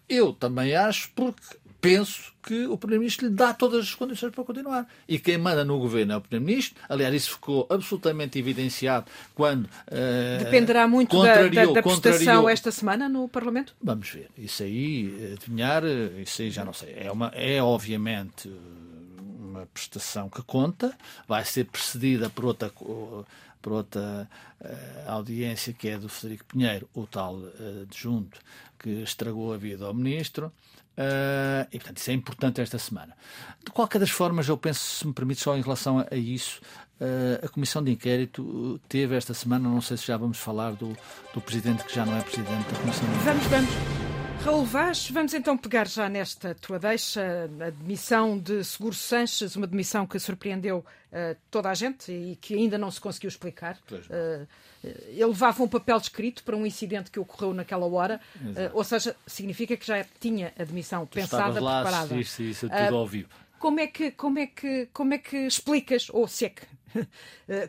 Eu 0.08 0.34
também 0.34 0.76
acho, 0.76 1.10
porque 1.16 1.42
penso 1.80 2.34
que 2.44 2.68
o 2.68 2.78
Primeiro-Ministro 2.78 3.28
lhe 3.28 3.34
dá 3.34 3.54
todas 3.54 3.86
as 3.86 3.96
condições 3.96 4.34
para 4.34 4.44
continuar. 4.44 4.88
E 5.08 5.18
quem 5.18 5.38
manda 5.38 5.66
no 5.66 5.80
governo 5.80 6.14
é 6.14 6.18
o 6.18 6.22
Primeiro-Ministro. 6.22 6.80
Aliás, 6.88 7.14
isso 7.14 7.32
ficou 7.32 7.66
absolutamente 7.70 8.38
evidenciado 8.38 9.10
quando. 9.34 9.70
Dependerá 10.40 10.88
muito 10.88 11.22
da, 11.22 11.48
da, 11.48 11.66
da 11.66 11.82
prestação 11.82 12.48
esta 12.48 12.72
semana 12.72 13.10
no 13.10 13.28
Parlamento? 13.28 13.76
Vamos 13.82 14.10
ver. 14.10 14.30
Isso 14.38 14.64
aí, 14.64 15.34
adivinhar, 15.34 15.84
isso 16.22 16.42
aí 16.42 16.52
já 16.52 16.64
não 16.64 16.74
sei. 16.74 16.94
É, 16.98 17.12
uma, 17.12 17.28
é 17.34 17.62
obviamente 17.62 18.50
uma 19.62 19.68
prestação 19.68 20.30
que 20.30 20.42
conta, 20.42 20.96
vai 21.28 21.46
ser 21.46 21.66
precedida 21.66 22.30
por 22.30 22.46
outra, 22.46 22.70
por 22.70 23.72
outra 23.72 24.28
uh, 24.60 25.12
audiência 25.12 25.74
que 25.74 25.88
é 25.88 25.98
do 25.98 26.10
Frederico 26.10 26.46
Pinheiro, 26.46 26.90
o 26.94 27.06
tal 27.06 27.36
uh, 27.36 27.82
adjunto 27.84 28.40
que 28.80 28.90
estragou 29.04 29.54
a 29.54 29.58
vida 29.58 29.86
ao 29.86 29.94
ministro. 29.94 30.52
Uh, 30.98 31.66
e, 31.72 31.80
portanto, 31.80 31.98
isso 31.98 32.12
é 32.12 32.14
importante 32.14 32.62
esta 32.62 32.78
semana. 32.78 33.16
De 33.64 33.72
qualquer 33.72 34.00
das 34.00 34.10
formas, 34.10 34.48
eu 34.50 34.58
penso, 34.58 34.80
se 34.80 35.08
me 35.08 35.14
permite, 35.14 35.42
só 35.42 35.56
em 35.56 35.62
relação 35.62 36.00
a, 36.00 36.08
a 36.12 36.16
isso, 36.16 36.60
a 37.44 37.48
Comissão 37.48 37.84
de 37.84 37.92
Inquérito 37.92 38.80
teve 38.88 39.16
esta 39.16 39.34
semana, 39.34 39.68
não 39.68 39.82
sei 39.82 39.98
se 39.98 40.06
já 40.06 40.18
vamos 40.18 40.38
falar 40.38 40.74
do, 40.74 40.96
do 41.34 41.42
Presidente 41.42 41.84
que 41.84 41.96
já 41.96 42.06
não 42.06 42.16
é 42.16 42.22
Presidente 42.22 42.70
da 42.72 42.80
Comissão 42.80 43.10
de 43.10 43.16
Inquérito. 43.16 43.50
Vamos, 43.50 43.70
vamos. 43.76 44.01
Raul 44.44 44.66
Vaz, 44.66 45.08
vamos 45.12 45.36
então 45.36 45.56
pegar 45.56 45.88
já 45.88 46.10
nesta 46.10 46.56
tua 46.56 46.80
deixa, 46.80 47.48
a 47.60 47.70
demissão 47.70 48.40
de 48.40 48.64
Seguro 48.64 48.96
Sanches, 48.96 49.56
uma 49.56 49.68
demissão 49.68 50.08
que 50.08 50.18
surpreendeu 50.18 50.80
uh, 50.80 51.38
toda 51.52 51.70
a 51.70 51.76
gente 51.76 52.12
e 52.12 52.36
que 52.38 52.56
ainda 52.56 52.76
não 52.76 52.90
se 52.90 53.00
conseguiu 53.00 53.28
explicar. 53.28 53.78
Uh, 53.92 54.48
ele 54.84 55.26
levava 55.26 55.62
um 55.62 55.68
papel 55.68 55.96
escrito 55.98 56.44
para 56.44 56.58
um 56.58 56.66
incidente 56.66 57.12
que 57.12 57.20
ocorreu 57.20 57.54
naquela 57.54 57.86
hora, 57.86 58.20
uh, 58.38 58.72
ou 58.74 58.84
seja, 58.84 59.16
significa 59.28 59.78
que 59.78 59.86
já 59.86 60.04
tinha 60.20 60.52
a 60.58 60.64
demissão 60.64 61.06
tu 61.06 61.14
pensada, 61.14 61.62
lá, 61.62 61.84
preparada. 61.84 62.16
Isso, 62.16 62.42
isso, 62.42 62.66
é 62.66 62.86
tudo 62.86 62.98
ao 62.98 63.06
vivo. 63.06 63.30
Como 63.60 63.80
é 63.80 63.86
que, 63.86 64.10
como 64.10 64.40
é 64.40 64.48
que, 64.48 64.90
como 64.92 65.14
é 65.14 65.20
que 65.20 65.38
explicas, 65.38 66.08
ou 66.10 66.28
se 66.28 66.46
é 66.46 66.50
que 66.50 66.66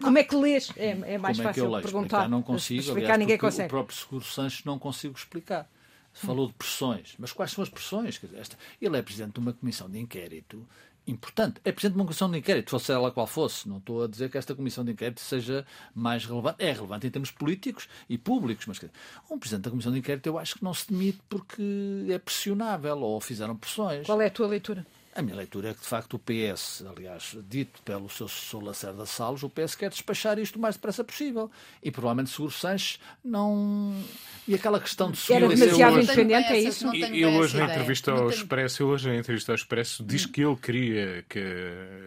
como 0.03 0.19
é 0.19 0.25
que 0.25 0.35
lês? 0.35 0.73
É, 0.77 1.15
é 1.15 1.19
mais 1.19 1.37
como 1.37 1.49
fácil 1.49 1.77
é 1.77 1.83
perguntar. 1.83 2.17
Explicar, 2.17 2.29
não 2.29 2.43
consigo, 2.43 2.81
explicar 2.81 3.01
aliás, 3.01 3.19
ninguém 3.19 3.39
consegue. 3.39 3.67
O 3.67 3.71
próprio 3.71 3.97
Seguro 3.97 4.25
Sanches 4.25 4.65
não 4.65 4.79
consigo 4.79 5.15
explicar 5.15 5.69
falou 6.13 6.49
de 6.49 6.55
pressões. 6.55 7.15
Mas 7.19 7.33
quais 7.33 7.53
são 7.53 7.63
as 7.63 7.71
pressões? 7.71 8.21
Esta, 8.35 8.59
ele 8.81 8.97
é 8.97 9.03
presidente 9.03 9.35
de 9.35 9.41
uma 9.41 9.53
comissão 9.53 9.89
de 9.89 9.99
inquérito 9.99 10.67
importante. 11.07 11.61
É 11.65 11.73
presidente 11.73 11.95
de 11.95 11.99
uma 11.99 12.05
comissão 12.05 12.31
de 12.31 12.39
inquérito, 12.39 12.71
fosse 12.71 12.93
ela 12.93 13.11
qual 13.11 13.27
fosse. 13.27 13.69
Não 13.69 13.79
estou 13.79 14.05
a 14.05 14.07
dizer 14.07 14.31
que 14.31 14.39
esta 14.39 14.55
comissão 14.55 14.85
de 14.85 14.93
inquérito 14.93 15.21
seja 15.21 15.67
mais 15.95 16.25
relevante. 16.25 16.63
É 16.63 16.73
relevante 16.73 17.07
em 17.07 17.11
termos 17.11 17.31
políticos 17.31 17.89
e 18.09 18.17
públicos, 18.17 18.67
mas 18.67 18.81
um 19.31 19.39
presidente 19.39 19.65
da 19.65 19.71
comissão 19.71 19.93
de 19.93 19.99
inquérito 19.99 20.27
eu 20.27 20.39
acho 20.39 20.57
que 20.57 20.65
não 20.65 20.75
se 20.75 20.91
demite 20.91 21.21
porque 21.29 22.07
é 22.09 22.19
pressionável 22.19 22.99
ou 23.01 23.21
fizeram 23.21 23.57
pressões. 23.57 24.07
Qual 24.07 24.21
é 24.21 24.27
a 24.27 24.31
tua 24.31 24.47
leitura? 24.47 24.87
A 25.15 25.21
minha 25.21 25.37
leitura 25.37 25.71
é 25.71 25.75
que, 25.75 25.81
de 25.81 25.87
facto, 25.87 26.15
o 26.15 26.19
PS, 26.19 26.83
aliás, 26.89 27.37
dito 27.47 27.83
pelo 27.83 28.09
seu 28.09 28.25
assessor 28.25 28.65
Lacerda 28.65 29.05
Salles, 29.05 29.43
o 29.43 29.51
PS 29.51 29.75
quer 29.75 29.91
despachar 29.91 30.39
isto 30.39 30.57
o 30.57 30.59
mais 30.59 30.77
depressa 30.77 31.05
possível. 31.05 31.51
E 31.83 31.91
provavelmente 31.91 32.31
Seguro 32.31 32.51
Sanches 32.51 32.99
não. 33.23 33.95
E 34.49 34.55
aquela 34.55 34.81
questão 34.81 35.11
de 35.11 35.19
Era 35.31 35.49
seguir 35.51 35.61
demasiado 35.61 35.97
hoje... 35.97 36.05
independente, 36.05 36.49
é 36.49 36.63
Não 36.63 36.69
isso? 36.69 36.95
E 36.95 37.03
ele 37.03 37.25
essa 37.25 37.39
hoje 37.39 37.57
na 37.59 37.65
entrevista 37.67 38.11
Não 38.11 38.23
ao 38.23 38.31
Expresso, 38.31 38.83
ele 38.83 38.91
hoje 38.91 39.09
na 39.09 39.17
entrevista 39.17 39.53
ao 39.53 39.57
Expresso 39.57 40.03
diz 40.03 40.25
que 40.25 40.43
ele 40.43 40.57
queria 40.57 41.25
que 41.29 41.41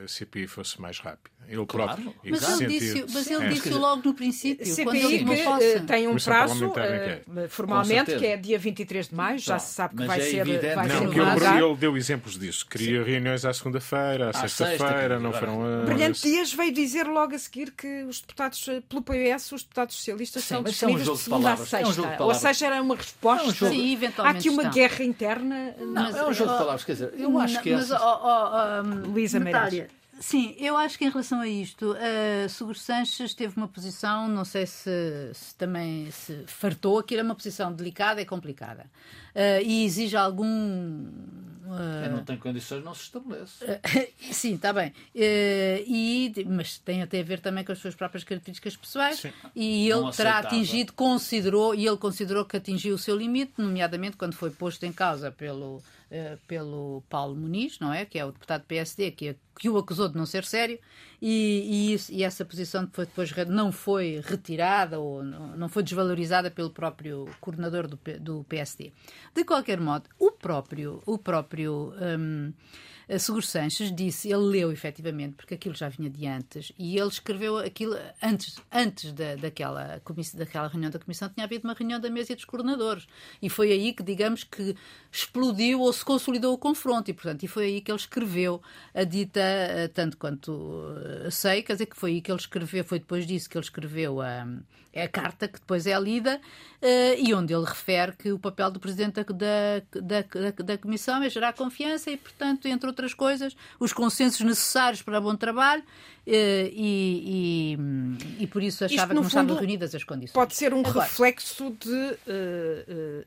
a 0.03 0.07
CPI 0.07 0.47
fosse 0.47 0.81
mais 0.81 0.97
rápida. 0.97 1.34
Ele 1.47 1.65
Claro. 1.65 1.93
próprio. 2.01 2.13
E 2.23 2.31
Mas 2.31 2.59
ele 2.61 2.67
disse, 2.79 3.05
mas 3.13 3.29
ele 3.31 3.45
É. 3.45 3.49
disse 3.49 3.69
logo 3.69 4.01
no 4.05 4.13
princípio, 4.13 4.65
quando 4.83 4.95
ele 4.95 5.17
CPI 5.19 5.25
que 5.25 5.63
eh, 5.63 5.79
tem 5.81 6.07
um 6.07 6.15
prazo, 6.17 6.63
eh, 6.63 6.67
Inquérito. 6.67 7.49
formalmente, 7.49 8.15
que 8.15 8.25
é 8.25 8.37
dia 8.37 8.57
23 8.59 9.09
de 9.09 9.15
maio, 9.15 9.37
já 9.39 9.53
Não, 9.53 9.59
se 9.59 9.73
sabe 9.73 9.93
que 9.95 9.99
mas 9.99 10.07
vai 10.07 10.19
é 10.19 10.23
ser, 10.23 10.43
vai 10.75 10.87
Não, 10.87 10.99
ser 10.99 11.09
que 11.09 11.17
no 11.17 11.23
ele, 11.57 11.65
ele 11.65 11.75
deu 11.77 11.97
exemplos 11.97 12.37
disso. 12.39 12.65
Queria 12.67 13.03
reuniões 13.03 13.45
à 13.45 13.53
segunda-feira, 13.53 14.27
à 14.27 14.29
À 14.29 14.33
sexta, 14.33 14.65
sexta-feira, 14.67 15.19
não 15.19 15.29
agora- 15.29 15.39
foram 15.45 15.81
a. 15.81 15.85
Brilhante 15.85 16.21
Dias 16.21 16.53
veio 16.53 16.71
dizer 16.73 17.05
logo 17.07 17.35
a 17.35 17.39
seguir 17.39 17.71
que 17.71 18.03
os 18.03 18.21
deputados, 18.21 18.67
eh, 18.67 18.81
pelo 18.87 19.01
PS, 19.01 19.51
os 19.55 19.63
deputados 19.63 19.95
socialistas 19.95 20.43
Sim, 20.43 20.55
são 20.55 20.61
mas 20.63 20.71
isso 20.73 20.85
é 20.85 20.87
um 20.87 20.95
de 20.95 21.17
segunda 21.17 21.49
é 21.49 21.53
um 21.53 21.57
sexta. 21.57 21.77
de 22.17 22.23
Ou 22.23 22.33
seja, 22.33 22.65
era 22.67 22.81
uma 22.81 22.95
resposta. 22.95 23.65
É. 23.65 23.69
Sim, 23.69 23.99
Há 24.17 24.29
aqui 24.29 24.49
uma 24.49 24.63
guerra 24.69 25.03
interna. 25.03 25.75
Mas, 25.93 26.15
É 26.15 26.25
um 26.25 26.33
jogo 26.33 26.51
de 26.51 26.57
palavras, 26.57 26.83
quer 26.83 26.93
dizer, 26.93 27.13
eu 27.17 27.37
acho 27.39 27.61
que 27.61 27.73
ó, 27.73 27.79
ó, 27.91 28.81
Luísa 29.07 29.39
Natália, 29.39 29.87
Sim, 30.19 30.55
eu 30.57 30.77
acho 30.77 30.97
que 30.97 31.03
em 31.05 31.09
relação 31.09 31.41
a 31.41 31.47
isto, 31.47 31.93
a 32.45 32.47
Seguro 32.47 32.77
Sanches 32.77 33.33
teve 33.33 33.57
uma 33.57 33.67
posição, 33.67 34.29
não 34.29 34.45
sei 34.45 34.65
se, 34.65 34.89
se 35.33 35.53
também 35.55 36.09
se 36.09 36.45
fartou, 36.47 36.99
aquilo 36.99 37.19
é 37.19 37.23
uma 37.23 37.35
posição 37.35 37.73
delicada 37.73 38.21
e 38.21 38.25
complicada. 38.25 38.89
Eh, 39.33 39.61
e 39.63 39.85
exige 39.85 40.15
algum. 40.15 41.05
Quem 42.01 42.11
não 42.11 42.23
tem 42.23 42.37
condições 42.37 42.83
não 42.83 42.93
se 42.93 43.03
estabelece. 43.03 43.65
Sim, 44.31 44.55
está 44.55 44.71
bem. 44.71 44.93
Eh, 45.15 45.83
e, 45.87 46.33
mas 46.47 46.77
tem 46.79 47.01
até 47.01 47.19
a 47.19 47.23
ver 47.23 47.39
também 47.39 47.63
com 47.63 47.71
as 47.71 47.79
suas 47.79 47.95
próprias 47.95 48.23
características 48.23 48.75
pessoais. 48.77 49.19
Sim. 49.19 49.31
E 49.55 49.89
Não 49.89 50.07
ele 50.07 50.15
terá 50.15 50.31
aceitava. 50.37 50.47
atingido, 50.55 50.93
considerou, 50.93 51.73
e 51.75 51.85
ele 51.87 51.97
considerou 51.97 52.45
que 52.45 52.57
atingiu 52.57 52.95
o 52.95 52.97
seu 52.97 53.15
limite, 53.15 53.53
nomeadamente 53.57 54.17
quando 54.17 54.33
foi 54.35 54.51
posto 54.51 54.85
em 54.85 54.93
causa 54.93 55.31
pelo, 55.31 55.81
pelo 56.47 57.03
Paulo 57.09 57.35
Muniz, 57.35 57.79
não 57.79 57.91
é? 57.93 58.05
Que 58.05 58.19
é 58.19 58.25
o 58.25 58.31
deputado 58.31 58.61
do 58.61 58.67
PSD, 58.67 59.11
que, 59.11 59.35
que 59.59 59.69
o 59.69 59.77
acusou 59.77 60.07
de 60.07 60.15
não 60.15 60.25
ser 60.25 60.43
sério, 60.45 60.79
e, 61.27 61.89
e, 61.89 61.93
isso- 61.95 62.11
e 62.13 62.21
essa 62.23 62.45
posição 62.45 62.87
foi 62.93 63.05
depois 63.07 63.31
não 63.47 63.71
foi 63.71 64.21
retirada 64.23 64.99
ou 64.99 65.23
não, 65.23 65.57
foi 65.67 65.81
desvalorizada 65.81 66.51
pelo 66.51 66.69
próprio 66.69 67.27
coordenador 67.41 67.87
do, 67.87 67.99
do 68.19 68.43
PSD. 68.47 68.91
De 69.33 69.43
qualquer 69.43 69.79
modo, 69.79 70.07
o 70.19 70.29
próprio, 70.31 71.01
o 71.03 71.17
próprio 71.17 71.91
hum, 72.19 72.53
a 73.09 73.19
Seguro 73.19 73.45
Sanches 73.45 73.93
disse, 73.93 74.29
ele 74.29 74.43
leu 74.43 74.71
efetivamente, 74.71 75.33
porque 75.35 75.53
aquilo 75.53 75.75
já 75.75 75.89
vinha 75.89 76.09
de 76.09 76.25
antes, 76.25 76.71
e 76.77 76.97
ele 76.97 77.07
escreveu 77.07 77.57
aquilo 77.57 77.95
antes, 78.21 78.55
antes 78.71 79.11
da, 79.13 79.35
daquela, 79.35 80.01
daquela 80.33 80.67
reunião 80.67 80.91
da 80.91 80.99
Comissão, 80.99 81.29
tinha 81.29 81.45
havido 81.45 81.67
uma 81.67 81.73
reunião 81.73 81.99
da 81.99 82.09
mesa 82.09 82.35
dos 82.35 82.45
coordenadores. 82.45 83.07
E 83.41 83.49
foi 83.49 83.71
aí 83.71 83.93
que, 83.93 84.03
digamos 84.03 84.43
que, 84.43 84.75
explodiu 85.11 85.81
ou 85.81 85.93
se 85.93 86.03
consolidou 86.03 86.53
o 86.53 86.57
confronto. 86.57 87.09
E, 87.09 87.13
portanto, 87.13 87.43
e 87.43 87.47
foi 87.47 87.65
aí 87.65 87.81
que 87.81 87.91
ele 87.91 87.99
escreveu 87.99 88.61
a 88.93 89.03
dita, 89.03 89.39
eh, 89.39 89.87
tanto 89.87 90.17
quanto 90.17 90.95
eh, 91.25 91.29
sei, 91.29 91.61
quer 91.61 91.73
dizer 91.73 91.85
que 91.85 91.97
foi 91.97 92.11
aí 92.11 92.21
que 92.21 92.31
ele 92.31 92.39
escreveu, 92.39 92.83
foi 92.83 92.99
depois 92.99 93.25
disso 93.25 93.49
que 93.49 93.57
ele 93.57 93.65
escreveu 93.65 94.21
a, 94.21 94.47
a 95.03 95.07
carta, 95.07 95.47
que 95.47 95.59
depois 95.59 95.85
é 95.85 95.99
lida, 95.99 96.39
eh, 96.81 97.19
e 97.19 97.33
onde 97.33 97.53
ele 97.53 97.65
refere 97.65 98.13
que 98.13 98.31
o 98.31 98.39
papel 98.39 98.71
do 98.71 98.79
Presidente 98.79 99.23
da, 99.23 99.23
da, 99.33 100.21
da, 100.21 100.51
da 100.63 100.77
Comissão 100.77 101.21
é 101.21 101.29
gerar 101.29 101.53
confiança 101.53 102.09
e, 102.09 102.17
portanto, 102.17 102.67
entre 102.67 102.87
outras 102.87 103.13
coisas, 103.13 103.55
os 103.79 103.91
consensos 103.91 104.41
necessários 104.41 105.01
para 105.01 105.19
bom 105.19 105.35
trabalho 105.35 105.83
eh, 106.25 106.69
e, 106.71 107.77
e, 108.39 108.43
e 108.43 108.47
por 108.47 108.63
isso 108.63 108.85
achava 108.85 109.13
no 109.13 109.19
que 109.19 109.21
não 109.21 109.27
estavam 109.27 109.55
reunidas 109.55 109.93
as 109.93 110.03
condições. 110.03 110.33
Pode 110.33 110.55
ser 110.55 110.73
um 110.73 110.79
Agora, 110.79 111.05
reflexo 111.05 111.71
de, 111.71 112.17
eh, 112.27 113.25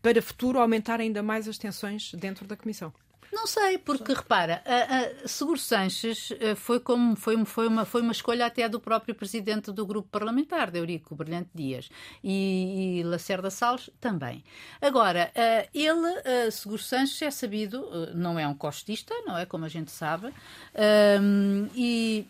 para 0.00 0.22
futuro, 0.22 0.58
aumentar 0.58 1.00
ainda 1.00 1.22
mais 1.22 1.48
as 1.48 1.58
tensões 1.58 2.12
dentro 2.14 2.46
da 2.46 2.56
Comissão. 2.56 2.92
Não 3.32 3.46
sei, 3.46 3.78
porque 3.78 4.12
repara, 4.12 4.62
a, 4.66 5.24
a 5.24 5.28
Seguro 5.28 5.58
Sanches 5.58 6.32
eh, 6.38 6.54
foi, 6.54 6.78
como, 6.78 7.16
foi, 7.16 7.42
foi, 7.46 7.66
uma, 7.66 7.86
foi 7.86 8.02
uma 8.02 8.12
escolha 8.12 8.44
até 8.44 8.68
do 8.68 8.78
próprio 8.78 9.14
presidente 9.14 9.72
do 9.72 9.86
grupo 9.86 10.06
parlamentar, 10.10 10.70
de 10.70 10.78
Eurico 10.78 11.14
Brilhante 11.14 11.48
Dias, 11.54 11.88
e, 12.22 12.98
e 13.00 13.02
Lacerda 13.02 13.48
Salles 13.48 13.88
também. 13.98 14.44
Agora, 14.82 15.32
eh, 15.34 15.66
ele, 15.74 16.20
eh, 16.24 16.50
Seguro 16.50 16.82
Sanches, 16.82 17.22
é 17.22 17.30
sabido, 17.30 17.88
não 18.14 18.38
é 18.38 18.46
um 18.46 18.54
costista, 18.54 19.14
não 19.24 19.38
é 19.38 19.46
como 19.46 19.64
a 19.64 19.68
gente 19.68 19.90
sabe, 19.90 20.32
ehm, 20.74 21.68
e. 21.74 22.26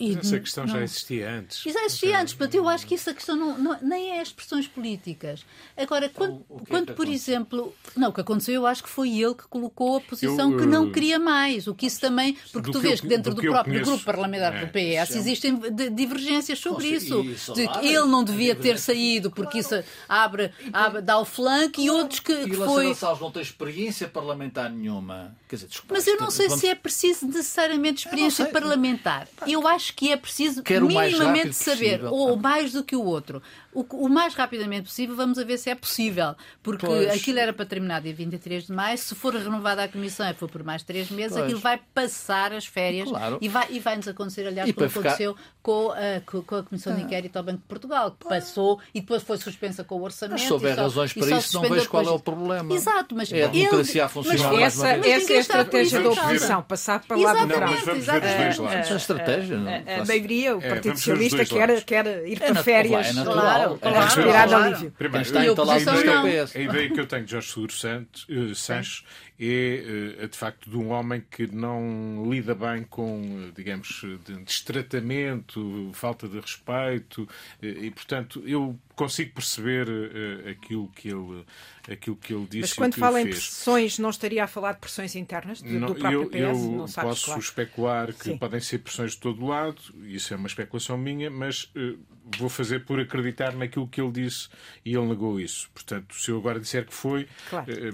e 0.00 0.16
essa 0.16 0.38
questão 0.38 0.66
já 0.66 0.74
não- 0.74 0.82
existia 0.82 1.28
antes. 1.30 1.58
isso 1.66 1.72
já 1.72 1.84
existia 1.84 2.20
antes, 2.20 2.34
portanto, 2.34 2.54
eu 2.54 2.68
acho 2.68 2.86
que 2.86 2.94
isso 2.94 3.10
a 3.10 3.14
questão 3.14 3.34
não, 3.36 3.58
não- 3.58 3.78
nem 3.82 4.12
é 4.12 4.20
as 4.20 4.28
expressões 4.28 4.66
políticas. 4.68 5.44
Agora, 5.76 6.08
quando, 6.08 6.44
Então, 6.50 6.56
é 6.62 6.66
quando 6.68 6.86
que 6.88 6.92
por 6.92 7.08
exemplo, 7.08 7.74
não, 7.96 8.10
o 8.10 8.12
que 8.12 8.20
aconteceu, 8.20 8.54
eu 8.54 8.66
acho 8.66 8.82
que 8.82 8.88
foi 8.88 9.10
ele 9.18 9.34
que 9.34 9.44
colocou 9.48 9.96
a 9.96 10.00
posição 10.00 10.52
Eu, 10.52 10.58
que 10.58 10.66
não 10.66 10.88
eh, 10.88 10.92
queria 10.92 11.18
mais. 11.18 11.66
O 11.66 11.74
que 11.74 11.86
isso 11.86 12.00
também, 12.00 12.36
porque 12.52 12.70
tu 12.70 12.78
eu 12.78 12.82
vês 12.82 13.00
que 13.00 13.06
dentro 13.08 13.30
do 13.32 13.36
do, 13.36 13.40
que 13.42 13.48
próprio 13.48 13.72
conheço, 13.74 13.90
grupo 13.90 14.04
parlamentar 14.04 14.54
é, 14.54 14.64
do 14.64 14.72
PS 14.72 15.14
é 15.14 15.18
existem 15.18 15.58
divergências 15.94 16.58
sobre 16.58 16.86
isso. 16.88 17.20
isso, 17.24 17.52
De 17.54 17.62
que 17.62 17.72
claro, 17.72 17.86
ele 17.86 18.06
não 18.06 18.22
devia 18.24 18.54
ter 18.54 18.78
saído 18.78 19.30
porque 19.30 19.58
isso 19.58 19.82
abre, 20.08 20.52
abre, 20.72 21.00
dá 21.02 21.18
o 21.18 21.24
flanco 21.24 21.80
e 21.80 21.90
outros 21.90 22.20
que, 22.20 22.32
E 22.32 22.50
que 22.50 22.56
o 22.56 22.64
foi. 22.64 22.94
Salles 22.94 23.20
não 23.20 23.30
tem 23.30 23.42
experiência 23.42 24.06
parlamentar 24.08 24.70
nenhuma. 24.70 25.36
Quer 25.48 25.56
dizer, 25.56 25.68
desculpa, 25.68 25.94
Mas 25.94 26.06
eu 26.06 26.16
não 26.18 26.30
sei 26.30 26.46
vamos- 26.48 26.60
se 26.60 26.66
é 26.68 26.74
preciso 26.74 27.26
necessariamente 27.26 28.04
experiência 28.04 28.44
sei. 28.44 28.52
parlamentar. 28.52 29.26
Eu 29.46 29.66
acho 29.66 29.87
que 29.90 30.12
é 30.12 30.16
preciso 30.16 30.62
Quero 30.62 30.86
minimamente 30.86 31.52
saber, 31.52 31.98
possível. 31.98 32.12
ou 32.12 32.36
mais 32.36 32.72
do 32.72 32.82
que 32.82 32.96
o 32.96 33.04
outro. 33.04 33.42
O, 33.72 33.82
o 34.06 34.08
mais 34.08 34.34
rapidamente 34.34 34.84
possível, 34.84 35.14
vamos 35.14 35.38
a 35.38 35.44
ver 35.44 35.58
se 35.58 35.68
é 35.70 35.74
possível. 35.74 36.34
Porque 36.62 36.86
Pois. 36.86 37.08
aquilo 37.10 37.38
era 37.38 37.52
para 37.52 37.66
terminar 37.66 38.00
dia 38.00 38.14
23 38.14 38.66
de 38.66 38.72
maio. 38.72 38.96
Se 38.96 39.14
for 39.14 39.34
renovada 39.34 39.84
a 39.84 39.88
comissão 39.88 40.28
e 40.28 40.34
for 40.34 40.48
por 40.50 40.64
mais 40.64 40.82
três 40.82 41.10
meses, 41.10 41.32
Pois. 41.32 41.44
aquilo 41.44 41.60
vai 41.60 41.78
passar 41.94 42.52
as 42.52 42.64
férias 42.66 43.08
Claro. 43.08 43.38
e 43.40 43.48
vai, 43.48 43.66
e 43.70 43.78
vai 43.78 43.96
nos 43.96 44.08
acontecer, 44.08 44.46
aliás, 44.46 44.68
E 44.68 44.72
como 44.72 44.88
ficar- 44.88 45.00
aconteceu 45.10 45.36
com, 45.62 45.90
a, 45.92 46.20
com- 46.24 46.54
a 46.56 46.62
Comissão 46.62 46.94
de 46.96 47.02
Inquérito 47.02 47.36
ao 47.36 47.42
Banco 47.44 47.58
de 47.58 47.64
Portugal, 47.64 48.10
que 48.12 48.26
passou 48.26 48.80
e 48.94 49.00
depois 49.00 49.22
foi 49.22 49.36
suspensa 49.36 49.84
com 49.84 49.96
o 49.96 50.02
orçamento. 50.02 50.38
Mas 50.38 50.46
se 50.46 50.52
houver 50.52 50.76
razões 50.76 51.12
para 51.12 51.38
isso, 51.38 51.54
não 51.60 51.68
vejo 51.68 51.88
qual 51.90 52.02
é 52.02 52.04
depois 52.06 52.20
o 52.20 52.24
problema. 52.24 52.74
Exato, 52.74 53.14
mas 53.14 53.30
É 53.30 53.36
a 53.36 53.38
ele- 53.44 53.48
democracia 53.48 54.02
a 54.02 54.06
mas 54.06 54.12
funcionar 54.12 54.52
mais 54.52 54.62
Essa, 54.64 54.78
uma 54.86 54.92
vez. 54.94 54.98
Mas 54.98 55.22
essa 55.22 55.32
é 55.32 55.34
a 55.34 55.36
por 55.36 55.40
estratégia 55.40 56.00
da 56.02 56.08
oposição, 56.10 56.62
passar 56.62 57.00
para 57.00 57.16
lá 57.18 57.34
do 57.34 57.46
mas. 57.46 58.08
Essa 58.08 58.90
é 58.90 58.92
a 58.92 58.96
estratégia. 58.96 59.56
não 59.58 59.70
A, 59.70 59.76
a 59.76 59.82
faço- 59.98 60.06
maioria, 60.08 60.56
o 60.56 60.62
É, 60.62 60.68
Partido 60.70 60.96
Socialista, 60.96 61.44
quer, 61.44 62.26
ir 62.26 62.42
É 62.42 62.52
para 62.52 62.62
férias 62.64 63.06
é 63.08 63.12
natural. 63.12 63.57
Claro, 63.58 63.78
É 63.82 64.22
claro, 64.22 64.56
alívio. 64.56 64.90
Primeiro, 64.92 65.26
está 65.26 65.40
a 65.40 65.46
entalado 65.46 65.80
oposição 65.80 65.94
nisto 65.94 66.10
o 66.10 66.14
não. 66.14 66.46
PS. 66.46 66.56
A 66.56 66.60
ideia 66.60 66.90
que 66.90 67.00
eu 67.00 67.06
tenho 67.06 67.24
de 67.24 67.30
Jorge 67.30 67.48
Seguro 67.48 67.72
eh, 67.72 68.54
Sanches 68.54 69.04
é, 69.40 70.16
eh, 70.20 70.26
de 70.26 70.36
facto, 70.36 70.70
de 70.70 70.76
um 70.76 70.90
homem 70.90 71.22
que 71.30 71.46
não 71.46 72.26
lida 72.30 72.54
bem 72.54 72.84
com, 72.84 73.46
eh, 73.48 73.52
digamos, 73.54 74.02
de 74.24 74.36
destratamento, 74.44 75.90
falta 75.92 76.28
de 76.28 76.40
respeito, 76.40 77.28
e, 77.62 77.90
portanto, 77.90 78.42
eu 78.46 78.78
consigo 78.98 79.32
perceber 79.32 79.86
eh, 79.88 80.50
aquilo, 80.50 80.88
que 80.88 81.08
ele, 81.08 81.44
aquilo 81.90 82.16
que 82.16 82.34
ele 82.34 82.44
disse 82.46 82.60
Mas 82.60 82.72
quando 82.74 82.94
fala 82.96 83.20
em 83.20 83.24
fez. 83.24 83.36
pressões, 83.46 83.98
não 83.98 84.10
estaria 84.10 84.44
a 84.44 84.46
falar 84.46 84.72
de 84.72 84.80
pressões 84.80 85.14
internas 85.16 85.62
de- 85.62 85.78
Não, 85.78 85.88
do 85.88 85.94
próprio 85.94 86.22
eu, 86.24 86.28
PS? 86.28 86.38
eu 86.64 86.72
não 86.72 86.86
sabes, 86.88 87.10
posso 87.10 87.24
claro. 87.26 87.40
especular 87.40 88.12
que 88.12 88.24
Sim. 88.24 88.36
podem 88.38 88.60
ser 88.60 88.78
pressões 88.78 89.12
de 89.12 89.18
todo 89.18 89.46
lado, 89.46 89.80
isso 90.04 90.34
é 90.34 90.36
uma 90.36 90.48
especulação 90.48 90.98
minha, 90.98 91.30
mas 91.30 91.70
eh, 91.76 91.94
vou 92.36 92.48
fazer 92.50 92.84
por 92.84 93.00
acreditar 93.00 93.54
naquilo 93.54 93.88
que 93.88 94.00
ele 94.00 94.12
disse 94.12 94.48
e 94.84 94.94
ele 94.94 95.06
negou 95.06 95.40
isso. 95.40 95.70
Portanto, 95.72 96.14
se 96.14 96.30
eu 96.30 96.36
agora 96.36 96.60
disser 96.60 96.84
que 96.84 96.92
foi, 96.92 97.26
Claro. 97.48 97.70
eh, 97.72 97.88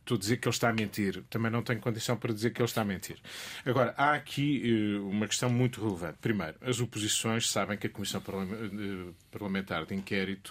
estou 0.00 0.16
a 0.16 0.18
dizer 0.18 0.38
que 0.38 0.48
ele 0.48 0.54
está 0.54 0.70
a 0.70 0.72
mentir. 0.72 1.22
Também 1.30 1.50
não 1.52 1.62
tenho 1.62 1.80
condição 1.80 2.16
para 2.16 2.32
dizer 2.32 2.50
que 2.50 2.60
ele 2.60 2.68
está 2.68 2.82
a 2.82 2.84
mentir. 2.84 3.16
Agora, 3.64 3.94
há 3.96 4.14
aqui 4.14 4.96
uma 5.02 5.26
questão 5.28 5.48
muito 5.50 5.80
relevante. 5.84 6.18
Primeiro, 6.20 6.54
as 6.62 6.80
oposições 6.80 7.48
sabem 7.48 7.76
que 7.78 7.86
a 7.86 7.90
Comissão 7.90 8.20
Parlam- 8.20 8.48
Parlamentar 9.30 9.84
de 9.86 9.94
Inquérito 9.94 10.45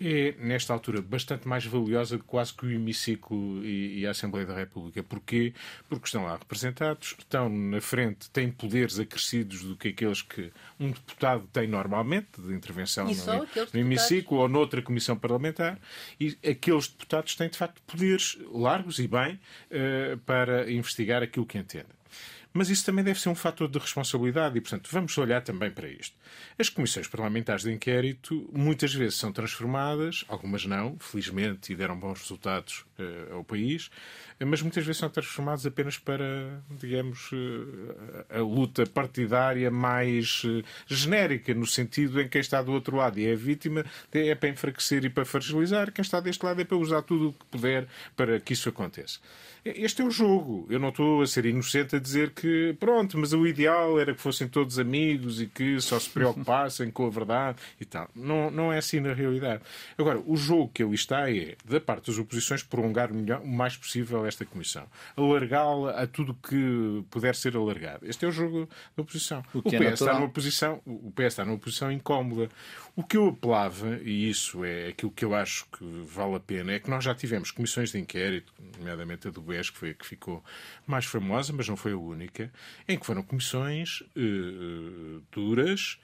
é, 0.00 0.34
nesta 0.38 0.72
altura, 0.72 1.00
bastante 1.00 1.46
mais 1.46 1.64
valiosa 1.64 2.18
quase 2.18 2.52
que 2.52 2.66
o 2.66 2.70
hemiciclo 2.70 3.64
e, 3.64 4.00
e 4.00 4.06
a 4.06 4.10
Assembleia 4.10 4.46
da 4.46 4.54
República. 4.54 5.02
Porquê? 5.02 5.54
Porque 5.88 6.06
estão 6.06 6.24
lá 6.24 6.36
representados, 6.36 7.14
estão 7.18 7.48
na 7.48 7.80
frente, 7.80 8.28
têm 8.30 8.50
poderes 8.50 8.98
acrescidos 8.98 9.62
do 9.62 9.76
que 9.76 9.88
aqueles 9.88 10.20
que 10.20 10.52
um 10.78 10.90
deputado 10.90 11.48
tem 11.52 11.68
normalmente, 11.68 12.40
de 12.40 12.52
intervenção 12.52 13.08
E 13.08 13.14
no, 13.14 13.68
no 13.72 13.80
hemiciclo 13.80 14.38
ou 14.38 14.48
noutra 14.48 14.82
comissão 14.82 15.16
parlamentar, 15.16 15.78
e 16.20 16.36
aqueles 16.48 16.88
deputados 16.88 17.34
têm, 17.36 17.48
de 17.48 17.56
facto, 17.56 17.80
poderes 17.86 18.38
largos 18.52 18.98
e 18.98 19.06
bem 19.06 19.38
eh, 19.70 20.18
para 20.26 20.70
investigar 20.70 21.22
aquilo 21.22 21.46
que 21.46 21.56
entendem. 21.56 22.03
Mas 22.56 22.70
isso 22.70 22.86
também 22.86 23.04
deve 23.04 23.18
ser 23.18 23.30
um 23.30 23.34
fator 23.34 23.68
de 23.68 23.80
responsabilidade 23.80 24.56
e, 24.56 24.60
portanto, 24.60 24.88
vamos 24.92 25.18
olhar 25.18 25.42
também 25.42 25.72
para 25.72 25.88
isto. 25.88 26.16
As 26.56 26.68
comissões 26.68 27.08
parlamentares 27.08 27.64
de 27.64 27.72
inquérito 27.72 28.48
muitas 28.52 28.94
vezes 28.94 29.18
são 29.18 29.32
transformadas, 29.32 30.24
algumas 30.28 30.64
não, 30.64 30.96
felizmente, 31.00 31.72
e 31.72 31.76
deram 31.76 31.98
bons 31.98 32.20
resultados 32.20 32.84
uh, 32.96 33.34
ao 33.34 33.44
país, 33.44 33.90
mas 34.38 34.62
muitas 34.62 34.86
vezes 34.86 35.00
são 35.00 35.10
transformadas 35.10 35.66
apenas 35.66 35.98
para, 35.98 36.62
digamos, 36.78 37.32
uh, 37.32 38.24
a 38.30 38.38
luta 38.38 38.86
partidária 38.86 39.68
mais 39.68 40.44
uh, 40.44 40.62
genérica, 40.86 41.52
no 41.54 41.66
sentido 41.66 42.20
em 42.20 42.24
que 42.24 42.30
quem 42.30 42.40
está 42.40 42.62
do 42.62 42.70
outro 42.70 42.96
lado 42.96 43.18
e 43.18 43.26
é 43.26 43.32
a 43.32 43.36
vítima 43.36 43.84
é 44.12 44.34
para 44.36 44.48
enfraquecer 44.48 45.04
e 45.04 45.10
para 45.10 45.24
fragilizar, 45.24 45.90
quem 45.90 46.02
está 46.02 46.20
deste 46.20 46.44
lado 46.44 46.60
é 46.60 46.64
para 46.64 46.76
usar 46.76 47.02
tudo 47.02 47.30
o 47.30 47.32
que 47.32 47.44
puder 47.46 47.88
para 48.14 48.38
que 48.38 48.52
isso 48.52 48.68
aconteça. 48.68 49.18
Este 49.64 50.02
é 50.02 50.04
o 50.04 50.10
jogo. 50.10 50.66
Eu 50.68 50.78
não 50.78 50.90
estou 50.90 51.22
a 51.22 51.26
ser 51.26 51.46
inocente 51.46 51.96
a 51.96 51.98
dizer 51.98 52.32
que, 52.32 52.43
pronto, 52.78 53.18
mas 53.18 53.32
o 53.32 53.46
ideal 53.46 53.98
era 53.98 54.14
que 54.14 54.20
fossem 54.20 54.48
todos 54.48 54.78
amigos 54.78 55.40
e 55.40 55.46
que 55.46 55.80
só 55.80 55.98
se 55.98 56.08
preocupassem 56.10 56.90
com 56.90 57.06
a 57.06 57.10
verdade 57.10 57.58
e 57.80 57.84
tal. 57.84 58.08
Não, 58.14 58.50
não 58.50 58.72
é 58.72 58.78
assim 58.78 59.00
na 59.00 59.12
realidade. 59.12 59.62
Agora, 59.98 60.20
o 60.24 60.36
jogo 60.36 60.70
que 60.72 60.82
ali 60.82 60.94
está 60.94 61.30
é, 61.30 61.56
da 61.64 61.80
parte 61.80 62.10
das 62.10 62.18
oposições, 62.18 62.62
prolongar 62.62 63.10
o 63.12 63.46
mais 63.46 63.76
possível 63.76 64.26
esta 64.26 64.44
comissão. 64.44 64.86
Alargá-la 65.16 66.02
a 66.02 66.06
tudo 66.06 66.34
que 66.34 67.04
puder 67.10 67.34
ser 67.34 67.56
alargado. 67.56 68.06
Este 68.06 68.24
é 68.24 68.28
o 68.28 68.32
jogo 68.32 68.68
da 68.96 69.02
oposição. 69.02 69.42
O, 69.52 69.58
o 69.58 69.62
PS 69.62 69.74
é 69.74 69.92
está 69.92 70.14
numa 70.14 70.28
posição, 70.28 70.80
o 70.86 71.10
PS 71.10 71.26
está 71.26 71.44
numa 71.44 71.58
posição 71.58 71.90
incómoda. 71.90 72.48
O 72.96 73.02
que 73.02 73.16
eu 73.16 73.28
apelava, 73.28 73.98
e 74.02 74.30
isso 74.30 74.64
é 74.64 74.88
aquilo 74.88 75.10
que 75.10 75.24
eu 75.24 75.34
acho 75.34 75.66
que 75.66 75.84
vale 76.06 76.36
a 76.36 76.40
pena, 76.40 76.72
é 76.72 76.78
que 76.78 76.88
nós 76.88 77.02
já 77.02 77.12
tivemos 77.12 77.50
comissões 77.50 77.90
de 77.90 77.98
inquérito, 77.98 78.52
nomeadamente 78.78 79.26
a 79.26 79.30
do 79.32 79.40
BES, 79.40 79.70
que 79.70 79.78
foi 79.78 79.90
a 79.90 79.94
que 79.94 80.06
ficou 80.06 80.44
mais 80.86 81.04
famosa, 81.04 81.52
mas 81.52 81.68
não 81.68 81.76
foi 81.76 81.92
a 81.92 81.96
única, 81.96 82.33
em 82.88 82.98
que 82.98 83.06
foram 83.06 83.22
comissões 83.22 84.00
uh, 84.16 85.22
duras, 85.32 85.98
Uh, 85.98 86.03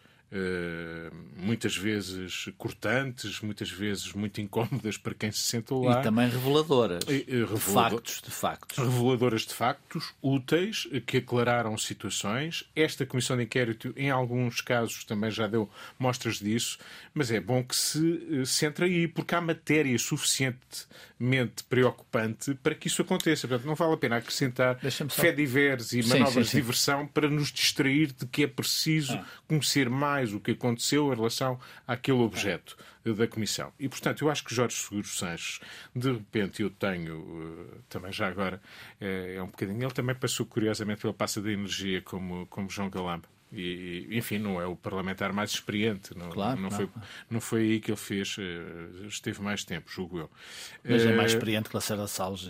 muitas 1.37 1.77
vezes 1.77 2.49
cortantes, 2.57 3.41
muitas 3.41 3.71
vezes 3.71 4.13
muito 4.13 4.41
incómodas 4.41 4.97
para 4.97 5.15
quem 5.15 5.33
se 5.33 5.41
sentou 5.41 5.85
lá. 5.85 6.01
E 6.01 6.03
também 6.05 6.29
reveladoras. 6.29 7.03
E, 7.09 7.43
uh, 7.43 7.55
de 7.55 7.61
factos, 7.61 8.23
de 8.23 8.31
factos. 8.31 8.79
Reveladoras 8.79 9.43
de 9.43 9.55
factos, 9.55 10.13
úteis, 10.23 10.87
que 11.07 11.17
aclararam 11.17 11.77
situações. 11.77 12.65
Esta 12.77 13.05
comissão 13.05 13.37
de 13.37 13.43
inquérito, 13.43 13.93
em 13.97 14.11
alguns 14.11 14.61
casos, 14.61 15.05
também 15.05 15.31
já 15.31 15.49
deu 15.49 15.69
mostras 15.99 16.39
disso, 16.39 16.79
mas 17.13 17.31
é 17.33 17.41
bom 17.41 17.65
que 17.65 17.75
se 17.75 17.99
uh, 17.99 18.47
centre 18.47 18.85
aí, 18.85 19.09
porque 19.09 19.35
há 19.35 19.41
matéria 19.41 19.99
suficientemente 19.99 21.65
preocupante 21.69 22.55
para 22.55 22.75
que 22.75 22.87
isso 22.87 23.03
aconteça. 23.03 23.49
Portanto, 23.49 23.67
não 23.67 23.75
vale 23.75 23.95
a 23.95 23.97
pena 23.97 24.17
acrescentar 24.17 24.79
só... 24.91 25.09
fé 25.09 25.33
diversos 25.33 25.93
e 25.93 26.03
manobras 26.03 26.35
sim, 26.35 26.43
sim, 26.43 26.45
sim. 26.45 26.57
de 26.57 26.63
diversão 26.63 27.07
para 27.07 27.29
nos 27.29 27.51
distrair 27.51 28.13
de 28.13 28.27
que 28.27 28.45
é 28.45 28.47
preciso 28.47 29.15
ah. 29.15 29.25
conhecer 29.49 29.91
mais 29.91 30.20
mais 30.21 30.35
o 30.35 30.41
que 30.41 30.51
aconteceu 30.51 31.13
em 31.13 31.17
relação 31.17 31.59
àquele 31.87 32.19
objeto 32.19 32.77
da 33.05 33.27
Comissão. 33.27 33.73
E, 33.79 33.89
portanto, 33.89 34.23
eu 34.23 34.31
acho 34.31 34.45
que 34.45 34.55
Jorge 34.55 34.77
Seguro 34.77 35.07
Sanches, 35.07 35.61
de 35.97 36.13
repente, 36.13 36.63
eu 36.63 36.69
tenho, 36.69 37.67
eh, 37.73 37.79
também 37.89 38.13
já 38.13 38.29
agora, 38.29 38.61
é, 39.01 39.37
é 39.37 39.43
um 39.43 39.47
bocadinho, 39.47 39.83
ele 39.83 39.93
também 39.93 40.15
passou 40.15 40.45
curiosamente 40.45 41.01
pela 41.01 41.15
passa 41.15 41.41
da 41.41 41.51
energia 41.51 42.03
como, 42.03 42.47
como 42.47 42.69
João 42.69 42.91
Galamba. 42.91 43.27
E, 43.53 44.07
enfim, 44.13 44.39
não 44.39 44.61
é 44.61 44.67
o 44.67 44.77
parlamentar 44.77 45.33
mais 45.33 45.51
experiente. 45.51 46.17
Não, 46.17 46.29
claro, 46.29 46.61
não. 46.61 46.71
Foi, 46.71 46.89
não 47.29 47.41
foi 47.41 47.61
aí 47.63 47.81
que 47.81 47.91
ele 47.91 47.99
fez, 47.99 48.37
eh, 48.39 49.07
esteve 49.09 49.41
mais 49.43 49.65
tempo, 49.65 49.91
julgo 49.91 50.19
eu. 50.19 50.31
Mas 50.85 51.05
é 51.05 51.17
mais 51.17 51.33
experiente 51.33 51.69
que 51.69 51.75
Lacerda 51.75 52.07
Salles 52.07 52.49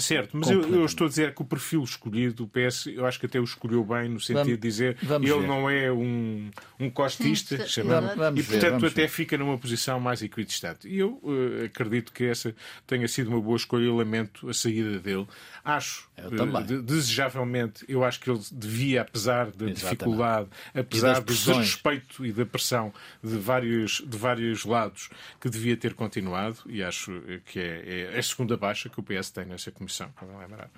Certo, 0.00 0.36
mas 0.36 0.50
eu, 0.50 0.62
eu, 0.62 0.84
estou 0.84 1.06
a 1.06 1.08
dizer 1.10 1.34
que 1.34 1.42
o 1.42 1.44
perfil 1.44 1.82
escolhido 1.84 2.34
do 2.34 2.48
PS, 2.48 2.86
eu 2.86 3.06
acho 3.06 3.20
que 3.20 3.26
até 3.26 3.38
o 3.38 3.44
escolheu 3.44 3.84
bem, 3.84 4.08
no 4.08 4.20
sentido 4.20 4.44
vamos, 4.44 4.52
de 4.52 4.56
dizer 4.56 4.96
ele 5.02 5.18
ver. 5.18 5.46
não 5.46 5.68
é 5.68 5.92
um, 5.92 6.50
um 6.78 6.90
costista, 6.90 7.66
chamamos, 7.66 8.12
e 8.36 8.42
portanto 8.42 8.86
até 8.86 9.02
ver. 9.02 9.08
fica 9.08 9.36
numa 9.36 9.58
posição 9.58 10.00
mais 10.00 10.22
equidistante. 10.22 10.88
E 10.88 10.98
eu 10.98 11.20
uh, 11.22 11.64
acredito 11.66 12.12
que 12.12 12.24
essa 12.24 12.54
tenha 12.86 13.06
sido 13.06 13.28
uma 13.28 13.40
boa 13.40 13.56
escolha 13.56 13.84
e 13.84 13.88
lamento 13.88 14.48
a 14.48 14.54
saída 14.54 14.98
dele. 14.98 15.26
Acho, 15.64 16.08
uh, 16.18 16.62
de, 16.62 16.82
desejavelmente, 16.82 17.84
eu 17.88 18.04
acho 18.04 18.20
que 18.20 18.30
ele 18.30 18.40
devia, 18.52 19.02
apesar 19.02 19.46
da 19.46 19.66
Exatamente. 19.66 19.80
dificuldade, 19.80 20.48
apesar 20.74 21.20
do 21.20 21.32
desrespeito 21.32 22.24
e 22.24 22.32
da 22.32 22.46
pressão 22.46 22.92
de 23.22 23.36
vários, 23.36 24.02
de 24.06 24.16
vários 24.16 24.64
lados, 24.64 25.10
que 25.40 25.48
devia 25.48 25.76
ter 25.76 25.94
continuado, 25.94 26.58
e 26.66 26.82
acho 26.82 27.20
que 27.46 27.58
é, 27.58 28.10
é 28.14 28.18
a 28.18 28.22
segunda 28.22 28.56
baixa 28.56 28.88
que 28.88 28.98
o 28.98 29.02
PS 29.02 29.30
tem 29.30 29.44
nessa 29.44 29.70
comissão, 29.70 29.89
para 29.98 30.38
lembrar. 30.38 30.70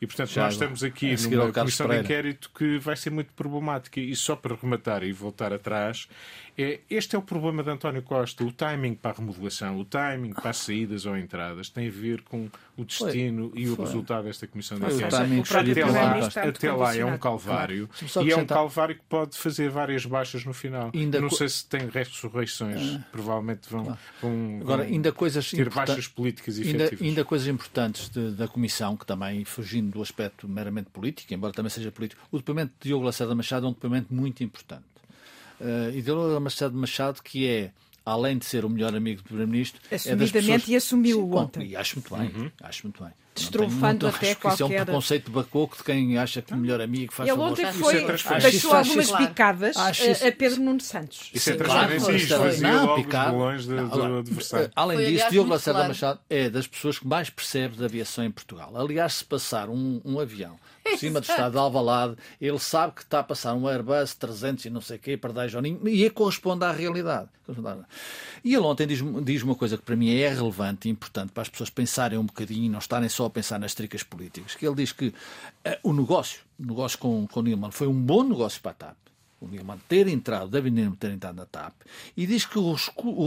E, 0.00 0.06
portanto, 0.06 0.30
Já 0.30 0.44
nós 0.44 0.54
estamos 0.54 0.82
aqui 0.82 1.14
numa 1.28 1.52
comissão 1.52 1.88
de 1.88 1.98
inquérito 2.00 2.50
que 2.54 2.78
vai 2.78 2.96
ser 2.96 3.10
muito 3.10 3.32
problemática. 3.32 4.00
E 4.00 4.14
só 4.14 4.36
para 4.36 4.54
rematar 4.54 5.02
e 5.02 5.12
voltar 5.12 5.52
atrás, 5.52 6.08
é, 6.56 6.80
este 6.88 7.16
é 7.16 7.18
o 7.18 7.22
problema 7.22 7.62
de 7.62 7.70
António 7.70 8.02
Costa. 8.02 8.44
O 8.44 8.52
timing 8.52 8.94
para 8.94 9.12
a 9.12 9.14
remodelação, 9.14 9.78
o 9.78 9.84
timing 9.84 10.32
para 10.32 10.50
as 10.50 10.58
saídas 10.58 11.04
ou 11.04 11.16
entradas 11.16 11.68
tem 11.68 11.88
a 11.88 11.90
ver 11.90 12.22
com 12.22 12.48
o 12.76 12.84
destino 12.84 13.50
foi, 13.50 13.60
e 13.60 13.68
o 13.68 13.76
foi. 13.76 13.84
resultado 13.84 14.24
desta 14.24 14.46
comissão 14.46 14.78
de 14.78 14.84
inquérito. 14.84 15.70
Até 15.70 15.84
lá, 15.84 16.26
até 16.48 16.72
lá 16.72 16.96
é 16.96 17.04
um 17.04 17.18
calvário. 17.18 17.88
E 18.24 18.30
é 18.30 18.36
um 18.36 18.46
calvário 18.46 18.94
que 18.94 19.02
pode 19.08 19.36
fazer 19.36 19.68
várias 19.68 20.06
baixas 20.06 20.44
no 20.44 20.52
final. 20.52 20.90
Ainda 20.94 21.20
Não 21.20 21.30
sei 21.30 21.48
se 21.48 21.66
tem 21.66 21.88
ressurreições. 21.88 22.94
É. 22.94 23.04
Provavelmente 23.10 23.68
vão, 23.68 23.84
claro. 23.84 23.98
vão, 24.20 24.58
Agora, 24.60 24.82
ainda 24.84 25.12
coisas 25.12 25.50
ter 25.50 25.68
baixas 25.70 26.06
políticas 26.06 26.58
ainda, 26.58 26.90
ainda 27.00 27.24
coisas 27.24 27.48
importantes 27.48 28.08
de, 28.08 28.32
da 28.44 28.48
comissão, 28.48 28.96
que 28.96 29.06
também 29.06 29.44
fugindo 29.44 29.92
do 29.92 30.02
aspecto 30.02 30.48
meramente 30.48 30.90
político, 30.90 31.32
embora 31.32 31.52
também 31.52 31.70
seja 31.70 31.90
político, 31.90 32.22
o 32.30 32.36
depoimento 32.38 32.72
de 32.80 32.88
Diogo 32.88 33.04
Lacerda 33.04 33.34
Machado 33.34 33.66
é 33.66 33.68
um 33.68 33.72
depoimento 33.72 34.12
muito 34.12 34.44
importante. 34.44 34.84
Uh, 35.60 35.90
e 35.94 36.02
Diogo 36.02 36.38
Lacerda 36.38 36.76
Machado, 36.76 37.22
que 37.22 37.48
é 37.48 37.72
além 38.04 38.36
de 38.36 38.44
ser 38.44 38.64
o 38.64 38.70
melhor 38.70 38.94
amigo 38.94 39.22
do 39.22 39.24
Primeiro-Ministro, 39.24 39.80
é 39.90 40.14
das 40.14 40.30
pessoas... 40.30 40.68
e 40.68 40.76
assumiu 40.76 41.20
Sim, 41.20 41.34
ontem. 41.34 41.66
E 41.68 41.76
acho 41.76 41.96
muito 41.96 42.14
bem, 42.14 42.30
uhum. 42.34 42.50
acho 42.62 42.82
muito 42.84 43.02
bem. 43.02 43.12
Destrofando 43.34 44.06
até 44.06 44.34
qualquer... 44.36 44.54
Isso 44.54 44.62
é 44.62 44.66
um 44.66 44.84
preconceito 44.84 45.30
bacoco 45.30 45.76
de 45.76 45.82
quem 45.82 46.16
acha 46.18 46.40
que 46.40 46.52
o 46.52 46.56
melhor 46.56 46.80
amigo 46.80 47.12
faz 47.12 47.28
Ele 47.28 47.38
ontem 47.38 47.72
foi, 47.72 47.96
é 47.96 48.38
deixou 48.38 48.72
algumas 48.72 49.06
isso, 49.06 49.16
picadas 49.16 49.76
a, 49.76 49.88
a 49.88 50.32
Pedro 50.32 50.60
Nuno 50.60 50.80
Santos. 50.80 51.30
Isso 51.34 51.50
é 51.50 51.56
transparência, 51.56 52.28
claro, 52.28 52.60
não, 52.60 52.94
picado. 52.94 53.44
adversário. 54.18 54.70
Além 54.76 54.98
foi, 54.98 55.06
disso, 55.06 55.30
Diogo 55.30 55.50
Lacerda 55.50 55.80
claro. 55.80 55.88
Machado 55.88 56.20
é 56.30 56.48
das 56.48 56.68
pessoas 56.68 56.98
que 56.98 57.06
mais 57.08 57.28
percebe 57.28 57.76
da 57.76 57.86
aviação 57.86 58.24
em 58.24 58.30
Portugal. 58.30 58.72
Aliás, 58.76 59.14
se 59.14 59.24
passar 59.24 59.68
um, 59.68 60.00
um 60.04 60.20
avião 60.20 60.56
por 60.84 60.98
cima 60.98 61.20
do 61.20 61.24
estado 61.24 61.52
de 61.52 61.58
Alvalade, 61.58 62.16
ele 62.40 62.58
sabe 62.58 62.94
que 62.94 63.02
está 63.02 63.20
a 63.20 63.24
passar 63.24 63.54
um 63.54 63.66
Airbus 63.66 64.14
300 64.14 64.66
e 64.66 64.70
não 64.70 64.80
sei 64.80 64.98
o 64.98 65.00
quê 65.00 65.16
para 65.16 65.48
Joninho, 65.48 65.88
e 65.88 66.08
corresponde 66.10 66.64
à 66.64 66.70
realidade. 66.70 67.28
E 68.44 68.54
ele 68.54 68.64
ontem 68.64 68.86
diz, 68.86 69.00
diz 69.24 69.42
uma 69.42 69.54
coisa 69.54 69.76
que 69.76 69.82
para 69.82 69.96
mim 69.96 70.14
é 70.14 70.28
relevante 70.28 70.88
e 70.88 70.90
importante 70.90 71.32
para 71.32 71.42
as 71.42 71.48
pessoas 71.48 71.70
pensarem 71.70 72.18
um 72.18 72.26
bocadinho 72.26 72.64
e 72.64 72.68
não 72.68 72.78
estarem 72.78 73.08
só 73.08 73.24
a 73.24 73.30
pensar 73.30 73.58
nas 73.58 73.74
tricas 73.74 74.02
políticas, 74.02 74.54
que 74.54 74.66
ele 74.66 74.76
diz 74.76 74.92
que 74.92 75.08
uh, 75.08 75.14
o 75.82 75.92
negócio, 75.92 76.40
o 76.58 76.66
negócio 76.66 76.98
com, 76.98 77.26
com 77.26 77.40
o 77.40 77.42
Nilman 77.42 77.70
foi 77.70 77.86
um 77.86 78.00
bom 78.00 78.22
negócio 78.22 78.60
para 78.60 78.72
a 78.72 78.74
TAP. 78.74 78.96
O 79.40 79.48
Nilman 79.48 79.78
ter 79.88 80.06
entrado, 80.08 80.48
David 80.48 80.74
Nilman 80.74 80.96
ter 80.96 81.10
entrado 81.10 81.36
na 81.36 81.46
TAP, 81.46 81.74
e 82.16 82.26
diz 82.26 82.46
que 82.46 82.58
o 82.58 82.74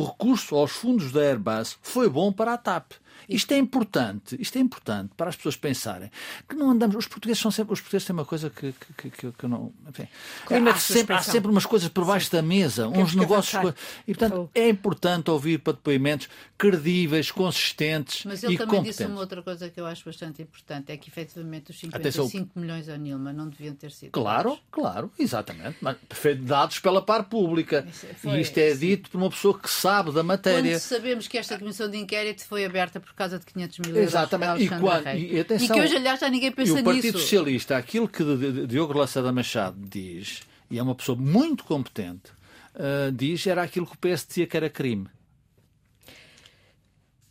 recurso 0.06 0.56
aos 0.56 0.72
fundos 0.72 1.12
da 1.12 1.22
Airbus 1.22 1.78
foi 1.82 2.10
bom 2.10 2.32
para 2.32 2.54
a 2.54 2.58
TAP. 2.58 2.94
Isto 3.28 3.54
é 3.54 3.58
importante, 3.58 4.36
isto 4.40 4.58
é 4.58 4.62
importante 4.62 5.12
para 5.16 5.30
as 5.30 5.36
pessoas 5.36 5.56
pensarem 5.56 6.10
que 6.48 6.56
não 6.56 6.72
andamos. 6.72 6.96
Os 6.96 7.08
portugueses 7.08 7.42
são 7.42 7.52
sempre. 7.52 7.74
Os 7.74 7.82
portugueses 7.82 8.06
têm 8.06 8.14
uma 8.14 8.26
coisa 8.26 8.50
que, 8.50 8.74
que, 8.98 9.10
que, 9.10 9.32
que 9.32 9.48
não. 9.48 9.74
Enfim, 9.88 10.08
há, 10.50 10.76
sempre, 10.76 11.16
há 11.16 11.22
sempre 11.22 11.52
umas 11.52 11.66
coisas 11.66 11.90
por 11.90 12.06
baixo 12.06 12.30
Sim. 12.30 12.38
da 12.38 12.42
mesa, 12.42 12.88
uns 12.88 13.16
negócios. 13.16 13.74
E 14.08 14.14
portanto 14.14 14.50
é 14.54 14.70
importante 14.70 15.30
ouvir 15.30 15.60
para 15.60 15.74
depoimentos 15.74 16.30
credíveis, 16.58 17.32
consistentes. 17.32 18.26
Mas 18.26 18.44
ele 18.44 18.56
e 18.56 18.58
também 18.58 18.84
disse 18.84 19.06
uma 19.06 19.20
outra 19.20 19.42
coisa 19.42 19.70
que 19.70 19.80
eu 19.80 19.86
acho 19.86 20.06
bastante 20.06 20.42
importante: 20.42 20.92
é 20.92 20.98
que 20.98 21.10
efetivamente 21.10 21.72
os 21.72 21.80
55 21.80 22.26
Atenção. 22.26 22.50
milhões 22.56 22.90
a 22.90 22.98
Nilma 22.98 23.34
não 23.34 23.50
deviam 23.50 23.76
ter 23.76 23.92
sido. 23.92 24.12
Claro, 24.12 24.50
dados. 24.50 24.64
claro, 24.72 25.12
exatamente. 25.18 25.78
Mas 25.82 25.98
dados 26.42 26.80
pela 26.80 27.02
par 27.02 27.24
pública. 27.26 27.88
Foi, 28.18 28.38
e 28.38 28.42
isto 28.42 28.58
é 28.58 28.74
dito 28.74 29.10
por 29.10 29.18
uma 29.18 29.30
pessoa 29.30 29.58
que 29.58 29.70
sabe 29.70 30.12
da 30.12 30.24
matéria. 30.24 30.72
Quando 30.72 30.80
sabemos 30.80 31.28
que 31.28 31.38
esta 31.38 31.58
comissão 31.58 31.90
de 31.90 31.98
inquérito 31.98 32.46
foi 32.46 32.66
aberta 32.66 33.00
por 33.08 33.16
causa 33.16 33.40
de 33.40 33.46
500 33.46 33.80
mil 33.80 33.96
euros. 33.96 34.10
Exatamente. 34.10 34.64
E, 34.64 34.68
quando, 34.70 35.08
e, 35.18 35.40
atenção, 35.40 35.66
e 35.66 35.70
que 35.70 35.86
hoje, 35.86 35.96
aliás, 35.96 36.20
já 36.20 36.30
ninguém 36.30 36.52
pensa 36.52 36.74
nisso. 36.74 36.78
E 36.78 36.82
o 36.82 36.84
Partido 36.84 37.06
nisso. 37.06 37.20
Socialista, 37.20 37.78
aquilo 37.78 38.08
que 38.08 38.24
Diogo 38.68 38.98
Lacerda 38.98 39.32
Machado 39.32 39.78
diz, 39.80 40.42
e 40.70 40.78
é 40.78 40.84
uma 40.84 40.96
pessoa 40.96 41.18
muito 41.18 41.64
competente, 41.64 42.32
uh, 42.76 43.12
diz 43.12 43.48
era 43.48 43.64
aquilo 43.64 43.86
que 43.86 43.94
o 43.94 43.98
PS 43.98 44.26
dizia 44.28 44.48
que 44.48 44.58
era 44.58 44.70
crime. 44.70 45.08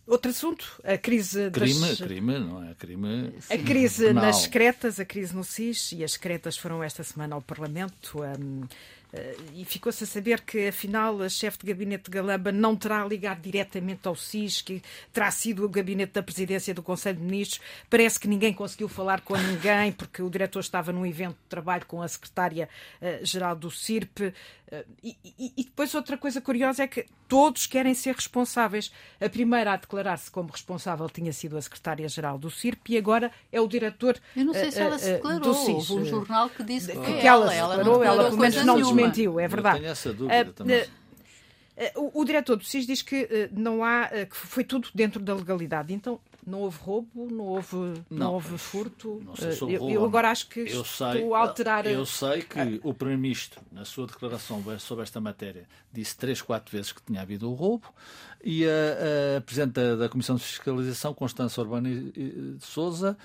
Outro 0.07 0.31
assunto, 0.31 0.81
a 0.85 0.97
crise 0.97 1.51
crime, 1.51 1.81
das... 1.81 2.01
Crime, 2.01 2.39
não 2.39 2.63
é? 2.63 2.75
Crime... 2.75 3.33
A 3.51 3.59
crise 3.59 4.07
penal. 4.07 4.25
nas 4.25 4.37
secretas, 4.37 5.01
a 5.01 5.05
crise 5.05 5.35
no 5.35 5.43
SIS, 5.43 5.93
e 5.93 6.05
as 6.05 6.13
secretas 6.13 6.57
foram 6.57 6.81
esta 6.81 7.03
semana 7.03 7.35
ao 7.35 7.43
Parlamento. 7.43 8.23
Um, 8.23 8.63
e 9.55 9.65
ficou-se 9.65 10.05
a 10.05 10.07
saber 10.07 10.41
que, 10.41 10.69
afinal, 10.69 11.23
a 11.23 11.29
chefe 11.29 11.59
de 11.59 11.67
gabinete 11.67 12.05
de 12.05 12.11
Galamba 12.11 12.53
não 12.53 12.77
terá 12.77 13.05
ligado 13.05 13.41
diretamente 13.41 14.07
ao 14.07 14.15
SIS, 14.15 14.63
que 14.63 14.83
terá 15.13 15.31
sido 15.31 15.65
o 15.65 15.69
gabinete 15.69 16.13
da 16.13 16.23
presidência 16.23 16.75
do 16.75 16.83
Conselho 16.83 17.19
de 17.19 17.25
Ministros. 17.25 17.61
Parece 17.89 18.21
que 18.21 18.29
ninguém 18.29 18.53
conseguiu 18.53 18.89
falar 18.89 19.21
com 19.21 19.37
ninguém, 19.37 19.93
porque 19.93 20.23
o 20.23 20.31
diretor 20.31 20.61
estava 20.61 20.93
num 20.93 21.07
evento 21.07 21.35
de 21.35 21.49
trabalho 21.49 21.87
com 21.87 22.03
a 22.03 22.09
secretária-geral 22.09 23.57
do 23.57 23.71
CIRP. 23.71 24.33
E, 25.03 25.17
e, 25.25 25.53
e, 25.57 25.65
depois 25.65 25.95
outra 25.95 26.19
coisa 26.19 26.41
curiosa 26.41 26.83
é 26.83 26.89
que 26.89 27.07
todos 27.29 27.67
querem 27.67 27.95
ser 27.95 28.15
responsáveis. 28.15 28.91
A 29.21 29.29
primeira 29.29 29.73
a 29.73 29.77
declarar-se 29.77 30.29
como 30.29 30.51
responsável 30.51 31.09
tinha 31.09 31.33
sido 31.33 31.57
a 31.57 31.63
secretária-geral 31.63 32.37
do 32.37 32.51
CIRP 32.51 32.95
e 32.95 32.99
agora 32.99 33.31
é 33.53 33.61
o 33.61 33.69
diretor 33.69 34.19
Eu 34.35 34.45
não 34.45 34.53
sei 34.53 34.73
se 34.73 34.81
ela 34.81 34.99
se 34.99 35.13
declarou. 35.13 35.55
Houve 35.55 35.93
um 35.93 36.05
jornal 36.05 36.51
que 36.51 36.65
disse 36.65 36.93
que, 36.93 37.21
que 37.21 37.27
ela, 37.27 37.55
ela 37.55 37.75
se 37.75 37.79
declarou, 37.79 38.03
ela, 38.03 38.25
pelo 38.25 38.39
menos 38.39 38.65
não 38.65 38.77
desmentiu, 38.77 39.39
é 39.39 39.47
verdade. 39.47 39.77
Eu 39.77 39.83
tenho 39.83 39.93
essa 39.93 40.13
dúvida 40.13 40.51
uh, 40.51 40.53
também. 40.53 40.83
Uh, 40.83 40.89
o, 41.97 42.23
o, 42.23 42.25
diretor 42.25 42.57
do 42.57 42.65
SIS 42.65 42.87
diz 42.87 43.03
que 43.03 43.23
uh, 43.25 43.29
não 43.53 43.85
há, 43.85 44.09
que 44.09 44.37
foi 44.37 44.65
tudo 44.65 44.89
dentro 44.95 45.21
da 45.21 45.35
legalidade. 45.35 45.95
Então, 45.95 46.19
não 46.47 46.61
houve 46.61 46.79
roubo, 46.81 47.29
não 47.29 47.45
houve, 47.45 47.77
não, 47.77 48.05
não 48.11 48.35
houve 48.35 48.57
furto. 48.57 49.21
Não 49.25 49.35
sei 49.35 49.53
se 49.53 49.65
houve 49.65 49.75
eu, 49.75 49.91
eu 49.91 50.05
agora 50.05 50.31
acho 50.31 50.49
que 50.49 50.61
eu 50.61 50.83
estou 50.83 51.35
a 51.35 51.41
alterar. 51.41 51.87
Eu 51.87 52.07
sei 52.07 52.43
que 52.43 52.59
ah. 52.59 52.81
o 52.85 52.95
Primeiro-Ministro, 52.95 53.61
na 53.73 53.85
sua 53.85 54.07
declaração 54.07 54.63
sobre 54.79 55.03
esta 55.03 55.21
matéria, 55.21 55.69
disse 55.93 56.17
três, 56.17 56.41
quatro 56.41 56.71
vezes 56.71 56.93
que 56.93 57.03
tinha 57.03 57.21
havido 57.21 57.51
o 57.51 57.55
roubo 57.55 57.93
e 58.45 58.65
a, 58.65 59.39
a 59.39 59.41
Presidente 59.41 59.97
da 59.97 60.09
Comissão 60.09 60.37
de 60.37 60.45
Fiscalização, 60.45 61.13
Constança 61.13 61.61
Urbana 61.61 61.89
de 61.89 62.57
Souza, 62.61 63.19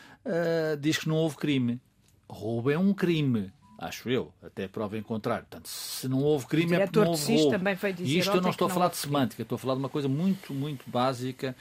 diz 0.79 0.97
que 0.97 1.07
não 1.07 1.15
houve 1.15 1.38
crime. 1.38 1.79
Roubo 2.27 2.71
é 2.71 2.77
um 2.77 2.93
crime 2.93 3.51
acho 3.81 4.10
eu, 4.10 4.31
até 4.43 4.67
prova 4.67 4.95
em 4.95 5.01
contrário. 5.01 5.45
Portanto, 5.49 5.67
se 5.67 6.07
não 6.07 6.19
houve 6.19 6.45
crime, 6.45 6.75
é 6.75 6.86
porque 6.86 6.99
não 6.99 7.07
houve 7.07 7.36
roubo. 7.36 7.51
Também 7.51 7.75
foi 7.75 7.91
dizer 7.91 8.10
e 8.10 8.19
isto 8.19 8.38
eu 8.38 8.41
não 8.41 8.51
estou 8.51 8.67
a 8.67 8.69
falar 8.69 8.89
de 8.89 8.97
semântica, 8.97 9.41
estou 9.41 9.55
a 9.55 9.60
falar 9.60 9.73
de 9.73 9.79
uma 9.79 9.89
coisa 9.89 10.07
muito, 10.07 10.53
muito 10.53 10.88
básica. 10.88 11.55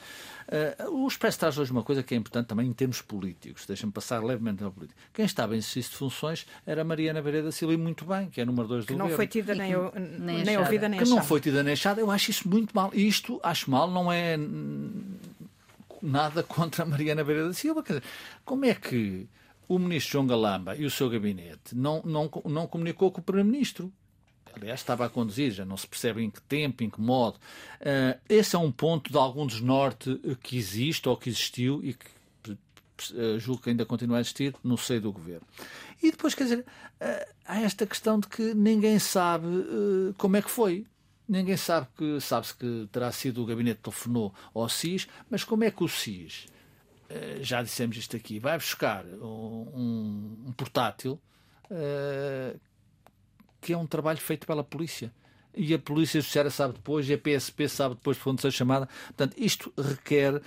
Uh, 0.51 1.05
o 1.05 1.07
Expresso 1.07 1.39
traz 1.39 1.57
hoje 1.59 1.71
uma 1.71 1.85
coisa 1.85 2.03
que 2.03 2.13
é 2.13 2.17
importante 2.17 2.49
também 2.49 2.67
em 2.67 2.73
termos 2.73 3.01
políticos, 3.01 3.67
deixa-me 3.67 3.93
passar 3.93 4.21
levemente 4.21 4.65
na 4.65 4.71
política. 4.71 4.99
Quem 5.15 5.25
estava 5.25 5.55
em 5.55 5.59
exercício 5.59 5.93
de 5.93 5.97
funções 5.97 6.45
era 6.67 6.83
Mariana 6.83 7.23
Vereda 7.23 7.53
Silva, 7.53 7.73
e 7.73 7.77
muito 7.77 8.05
bem, 8.05 8.29
que 8.29 8.41
é 8.41 8.45
número 8.45 8.67
2 8.67 8.85
do 8.85 8.89
que 8.89 8.93
governo. 8.95 9.11
não 9.11 9.17
foi 9.17 9.29
tida 9.29 9.55
nem, 9.55 9.73
nem, 10.19 10.45
nem 10.45 10.59
ouvida 10.59 10.89
nem 10.89 10.99
que 10.99 11.05
achada. 11.05 11.21
não 11.21 11.25
foi 11.25 11.41
tida 11.41 11.63
nem 11.63 11.75
achada, 11.75 12.01
eu 12.01 12.11
acho 12.11 12.33
isso 12.33 12.49
muito 12.49 12.75
mal. 12.75 12.91
E 12.93 13.07
isto, 13.07 13.39
acho 13.45 13.71
mal, 13.71 13.89
não 13.89 14.11
é 14.11 14.37
nada 16.03 16.43
contra 16.43 16.83
a 16.83 16.87
Mariana 16.87 17.23
Vereda 17.23 17.53
Silva. 17.53 17.83
Quer 17.85 17.95
dizer, 17.95 18.05
como 18.45 18.65
é 18.65 18.75
que 18.75 19.29
o 19.69 19.79
ministro 19.79 20.15
João 20.15 20.27
Galamba 20.27 20.75
e 20.75 20.85
o 20.85 20.91
seu 20.91 21.09
gabinete 21.09 21.77
não, 21.77 22.03
não, 22.05 22.29
não 22.47 22.67
comunicou 22.67 23.13
com 23.13 23.21
o 23.21 23.23
primeiro-ministro. 23.23 23.93
Aliás, 24.55 24.81
estava 24.81 25.07
a 25.07 25.09
conduzir, 25.09 25.53
já 25.53 25.65
não 25.65 25.77
se 25.77 25.87
percebe 25.87 26.23
em 26.23 26.31
que 26.31 26.41
tempo, 26.43 26.83
em 26.83 26.91
que 26.91 27.01
modo. 27.01 27.37
Uh, 27.81 28.19
esse 28.29 28.57
é 28.57 28.59
um 28.59 28.71
ponto 28.71 29.11
de 29.11 29.17
algum 29.17 29.47
desnorte 29.47 30.21
que 30.43 30.57
existe 30.57 31.09
ou 31.09 31.17
que 31.17 31.29
existiu 31.29 31.81
e 31.83 31.95
que 31.95 32.07
uh, 32.51 33.39
julgo 33.39 33.63
que 33.63 33.71
ainda 33.71 33.87
continua 33.87 34.19
a 34.19 34.21
existir 34.21 34.55
no 34.63 34.77
seio 34.77 35.01
do 35.01 35.13
governo. 35.13 35.47
E 36.03 36.11
depois, 36.11 36.35
quer 36.35 36.45
dizer, 36.45 36.59
uh, 36.61 37.35
há 37.45 37.61
esta 37.61 37.87
questão 37.87 38.19
de 38.19 38.27
que 38.27 38.55
ninguém 38.55 38.99
sabe 38.99 39.47
como 40.19 40.37
é 40.37 40.43
que 40.43 40.51
foi. 40.51 40.87
Ninguém 41.29 41.57
sabe 41.57 41.87
que 41.97 42.21
sabe-se 42.21 42.55
que 42.55 42.89
terá 42.91 43.13
sido 43.13 43.43
o 43.43 43.47
gabinete 43.47 43.77
que 43.77 43.85
telefonou 43.85 44.35
ao 44.53 44.69
SIS, 44.69 45.07
mas 45.31 45.45
como 45.45 45.63
é 45.63 45.71
que 45.71 45.85
o 45.85 45.89
SIS 45.89 46.49
já 47.41 47.61
dissemos 47.61 47.97
isto 47.97 48.17
aqui, 48.17 48.39
vai 48.39 48.57
buscar 48.57 49.05
um, 49.05 50.45
um 50.47 50.53
portátil 50.57 51.21
uh, 51.71 52.61
que 53.61 53.73
é 53.73 53.77
um 53.77 53.87
trabalho 53.87 54.19
feito 54.19 54.47
pela 54.47 54.65
polícia. 54.65 55.13
E 55.55 55.75
a 55.75 55.79
Polícia 55.79 56.21
Judiciária 56.21 56.51
sabe 56.51 56.75
depois, 56.75 57.09
e 57.09 57.15
a 57.15 57.19
PSP 57.19 57.69
sabe 57.69 57.97
depois 57.97 58.17
de 58.17 58.29
onde 58.29 58.41
ser 58.41 58.53
chamada. 58.53 58.89
Portanto, 59.07 59.35
isto 59.37 59.73
requer, 59.77 60.37
uh, 60.37 60.43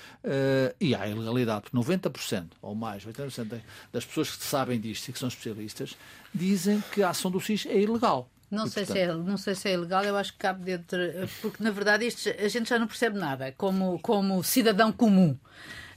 e 0.79 0.95
há 0.95 1.07
ilegalidade, 1.07 1.63
porque 1.63 1.77
90% 1.77 2.51
ou 2.61 2.73
mais, 2.73 3.05
80% 3.05 3.61
das 3.91 4.05
pessoas 4.05 4.35
que 4.35 4.43
sabem 4.43 4.79
disto 4.79 5.09
e 5.09 5.13
que 5.13 5.19
são 5.19 5.27
especialistas, 5.27 5.97
dizem 6.33 6.81
que 6.93 7.03
a 7.03 7.09
ação 7.09 7.29
do 7.29 7.41
SIS 7.41 7.65
é 7.65 7.79
ilegal. 7.81 8.29
Não, 8.49 8.67
sei 8.67 8.85
se 8.85 8.99
é, 8.99 9.13
não 9.13 9.35
sei 9.35 9.55
se 9.55 9.67
é 9.67 9.73
ilegal, 9.73 10.03
eu 10.05 10.15
acho 10.15 10.31
que 10.33 10.39
cabe 10.39 10.63
dentro. 10.63 10.99
Porque, 11.41 11.61
na 11.61 11.71
verdade, 11.71 12.05
isto, 12.05 12.29
a 12.29 12.47
gente 12.47 12.69
já 12.69 12.77
não 12.77 12.87
percebe 12.87 13.17
nada 13.17 13.51
como, 13.57 13.99
como 13.99 14.43
cidadão 14.43 14.91
comum. 14.91 15.37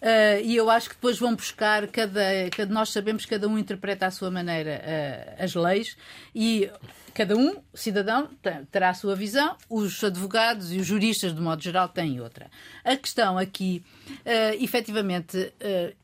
Uh, 0.01 0.43
e 0.45 0.57
eu 0.57 0.69
acho 0.71 0.89
que 0.91 0.95
depois 0.95 1.19
vão 1.19 1.35
buscar 1.35 1.87
cada, 1.89 2.21
cada 2.55 2.73
nós 2.73 2.91
sabemos 2.91 3.25
que 3.25 3.31
cada 3.31 3.49
um 3.49 3.59
interpreta 3.59 4.07
à 4.07 4.11
sua 4.11 4.31
maneira 4.31 4.83
uh, 4.83 5.43
as 5.43 5.55
leis 5.55 5.97
e 6.35 6.71
cada 7.15 7.35
um 7.35 7.57
cidadão 7.73 8.29
terá 8.71 8.91
a 8.91 8.95
sua 8.95 9.17
visão 9.17 9.57
os 9.71 10.05
advogados 10.05 10.71
e 10.71 10.79
os 10.79 10.87
juristas 10.87 11.35
de 11.35 11.41
modo 11.41 11.63
geral 11.63 11.89
têm 11.89 12.21
outra. 12.21 12.51
A 12.85 12.95
questão 12.97 13.39
aqui 13.39 13.83
uh, 14.11 14.63
efetivamente 14.63 15.39
uh, 15.39 15.95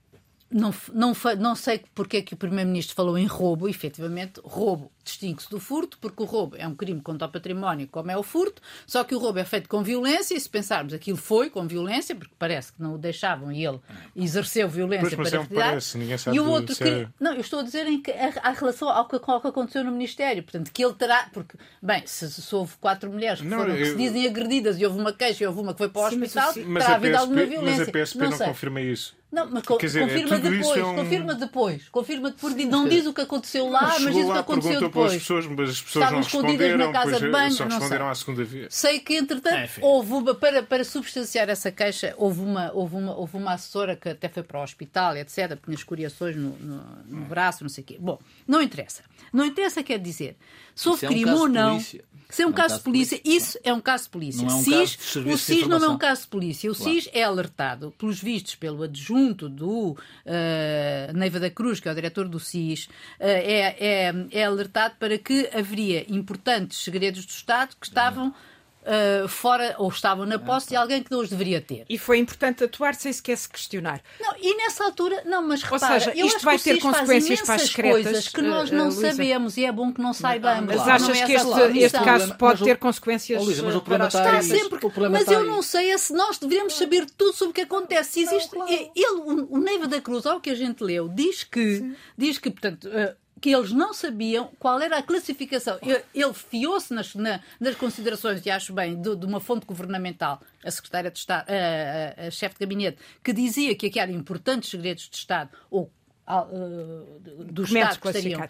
não, 0.53 0.75
não, 0.93 1.13
não 1.39 1.55
sei 1.55 1.83
porque 1.95 2.19
é 2.19 2.23
que 2.23 2.35
o 2.35 2.37
Primeiro-Ministro 2.37 2.95
falou 2.95 3.17
em 3.17 3.27
roubo, 3.27 3.69
efetivamente, 3.69 4.41
roubo 4.45 4.91
distingue-se 5.05 5.51
do 5.51 5.59
furto, 5.59 5.99
porque 6.01 6.23
o 6.23 6.27
roubo 6.27 6.57
é 6.57 6.67
um 6.67 6.75
crime 6.75 7.01
contra 7.01 7.27
o 7.27 7.31
património, 7.31 7.89
como 7.91 8.11
é 8.11 8.17
o 8.17 8.23
furto, 8.23 8.63
só 8.87 9.05
que 9.05 9.15
o 9.15 9.19
roubo 9.19 9.39
é 9.39 9.45
feito 9.45 9.69
com 9.69 9.83
violência, 9.83 10.35
e 10.35 10.41
se 10.41 10.49
pensarmos 10.49 10.95
aquilo 10.95 11.17
foi 11.17 11.51
com 11.51 11.67
violência, 11.67 12.15
porque 12.15 12.35
parece 12.39 12.73
que 12.73 12.83
não 12.83 12.95
o 12.95 12.99
deixavam 12.99 13.53
e 13.53 13.65
ele 13.65 13.81
exerceu 14.15 14.69
violência 14.69 15.17
pois, 15.17 15.31
para 15.31 15.43
é 15.43 15.47
parece, 15.47 15.99
ninguém 15.99 16.19
sabe 16.19 16.37
E 16.37 16.41
o 16.41 16.49
outro 16.49 16.75
que... 16.77 16.85
É... 16.85 17.09
Não, 17.19 17.35
eu 17.35 17.41
estou 17.41 17.61
a 17.61 17.63
dizer 17.63 17.87
em 17.87 18.01
que 18.01 18.11
a, 18.11 18.33
a 18.43 18.51
relação 18.51 18.89
ao 18.89 19.07
que, 19.07 19.19
ao 19.23 19.41
que, 19.41 19.49
aconteceu 19.49 19.85
no 19.85 19.93
Ministério, 19.93 20.43
portanto, 20.43 20.71
que 20.73 20.85
ele 20.85 20.95
terá, 20.95 21.29
porque, 21.33 21.57
bem, 21.83 22.03
se, 22.07 22.31
se 22.31 22.55
houve 22.55 22.75
quatro 22.81 23.11
mulheres 23.11 23.41
que, 23.41 23.47
não, 23.47 23.59
foram, 23.59 23.75
eu... 23.75 23.79
que 23.79 23.91
se 23.91 23.97
dizem 23.97 24.27
agredidas 24.27 24.81
e 24.81 24.87
houve 24.87 24.99
uma 24.99 25.13
queixa 25.13 25.45
e 25.45 25.47
houve 25.47 25.61
uma 25.61 25.73
que 25.73 25.79
foi 25.79 25.89
para 25.89 26.07
o 26.07 26.11
sim, 26.11 26.23
hospital, 26.23 26.53
mas, 26.67 26.85
terá 26.85 26.97
havido 26.97 27.17
alguma 27.17 27.45
violência. 27.45 27.79
Mas 27.79 27.89
a 27.89 27.93
PSP 27.93 28.19
não, 28.19 28.31
não 28.31 28.39
confirma 28.39 28.81
isso. 28.81 29.23
Não, 29.33 29.49
mas 29.51 29.63
co 29.63 29.79
dizer, 29.79 30.01
confirma, 30.01 30.39
depois, 30.39 30.77
é 30.79 30.85
um... 30.85 30.95
confirma 30.95 31.35
depois, 31.35 31.89
confirma 31.89 32.31
depois, 32.31 32.55
não 32.67 32.87
diz 32.87 33.07
o 33.07 33.15
que 33.15 33.23
aconteceu 33.23 33.67
lá, 33.67 33.99
mas 33.99 34.15
diz 34.15 34.27
o 34.27 34.33
que 34.33 34.39
aconteceu 34.39 34.81
depois. 34.93 35.13
Pessoas, 35.15 35.47
mas 35.47 35.71
as 35.71 35.83
pessoas 35.83 36.05
Estavam 36.05 36.21
escondidas 36.21 36.79
na 36.79 36.93
casa 36.93 37.21
de 37.21 37.31
banho, 37.31 37.53
só 37.53 37.65
responderam 37.65 38.09
à 38.09 38.15
segunda 38.15 38.45
vez. 38.45 38.75
Sei 38.75 39.01
que, 39.01 39.17
entretanto, 39.17 39.55
é, 39.55 39.69
houve 39.81 40.13
uma, 40.13 40.35
para, 40.35 40.63
para 40.63 40.85
substanciar 40.85 41.49
essa 41.49 41.73
queixa, 41.73 42.15
houve 42.17 42.41
uma, 42.41 42.71
houve, 42.73 42.97
uma, 42.97 43.17
houve 43.17 43.37
uma 43.37 43.53
assessora 43.55 43.97
que 43.97 44.11
até 44.11 44.29
foi 44.29 44.43
para 44.43 44.61
o 44.61 44.63
hospital, 44.63 45.17
etc., 45.17 45.59
tinha 45.65 45.75
escoriações 45.75 46.37
no, 46.37 46.51
no, 46.59 46.85
no 47.07 47.25
braço, 47.25 47.65
não 47.65 47.69
sei 47.69 47.83
o 47.83 47.87
quê. 47.87 47.97
Bom, 47.99 48.19
não 48.47 48.61
interessa. 48.61 49.03
Não 49.33 49.45
interessa, 49.45 49.83
quer 49.83 49.99
dizer, 49.99 50.37
se 50.75 50.89
houve 50.89 51.07
crime 51.07 51.31
é 51.31 51.35
um 51.35 51.39
ou 51.39 51.49
não. 51.49 51.71
Polícia. 51.73 52.05
Se 52.33 52.41
é 52.41 52.47
um, 52.47 52.49
é 52.49 52.51
um 52.51 52.55
caso, 52.55 52.77
de 52.79 52.83
polícia, 52.83 53.19
polícia, 53.19 53.37
isso 53.37 53.59
é 53.63 53.75
um 53.75 53.81
caso 53.81 54.05
de 54.05 54.11
polícia. 54.11 54.43
Não 54.43 54.55
é 54.55 54.57
um 54.57 54.63
CIS, 54.63 54.97
caso 54.97 55.29
o 55.29 55.37
SIS 55.37 55.67
não 55.67 55.85
é 55.85 55.89
um 55.91 55.99
caso 55.99 56.23
de 56.23 56.29
polícia. 56.29 56.73
O 56.73 56.75
claro. 56.75 56.93
SIS 56.95 57.11
é 57.13 57.23
alertado, 57.23 57.95
pelos 57.99 58.23
vistos, 58.23 58.55
pelo 58.55 58.83
adjunto 58.83 59.51
do 59.51 59.91
uh, 59.91 61.13
Neiva 61.13 61.39
da 61.39 61.51
Cruz, 61.51 61.79
que 61.79 61.91
é 61.91 61.93
o 61.93 61.95
diretor 61.95 62.27
do 62.27 62.41
SIS, 62.41 62.87
uh, 62.87 62.91
é, 63.21 63.77
é, 63.79 64.15
é 64.31 64.45
alertado 64.47 64.95
para 64.99 65.19
que 65.19 65.51
haveria 65.53 66.07
importantes 66.11 66.83
segredos 66.83 67.27
do 67.27 67.31
Estado 67.31 67.77
que 67.79 67.87
estavam 67.87 68.35
uh, 68.83 69.29
fora 69.29 69.75
ou 69.79 69.89
estavam 69.89 70.27
na 70.27 70.39
posse 70.39 70.69
de 70.69 70.77
alguém 70.77 71.03
que 71.03 71.11
não 71.11 71.21
os 71.21 71.29
deveria 71.29 71.61
ter. 71.61 71.85
E 71.89 71.99
foi 71.99 72.19
importante 72.19 72.65
atuar 72.65 72.95
sem 72.95 73.13
sequer 73.13 73.37
se 73.37 73.49
questionar. 73.49 74.03
Não, 74.21 74.35
e 74.41 74.57
nessa 74.57 74.85
altura, 74.85 75.23
não, 75.25 75.47
mas 75.47 75.63
repara, 75.63 75.95
ou 75.95 76.01
seja, 76.01 76.27
isto 76.27 76.45
vai 76.45 76.59
ter 76.59 76.79
consequências 76.79 77.41
para 77.43 77.55
as 77.55 77.63
secretas, 77.63 78.03
coisas 78.03 78.29
que 78.29 78.43
nós 78.43 78.71
não 78.71 78.89
uh, 78.89 78.93
sabemos 78.93 79.57
e 79.57 79.65
é 79.65 79.73
bom 79.73 79.93
que 79.93 80.01
não 80.01 80.13
saibamos. 80.13 80.75
Mas 80.75 80.89
achas 80.89 81.21
é 81.21 81.27
que 81.27 81.33
este, 81.33 81.79
este 81.79 81.99
caso 82.01 82.35
pode 82.37 82.65
ter 82.65 82.77
consequências 82.79 83.41
oh, 83.41 83.45
Luísa, 83.45 83.63
mas 83.63 83.75
o 83.75 83.81
problema 83.81 84.09
está, 84.09 84.41
está 84.41 84.43
sempre, 84.43 84.79
mas 85.11 85.29
eu 85.29 85.45
não 85.45 85.63
sei 85.63 85.91
é 85.91 85.99
se 85.99 86.13
nós 86.13 86.39
devemos 86.39 86.75
saber 86.75 87.07
tudo 87.11 87.37
sobre 87.37 87.51
o 87.51 87.55
que 87.55 87.61
acontece. 87.63 88.13
Se 88.13 88.23
existe, 88.23 88.57
não, 88.57 88.67
claro. 88.67 88.91
ele, 88.95 89.07
o, 89.07 89.57
o 89.57 89.59
Neiva 89.59 89.87
da 89.87 90.01
Cruz, 90.01 90.27
ao 90.27 90.41
que 90.41 90.51
a 90.51 90.55
gente 90.55 90.83
leu, 90.83 91.09
diz 91.09 91.45
que, 91.45 91.95
diz 92.17 92.39
que 92.39 92.51
portanto, 92.51 92.89
uh, 92.89 93.22
que 93.43 93.51
eles 93.53 93.73
não 93.73 93.93
sabiam 93.93 94.53
qual 94.57 94.81
era 94.81 94.99
a 94.99 95.03
classificação. 95.03 95.77
Ele 96.15 96.33
fiou-se 96.33 96.95
nas, 96.95 97.13
na, 97.17 97.41
nas 97.59 97.75
considerações, 97.75 98.47
e 98.47 98.51
acho 98.51 98.73
bem, 98.73 98.95
de, 98.95 99.17
de, 99.17 99.27
uma 99.27 99.41
fonte 99.41 99.67
governamental, 99.67 100.41
a 100.65 100.71
secretária 100.71 101.11
de 101.11 101.19
Estado, 101.19 101.51
a, 101.51 102.23
a, 102.23 102.27
a 102.29 102.31
chefe 102.31 102.55
de 102.55 102.61
gabinete, 102.61 102.99
que 103.23 103.33
dizia 103.33 103.75
que 103.75 103.87
aqui 103.87 103.99
eram 103.99 104.15
importantes 104.15 104.71
segredos 104.71 105.09
de 105.11 105.17
Estado 105.17 105.51
ou 105.69 105.91
Uh, 106.25 107.21
do 107.45 107.65
Estado 107.65 107.99
que 107.99 108.07
estariam 108.07 108.49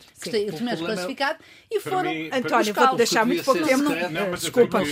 documentos 0.50 0.82
classificados 0.82 1.46
e 1.70 1.80
foram 1.80 2.12
mim, 2.12 2.28
António, 2.30 2.74
vou 2.74 2.96
deixar 2.96 3.24
muito 3.24 3.42
pouco 3.42 3.64
tempo 3.64 3.88
não, 4.10 4.30
desculpa 4.32 4.82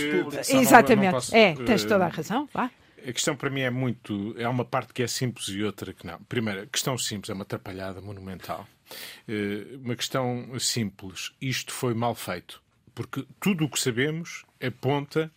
exatamente 0.49 1.33
é, 1.33 1.53
tens 1.53 1.85
toda 1.85 2.05
a 2.05 2.07
razão 2.07 2.49
vá 2.51 2.71
a 3.07 3.13
questão 3.13 3.35
para 3.35 3.49
mim 3.49 3.61
é 3.61 3.69
muito. 3.69 4.35
É 4.37 4.47
uma 4.47 4.65
parte 4.65 4.93
que 4.93 5.01
é 5.01 5.07
simples 5.07 5.47
e 5.47 5.63
outra 5.63 5.93
que 5.93 6.05
não. 6.05 6.19
Primeiro, 6.29 6.61
a 6.61 6.65
questão 6.67 6.97
simples 6.97 7.29
é 7.29 7.33
uma 7.33 7.43
atrapalhada 7.43 7.99
monumental. 7.99 8.67
Eh, 9.27 9.77
uma 9.83 9.95
questão 9.95 10.57
simples. 10.59 11.31
Isto 11.41 11.73
foi 11.73 11.93
mal 11.93 12.15
feito. 12.15 12.61
Porque 12.93 13.25
tudo 13.39 13.65
o 13.65 13.69
que 13.69 13.79
sabemos 13.79 14.45
aponta 14.61 15.31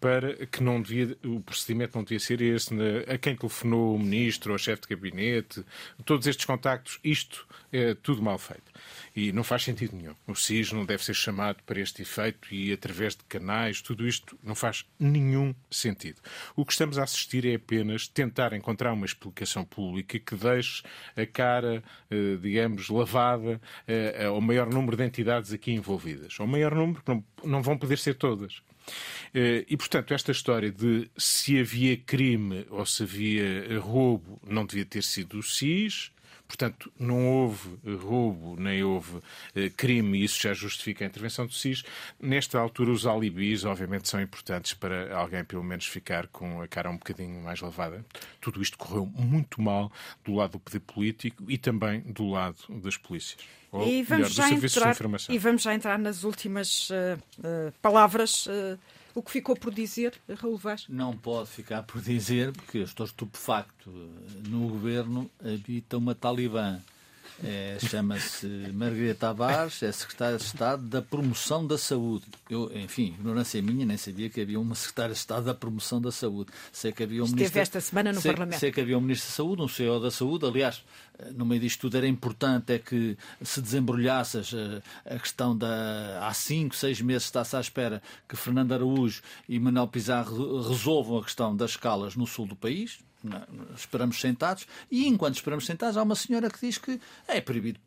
para 0.00 0.46
que 0.46 0.62
não 0.62 0.80
devia, 0.80 1.16
o 1.24 1.40
procedimento 1.40 1.96
não 1.96 2.04
devia 2.04 2.20
ser 2.20 2.40
esse, 2.40 2.72
a 3.08 3.16
quem 3.18 3.36
telefonou 3.36 3.94
o 3.94 3.98
ministro, 3.98 4.54
o 4.54 4.58
chefe 4.58 4.82
de 4.82 4.88
gabinete, 4.88 5.64
todos 6.04 6.26
estes 6.26 6.44
contactos, 6.44 6.98
isto 7.02 7.46
é 7.72 7.94
tudo 7.94 8.22
mal 8.22 8.38
feito. 8.38 8.70
E 9.14 9.32
não 9.32 9.42
faz 9.42 9.64
sentido 9.64 9.96
nenhum. 9.96 10.14
O 10.26 10.34
SIS 10.34 10.72
não 10.72 10.84
deve 10.84 11.02
ser 11.04 11.14
chamado 11.14 11.62
para 11.64 11.80
este 11.80 12.02
efeito 12.02 12.54
e 12.54 12.72
através 12.72 13.16
de 13.16 13.24
canais, 13.24 13.80
tudo 13.80 14.06
isto 14.06 14.38
não 14.42 14.54
faz 14.54 14.84
nenhum 14.98 15.54
sentido. 15.70 16.20
O 16.54 16.64
que 16.64 16.72
estamos 16.72 16.98
a 16.98 17.04
assistir 17.04 17.46
é 17.46 17.54
apenas 17.54 18.06
tentar 18.06 18.52
encontrar 18.52 18.92
uma 18.92 19.06
explicação 19.06 19.64
pública 19.64 20.18
que 20.18 20.36
deixe 20.36 20.82
a 21.16 21.26
cara, 21.26 21.82
eh, 22.10 22.36
digamos, 22.40 22.88
lavada 22.88 23.60
eh, 23.88 24.26
ao 24.26 24.40
maior 24.40 24.68
número 24.68 24.96
de 24.96 25.04
entidades 25.04 25.52
aqui 25.52 25.72
envolvidas. 25.72 26.36
Ao 26.38 26.46
maior 26.46 26.74
número, 26.74 27.02
não, 27.06 27.24
não 27.42 27.62
vão 27.62 27.78
poder 27.78 27.98
ser 27.98 28.14
todas. 28.14 28.62
Eh, 29.34 29.64
e, 29.68 29.76
portanto, 29.76 30.14
esta 30.14 30.32
história 30.32 30.70
de 30.70 31.10
se 31.16 31.58
havia 31.58 31.96
crime 31.96 32.66
ou 32.70 32.86
se 32.86 33.02
havia 33.02 33.78
roubo 33.80 34.40
não 34.46 34.64
devia 34.64 34.84
ter 34.84 35.02
sido 35.02 35.38
o 35.38 35.42
SIS, 35.42 36.10
Portanto, 36.46 36.92
não 36.98 37.26
houve 37.26 37.78
roubo, 37.96 38.56
nem 38.58 38.82
houve 38.82 39.20
eh, 39.54 39.70
crime, 39.70 40.18
e 40.18 40.24
isso 40.24 40.40
já 40.40 40.54
justifica 40.54 41.04
a 41.04 41.06
intervenção 41.06 41.46
do 41.46 41.52
SIS. 41.52 41.82
Nesta 42.20 42.58
altura, 42.58 42.90
os 42.90 43.06
alibis, 43.06 43.64
obviamente, 43.64 44.08
são 44.08 44.20
importantes 44.20 44.74
para 44.74 45.16
alguém, 45.16 45.44
pelo 45.44 45.64
menos, 45.64 45.86
ficar 45.86 46.26
com 46.28 46.62
a 46.62 46.68
cara 46.68 46.90
um 46.90 46.96
bocadinho 46.96 47.42
mais 47.42 47.60
lavada. 47.60 48.04
Tudo 48.40 48.62
isto 48.62 48.78
correu 48.78 49.06
muito 49.06 49.60
mal 49.60 49.90
do 50.24 50.34
lado 50.34 50.52
do 50.52 50.58
poder 50.60 50.80
político 50.80 51.44
e 51.48 51.58
também 51.58 52.00
do 52.00 52.28
lado 52.30 52.56
das 52.68 52.96
polícias. 52.96 53.38
Ou, 53.72 53.86
e 53.86 54.02
vamos 54.02 54.36
melhor, 54.36 54.48
já 54.48 54.54
entrar, 54.54 54.96
E 55.28 55.38
vamos 55.38 55.62
já 55.62 55.74
entrar 55.74 55.98
nas 55.98 56.24
últimas 56.24 56.88
uh, 56.90 56.94
uh, 57.38 57.72
palavras. 57.82 58.46
Uh, 58.46 58.78
o 59.16 59.22
que 59.22 59.30
ficou 59.30 59.56
por 59.56 59.72
dizer, 59.72 60.12
Raul 60.38 60.58
Vaz? 60.58 60.84
Não 60.90 61.16
pode 61.16 61.48
ficar 61.48 61.82
por 61.84 62.02
dizer, 62.02 62.52
porque 62.52 62.78
eu 62.78 62.82
estou 62.82 63.06
estupefacto. 63.06 63.90
No 64.46 64.68
governo 64.68 65.30
habita 65.42 65.96
uma 65.96 66.14
talibã 66.14 66.78
é, 67.44 67.76
Chama-se 67.80 68.46
Margarida 68.72 69.14
Tavares, 69.14 69.82
é 69.82 69.92
secretária 69.92 70.38
de 70.38 70.44
Estado 70.44 70.82
da 70.84 71.02
Promoção 71.02 71.66
da 71.66 71.76
Saúde. 71.76 72.24
Eu, 72.48 72.70
enfim, 72.74 73.14
ignorância 73.18 73.60
minha, 73.60 73.84
nem 73.84 73.96
sabia 73.96 74.30
que 74.30 74.40
havia 74.40 74.58
uma 74.58 74.74
secretária 74.74 75.12
de 75.12 75.18
Estado 75.18 75.44
da 75.44 75.54
Promoção 75.54 76.00
da 76.00 76.10
Saúde. 76.10 76.50
Sei 76.72 76.92
que 76.92 77.02
havia 77.02 77.20
um 77.20 77.24
Esteve 77.24 77.42
ministro, 77.42 77.60
esta 77.60 77.80
semana 77.80 78.12
no 78.12 78.20
sei, 78.20 78.32
Parlamento. 78.32 78.58
Sei 78.58 78.72
que 78.72 78.80
havia 78.80 78.96
um 78.96 79.00
Ministro 79.02 79.28
da 79.28 79.34
Saúde, 79.34 79.62
um 79.62 79.68
CEO 79.68 80.00
da 80.00 80.10
Saúde. 80.10 80.46
Aliás, 80.46 80.82
no 81.34 81.44
meio 81.44 81.60
disto 81.60 81.82
tudo 81.82 81.98
era 81.98 82.08
importante 82.08 82.72
é 82.72 82.78
que 82.78 83.18
se 83.42 83.60
desembrulhasse 83.60 84.38
a 85.04 85.18
questão 85.18 85.56
da... 85.56 86.26
Há 86.26 86.32
cinco, 86.32 86.74
seis 86.74 87.00
meses 87.02 87.24
está-se 87.24 87.56
à 87.56 87.60
espera 87.60 88.02
que 88.26 88.36
Fernando 88.36 88.72
Araújo 88.72 89.20
e 89.48 89.58
Manuel 89.58 89.88
Pizarro 89.88 90.68
resolvam 90.68 91.18
a 91.18 91.22
questão 91.22 91.54
das 91.54 91.72
escalas 91.72 92.16
no 92.16 92.26
sul 92.26 92.46
do 92.46 92.56
país 92.56 92.98
esperamos 93.74 94.20
sentados, 94.20 94.66
e 94.90 95.06
enquanto 95.06 95.36
esperamos 95.36 95.66
sentados, 95.66 95.96
há 95.96 96.02
uma 96.02 96.14
senhora 96.14 96.50
que 96.50 96.60
diz 96.60 96.78
que 96.78 97.00
é 97.26 97.40
proibido 97.40 97.80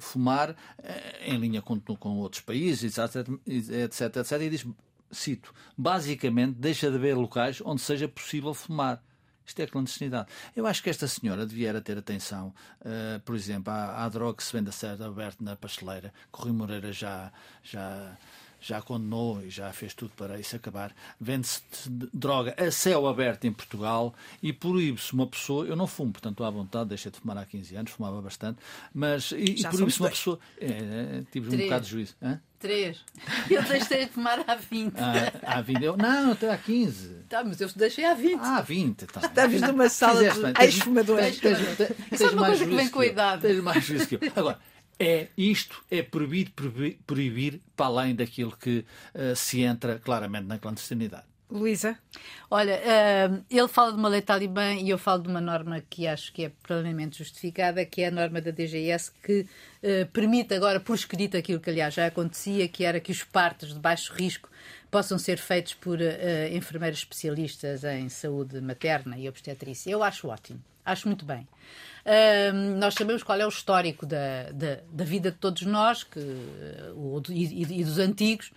fumar 0.00 0.54
eh, 0.82 1.32
em 1.32 1.38
linha 1.38 1.62
com, 1.62 1.78
com 1.80 2.18
outros 2.18 2.42
países, 2.42 2.98
etc, 2.98 3.28
etc, 3.46 4.16
etc, 4.16 4.40
e 4.42 4.50
diz, 4.50 4.66
cito, 5.10 5.52
basicamente 5.76 6.56
deixa 6.58 6.90
de 6.90 6.96
haver 6.96 7.16
locais 7.16 7.60
onde 7.64 7.80
seja 7.80 8.08
possível 8.08 8.54
fumar. 8.54 9.02
Isto 9.44 9.62
é 9.62 9.66
clandestinidade. 9.66 10.28
Eu 10.54 10.64
acho 10.64 10.80
que 10.80 10.90
esta 10.90 11.08
senhora 11.08 11.44
devia 11.44 11.80
ter 11.80 11.98
atenção, 11.98 12.54
uh, 12.82 13.18
por 13.24 13.34
exemplo, 13.34 13.72
à, 13.72 14.04
à 14.04 14.08
droga 14.08 14.36
que 14.36 14.44
se 14.44 14.52
vende 14.52 14.68
a 14.68 14.72
certo 14.72 15.02
aberto 15.02 15.42
na 15.42 15.56
pasteleira, 15.56 16.12
Rui 16.32 16.52
Moreira 16.52 16.92
já, 16.92 17.32
já 17.62 18.16
já 18.60 18.80
condenou 18.82 19.42
e 19.42 19.50
já 19.50 19.72
fez 19.72 19.94
tudo 19.94 20.12
para 20.16 20.38
isso 20.38 20.54
acabar. 20.54 20.94
Vende-se 21.20 21.62
droga 22.12 22.54
a 22.56 22.70
céu 22.70 23.06
aberto 23.06 23.46
em 23.46 23.52
Portugal 23.52 24.14
e 24.42 24.52
proíbe-se 24.52 25.12
uma 25.12 25.26
pessoa. 25.26 25.66
Eu 25.66 25.76
não 25.76 25.86
fumo, 25.86 26.12
portanto, 26.12 26.34
estou 26.34 26.46
à 26.46 26.50
vontade, 26.50 26.90
deixei 26.90 27.10
de 27.10 27.18
fumar 27.18 27.38
há 27.38 27.44
15 27.44 27.76
anos, 27.76 27.92
fumava 27.92 28.20
bastante, 28.20 28.58
mas 28.92 29.32
e, 29.32 29.36
e 29.36 29.62
proíbe-se 29.62 30.00
uma 30.00 30.10
pessoa. 30.10 30.38
É, 30.60 30.66
é, 30.66 31.22
tive 31.32 31.48
Três. 31.48 31.62
um 31.62 31.64
bocado 31.64 31.84
de 31.84 31.90
juízo. 31.90 32.14
Hã? 32.22 32.40
Três. 32.60 33.00
Eu 33.48 33.62
deixei 33.62 34.04
de 34.04 34.12
fumar 34.12 34.44
há 34.46 34.54
20. 34.54 34.94
Ah, 34.98 35.32
há 35.56 35.60
20. 35.62 35.82
Eu, 35.82 35.96
não, 35.96 36.32
até 36.32 36.52
há 36.52 36.58
15. 36.58 37.08
Tá, 37.26 37.42
mas 37.42 37.58
eu 37.60 37.70
deixei 37.74 38.04
há 38.04 38.12
20. 38.12 38.38
Ah, 38.38 38.56
há 38.58 38.60
20. 38.60 39.06
Tá. 39.06 39.20
Estamos 39.24 39.60
numa 39.62 39.88
sala 39.88 40.20
de 40.20 40.62
ex-fumadores. 40.62 41.40
Isso 42.12 42.24
é 42.24 42.30
uma 42.30 42.46
coisa 42.46 42.66
que 42.66 42.76
vem 42.76 42.88
com 42.90 43.00
a 43.00 43.06
idade. 43.06 43.42
Tens 43.42 43.62
mais 43.62 43.82
juízo 43.82 44.06
que 44.06 44.16
eu. 44.16 44.20
Agora, 44.36 44.58
é 45.00 45.28
isto 45.36 45.82
é 45.90 46.02
proibido 46.02 46.50
proibir, 46.50 46.98
proibir 47.06 47.60
para 47.74 47.86
além 47.86 48.14
daquilo 48.14 48.54
que 48.54 48.84
uh, 49.14 49.34
se 49.34 49.62
entra 49.62 49.98
claramente 49.98 50.44
na 50.44 50.58
clandestinidade. 50.58 51.30
Luísa? 51.50 51.98
Olha, 52.48 52.76
uh, 52.76 53.44
ele 53.50 53.66
fala 53.66 53.92
de 53.92 53.98
uma 53.98 54.08
lei 54.08 54.22
talibã 54.22 54.72
e 54.74 54.88
eu 54.88 54.98
falo 54.98 55.22
de 55.22 55.28
uma 55.28 55.40
norma 55.40 55.82
que 55.90 56.06
acho 56.06 56.32
que 56.32 56.44
é 56.44 56.52
plenamente 56.62 57.18
justificada, 57.18 57.84
que 57.84 58.02
é 58.02 58.06
a 58.06 58.10
norma 58.10 58.40
da 58.40 58.52
DGS, 58.52 59.10
que 59.22 59.40
uh, 59.40 60.06
permite 60.12 60.54
agora, 60.54 60.78
por 60.78 60.94
escrito, 60.94 61.36
aquilo 61.36 61.58
que 61.58 61.70
aliás 61.70 61.94
já 61.94 62.06
acontecia, 62.06 62.68
que 62.68 62.84
era 62.84 63.00
que 63.00 63.10
os 63.10 63.24
partos 63.24 63.74
de 63.74 63.80
baixo 63.80 64.12
risco 64.12 64.48
possam 64.90 65.18
ser 65.18 65.38
feitos 65.38 65.74
por 65.74 65.98
uh, 65.98 66.54
enfermeiros 66.54 67.00
especialistas 67.00 67.82
em 67.84 68.08
saúde 68.08 68.60
materna 68.60 69.18
e 69.18 69.28
obstetrícia. 69.28 69.90
Eu 69.90 70.04
acho 70.04 70.28
ótimo, 70.28 70.62
acho 70.90 71.06
muito 71.06 71.24
bem. 71.24 71.46
Uh, 72.00 72.78
nós 72.78 72.94
sabemos 72.94 73.22
qual 73.22 73.38
é 73.38 73.44
o 73.44 73.48
histórico 73.48 74.06
da, 74.06 74.50
da, 74.52 74.78
da 74.90 75.04
vida 75.04 75.30
de 75.30 75.36
todos 75.36 75.62
nós 75.62 76.02
que, 76.02 76.18
uh, 76.18 77.22
e, 77.28 77.80
e, 77.80 77.84
dos 77.84 77.98
antigos, 77.98 78.50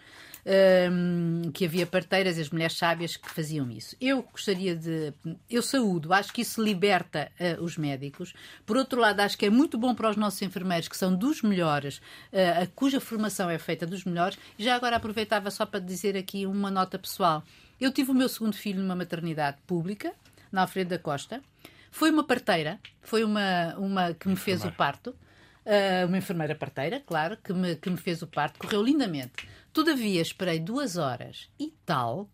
uh, 0.44 1.52
que 1.52 1.66
havia 1.66 1.86
parteiras 1.86 2.38
e 2.38 2.42
as 2.42 2.50
mulheres 2.50 2.78
sábias 2.78 3.18
que 3.18 3.30
faziam 3.30 3.70
isso. 3.72 3.96
Eu 4.00 4.24
gostaria 4.24 4.76
de. 4.76 5.14
Eu 5.50 5.62
saúdo, 5.62 6.14
acho 6.14 6.32
que 6.34 6.42
isso 6.42 6.62
liberta 6.64 7.32
uh, 7.40 7.64
os 7.64 7.78
médicos. 7.78 8.34
Por 8.66 8.78
outro 8.78 9.00
lado, 9.00 9.20
acho 9.22 9.38
que 9.38 9.46
é 9.46 9.50
muito 9.50 9.78
bom 9.78 9.94
para 9.94 10.10
os 10.10 10.16
nossos 10.16 10.42
enfermeiros, 10.42 10.88
que 10.88 10.98
são 10.98 11.16
dos 11.16 11.42
melhores, 11.42 11.98
uh, 11.98 12.64
a 12.64 12.68
cuja 12.68 13.00
formação 13.00 13.50
é 13.50 13.58
feita 13.58 13.86
dos 13.86 14.04
melhores. 14.04 14.38
E 14.58 14.64
já 14.64 14.76
agora 14.76 14.96
aproveitava 14.96 15.50
só 15.52 15.66
para 15.66 15.80
dizer 15.80 16.16
aqui 16.18 16.46
uma 16.46 16.72
nota 16.72 16.98
pessoal. 17.00 17.44
Eu 17.80 17.92
tive 17.92 18.12
o 18.12 18.16
meu 18.16 18.30
segundo 18.30 18.56
filho 18.56 18.82
numa 18.82 18.96
maternidade 18.96 19.58
pública, 19.68 20.14
na 20.52 20.62
Alfredo 20.62 20.92
da 20.92 21.00
Costa. 21.00 21.42
Foi 21.94 22.10
uma 22.10 22.24
parteira, 22.24 22.80
foi 23.02 23.24
uma, 23.24 23.76
uma 23.78 24.14
que 24.16 24.28
me 24.28 24.36
fez 24.36 24.66
o 24.66 24.72
parto, 24.72 25.12
uh, 25.12 26.08
uma 26.08 26.18
enfermeira 26.18 26.56
parteira, 26.56 27.00
claro, 27.00 27.38
que 27.38 27.54
me, 27.54 27.76
que 27.76 27.88
me 27.88 27.98
fez 27.98 28.24
o 28.24 28.28
parto, 28.28 28.58
correu 28.58 28.82
lindamente. 28.82 29.48
Todavia, 29.72 30.20
esperei 30.20 30.60
duas 30.60 30.98
horas 30.98 31.52
e 31.60 31.72
tal 31.86 32.28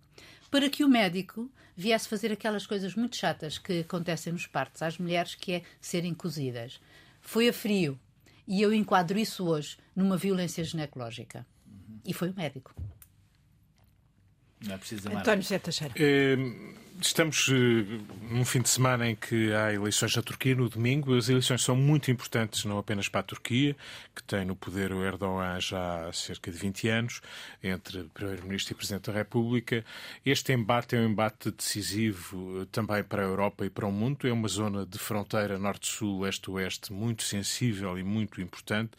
para 0.50 0.70
que 0.70 0.82
o 0.82 0.88
médico 0.88 1.52
viesse 1.76 2.08
fazer 2.08 2.32
aquelas 2.32 2.66
coisas 2.66 2.96
muito 2.96 3.18
chatas 3.18 3.58
que 3.58 3.82
acontecem 3.82 4.32
nos 4.32 4.48
partos 4.48 4.82
às 4.82 4.98
mulheres, 4.98 5.36
que 5.36 5.52
é 5.52 5.64
serem 5.82 6.14
cozidas. 6.14 6.80
Foi 7.20 7.50
a 7.50 7.54
frio. 7.54 8.00
E 8.48 8.62
eu 8.62 8.74
enquadro 8.74 9.20
isso 9.20 9.46
hoje 9.46 9.78
numa 9.94 10.16
violência 10.16 10.64
ginecológica. 10.64 11.46
Uhum. 11.68 12.00
E 12.06 12.14
foi 12.14 12.30
o 12.30 12.34
médico. 12.34 12.74
Não 14.66 14.76
é 14.76 14.78
preciso 14.78 15.10
António 15.10 15.44
Zé 15.44 15.60
Teixeira. 15.60 15.94
É 15.98 16.38
Estamos 17.02 17.48
uh, 17.48 17.54
num 18.30 18.44
fim 18.44 18.62
de 18.62 18.68
semana 18.68 19.08
em 19.08 19.16
que 19.16 19.54
há 19.54 19.74
eleições 19.74 20.14
na 20.18 20.22
Turquia, 20.22 20.54
no 20.54 20.68
domingo. 20.68 21.16
As 21.16 21.30
eleições 21.30 21.64
são 21.64 21.74
muito 21.74 22.12
importantes, 22.12 22.66
não 22.66 22.78
apenas 22.78 23.08
para 23.08 23.22
a 23.22 23.24
Turquia, 23.24 23.74
que 24.14 24.22
tem 24.22 24.44
no 24.44 24.54
poder 24.54 24.92
o 24.92 25.02
Erdogan 25.02 25.58
já 25.62 26.10
há 26.10 26.12
cerca 26.12 26.52
de 26.52 26.58
20 26.58 26.90
anos, 26.90 27.22
entre 27.64 28.04
Primeiro-Ministro 28.14 28.74
e 28.74 28.76
Presidente 28.76 29.10
da 29.10 29.14
República. 29.14 29.86
Este 30.26 30.52
embate 30.52 30.98
é 30.98 31.00
um 31.00 31.06
embate 31.06 31.52
decisivo 31.52 32.64
uh, 32.64 32.66
também 32.66 33.02
para 33.02 33.22
a 33.22 33.26
Europa 33.26 33.66
e 33.66 33.70
para 33.70 33.88
o 33.88 33.92
mundo. 33.94 34.28
É 34.28 34.34
uma 34.34 34.50
zona 34.50 34.86
de 34.86 35.00
fronteira 35.00 35.58
norte-sul, 35.58 36.24
leste-oeste 36.24 36.92
muito 36.92 37.24
sensível 37.24 37.98
e 37.98 38.04
muito 38.04 38.42
importante. 38.42 38.92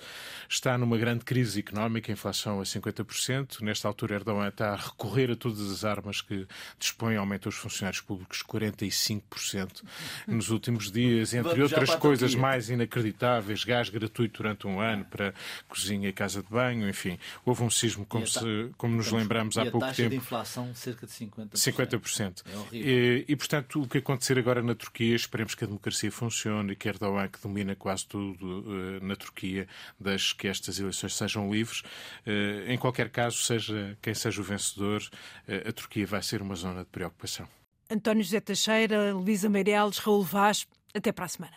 Está 0.48 0.78
numa 0.78 0.96
grande 0.96 1.22
crise 1.22 1.60
económica, 1.60 2.10
inflação 2.10 2.60
a 2.60 2.64
50%. 2.64 3.60
Nesta 3.60 3.86
altura, 3.86 4.14
Erdogan 4.14 4.48
está 4.48 4.72
a 4.72 4.76
recorrer 4.76 5.30
a 5.30 5.36
todas 5.36 5.70
as 5.70 5.84
armas 5.84 6.22
que 6.22 6.46
dispõe, 6.78 7.16
aumenta 7.16 7.50
os 7.50 7.56
funcionários 7.56 7.89
funcionários 7.90 8.00
públicos 8.00 8.42
45% 8.42 9.82
nos 10.26 10.50
últimos 10.50 10.90
dias, 10.90 11.34
entre 11.34 11.50
Vamos 11.50 11.72
outras 11.72 11.94
coisas 11.96 12.34
mais 12.34 12.70
inacreditáveis, 12.70 13.64
gás 13.64 13.88
gratuito 13.88 14.42
durante 14.42 14.66
um 14.66 14.80
ano 14.80 15.04
para 15.04 15.34
cozinha 15.68 16.08
e 16.08 16.12
casa 16.12 16.42
de 16.42 16.48
banho, 16.48 16.88
enfim. 16.88 17.18
Houve 17.44 17.62
um 17.62 17.70
sismo, 17.70 18.06
como, 18.06 18.26
se, 18.26 18.70
como 18.76 18.96
nos 18.96 19.10
lembramos 19.10 19.58
há 19.58 19.62
pouco 19.62 19.78
tempo. 19.78 19.84
a 19.84 19.88
taxa 19.88 20.08
de 20.08 20.16
inflação 20.16 20.74
cerca 20.74 21.06
de 21.06 21.12
50%. 21.12 21.52
50%. 21.54 22.42
É 22.46 22.56
horrível. 22.56 22.90
E, 22.90 23.24
e, 23.28 23.36
portanto, 23.36 23.82
o 23.82 23.88
que 23.88 23.98
acontecer 23.98 24.38
agora 24.38 24.62
na 24.62 24.74
Turquia, 24.74 25.14
esperemos 25.14 25.54
que 25.54 25.64
a 25.64 25.66
democracia 25.66 26.12
funcione 26.12 26.72
e 26.72 26.76
que 26.76 26.88
Erdogan, 26.88 27.28
que 27.28 27.40
domina 27.42 27.74
quase 27.74 28.06
tudo 28.06 28.60
uh, 28.60 29.04
na 29.04 29.16
Turquia, 29.16 29.66
deixe 29.98 30.34
que 30.34 30.48
estas 30.48 30.78
eleições 30.78 31.14
sejam 31.14 31.50
livres. 31.50 31.80
Uh, 32.26 32.68
em 32.70 32.78
qualquer 32.78 33.08
caso, 33.10 33.38
seja 33.38 33.96
quem 34.00 34.14
seja 34.14 34.40
o 34.40 34.44
vencedor, 34.44 35.02
uh, 35.02 35.68
a 35.68 35.72
Turquia 35.72 36.06
vai 36.06 36.22
ser 36.22 36.42
uma 36.42 36.54
zona 36.54 36.80
de 36.80 36.90
preocupação. 36.90 37.48
António 37.90 38.22
José 38.22 38.40
Teixeira, 38.40 39.12
Luísa 39.12 39.48
Meireles, 39.48 39.98
Raul 39.98 40.22
Vaz. 40.22 40.66
Até 40.94 41.10
para 41.12 41.24
a 41.24 41.28
semana. 41.28 41.56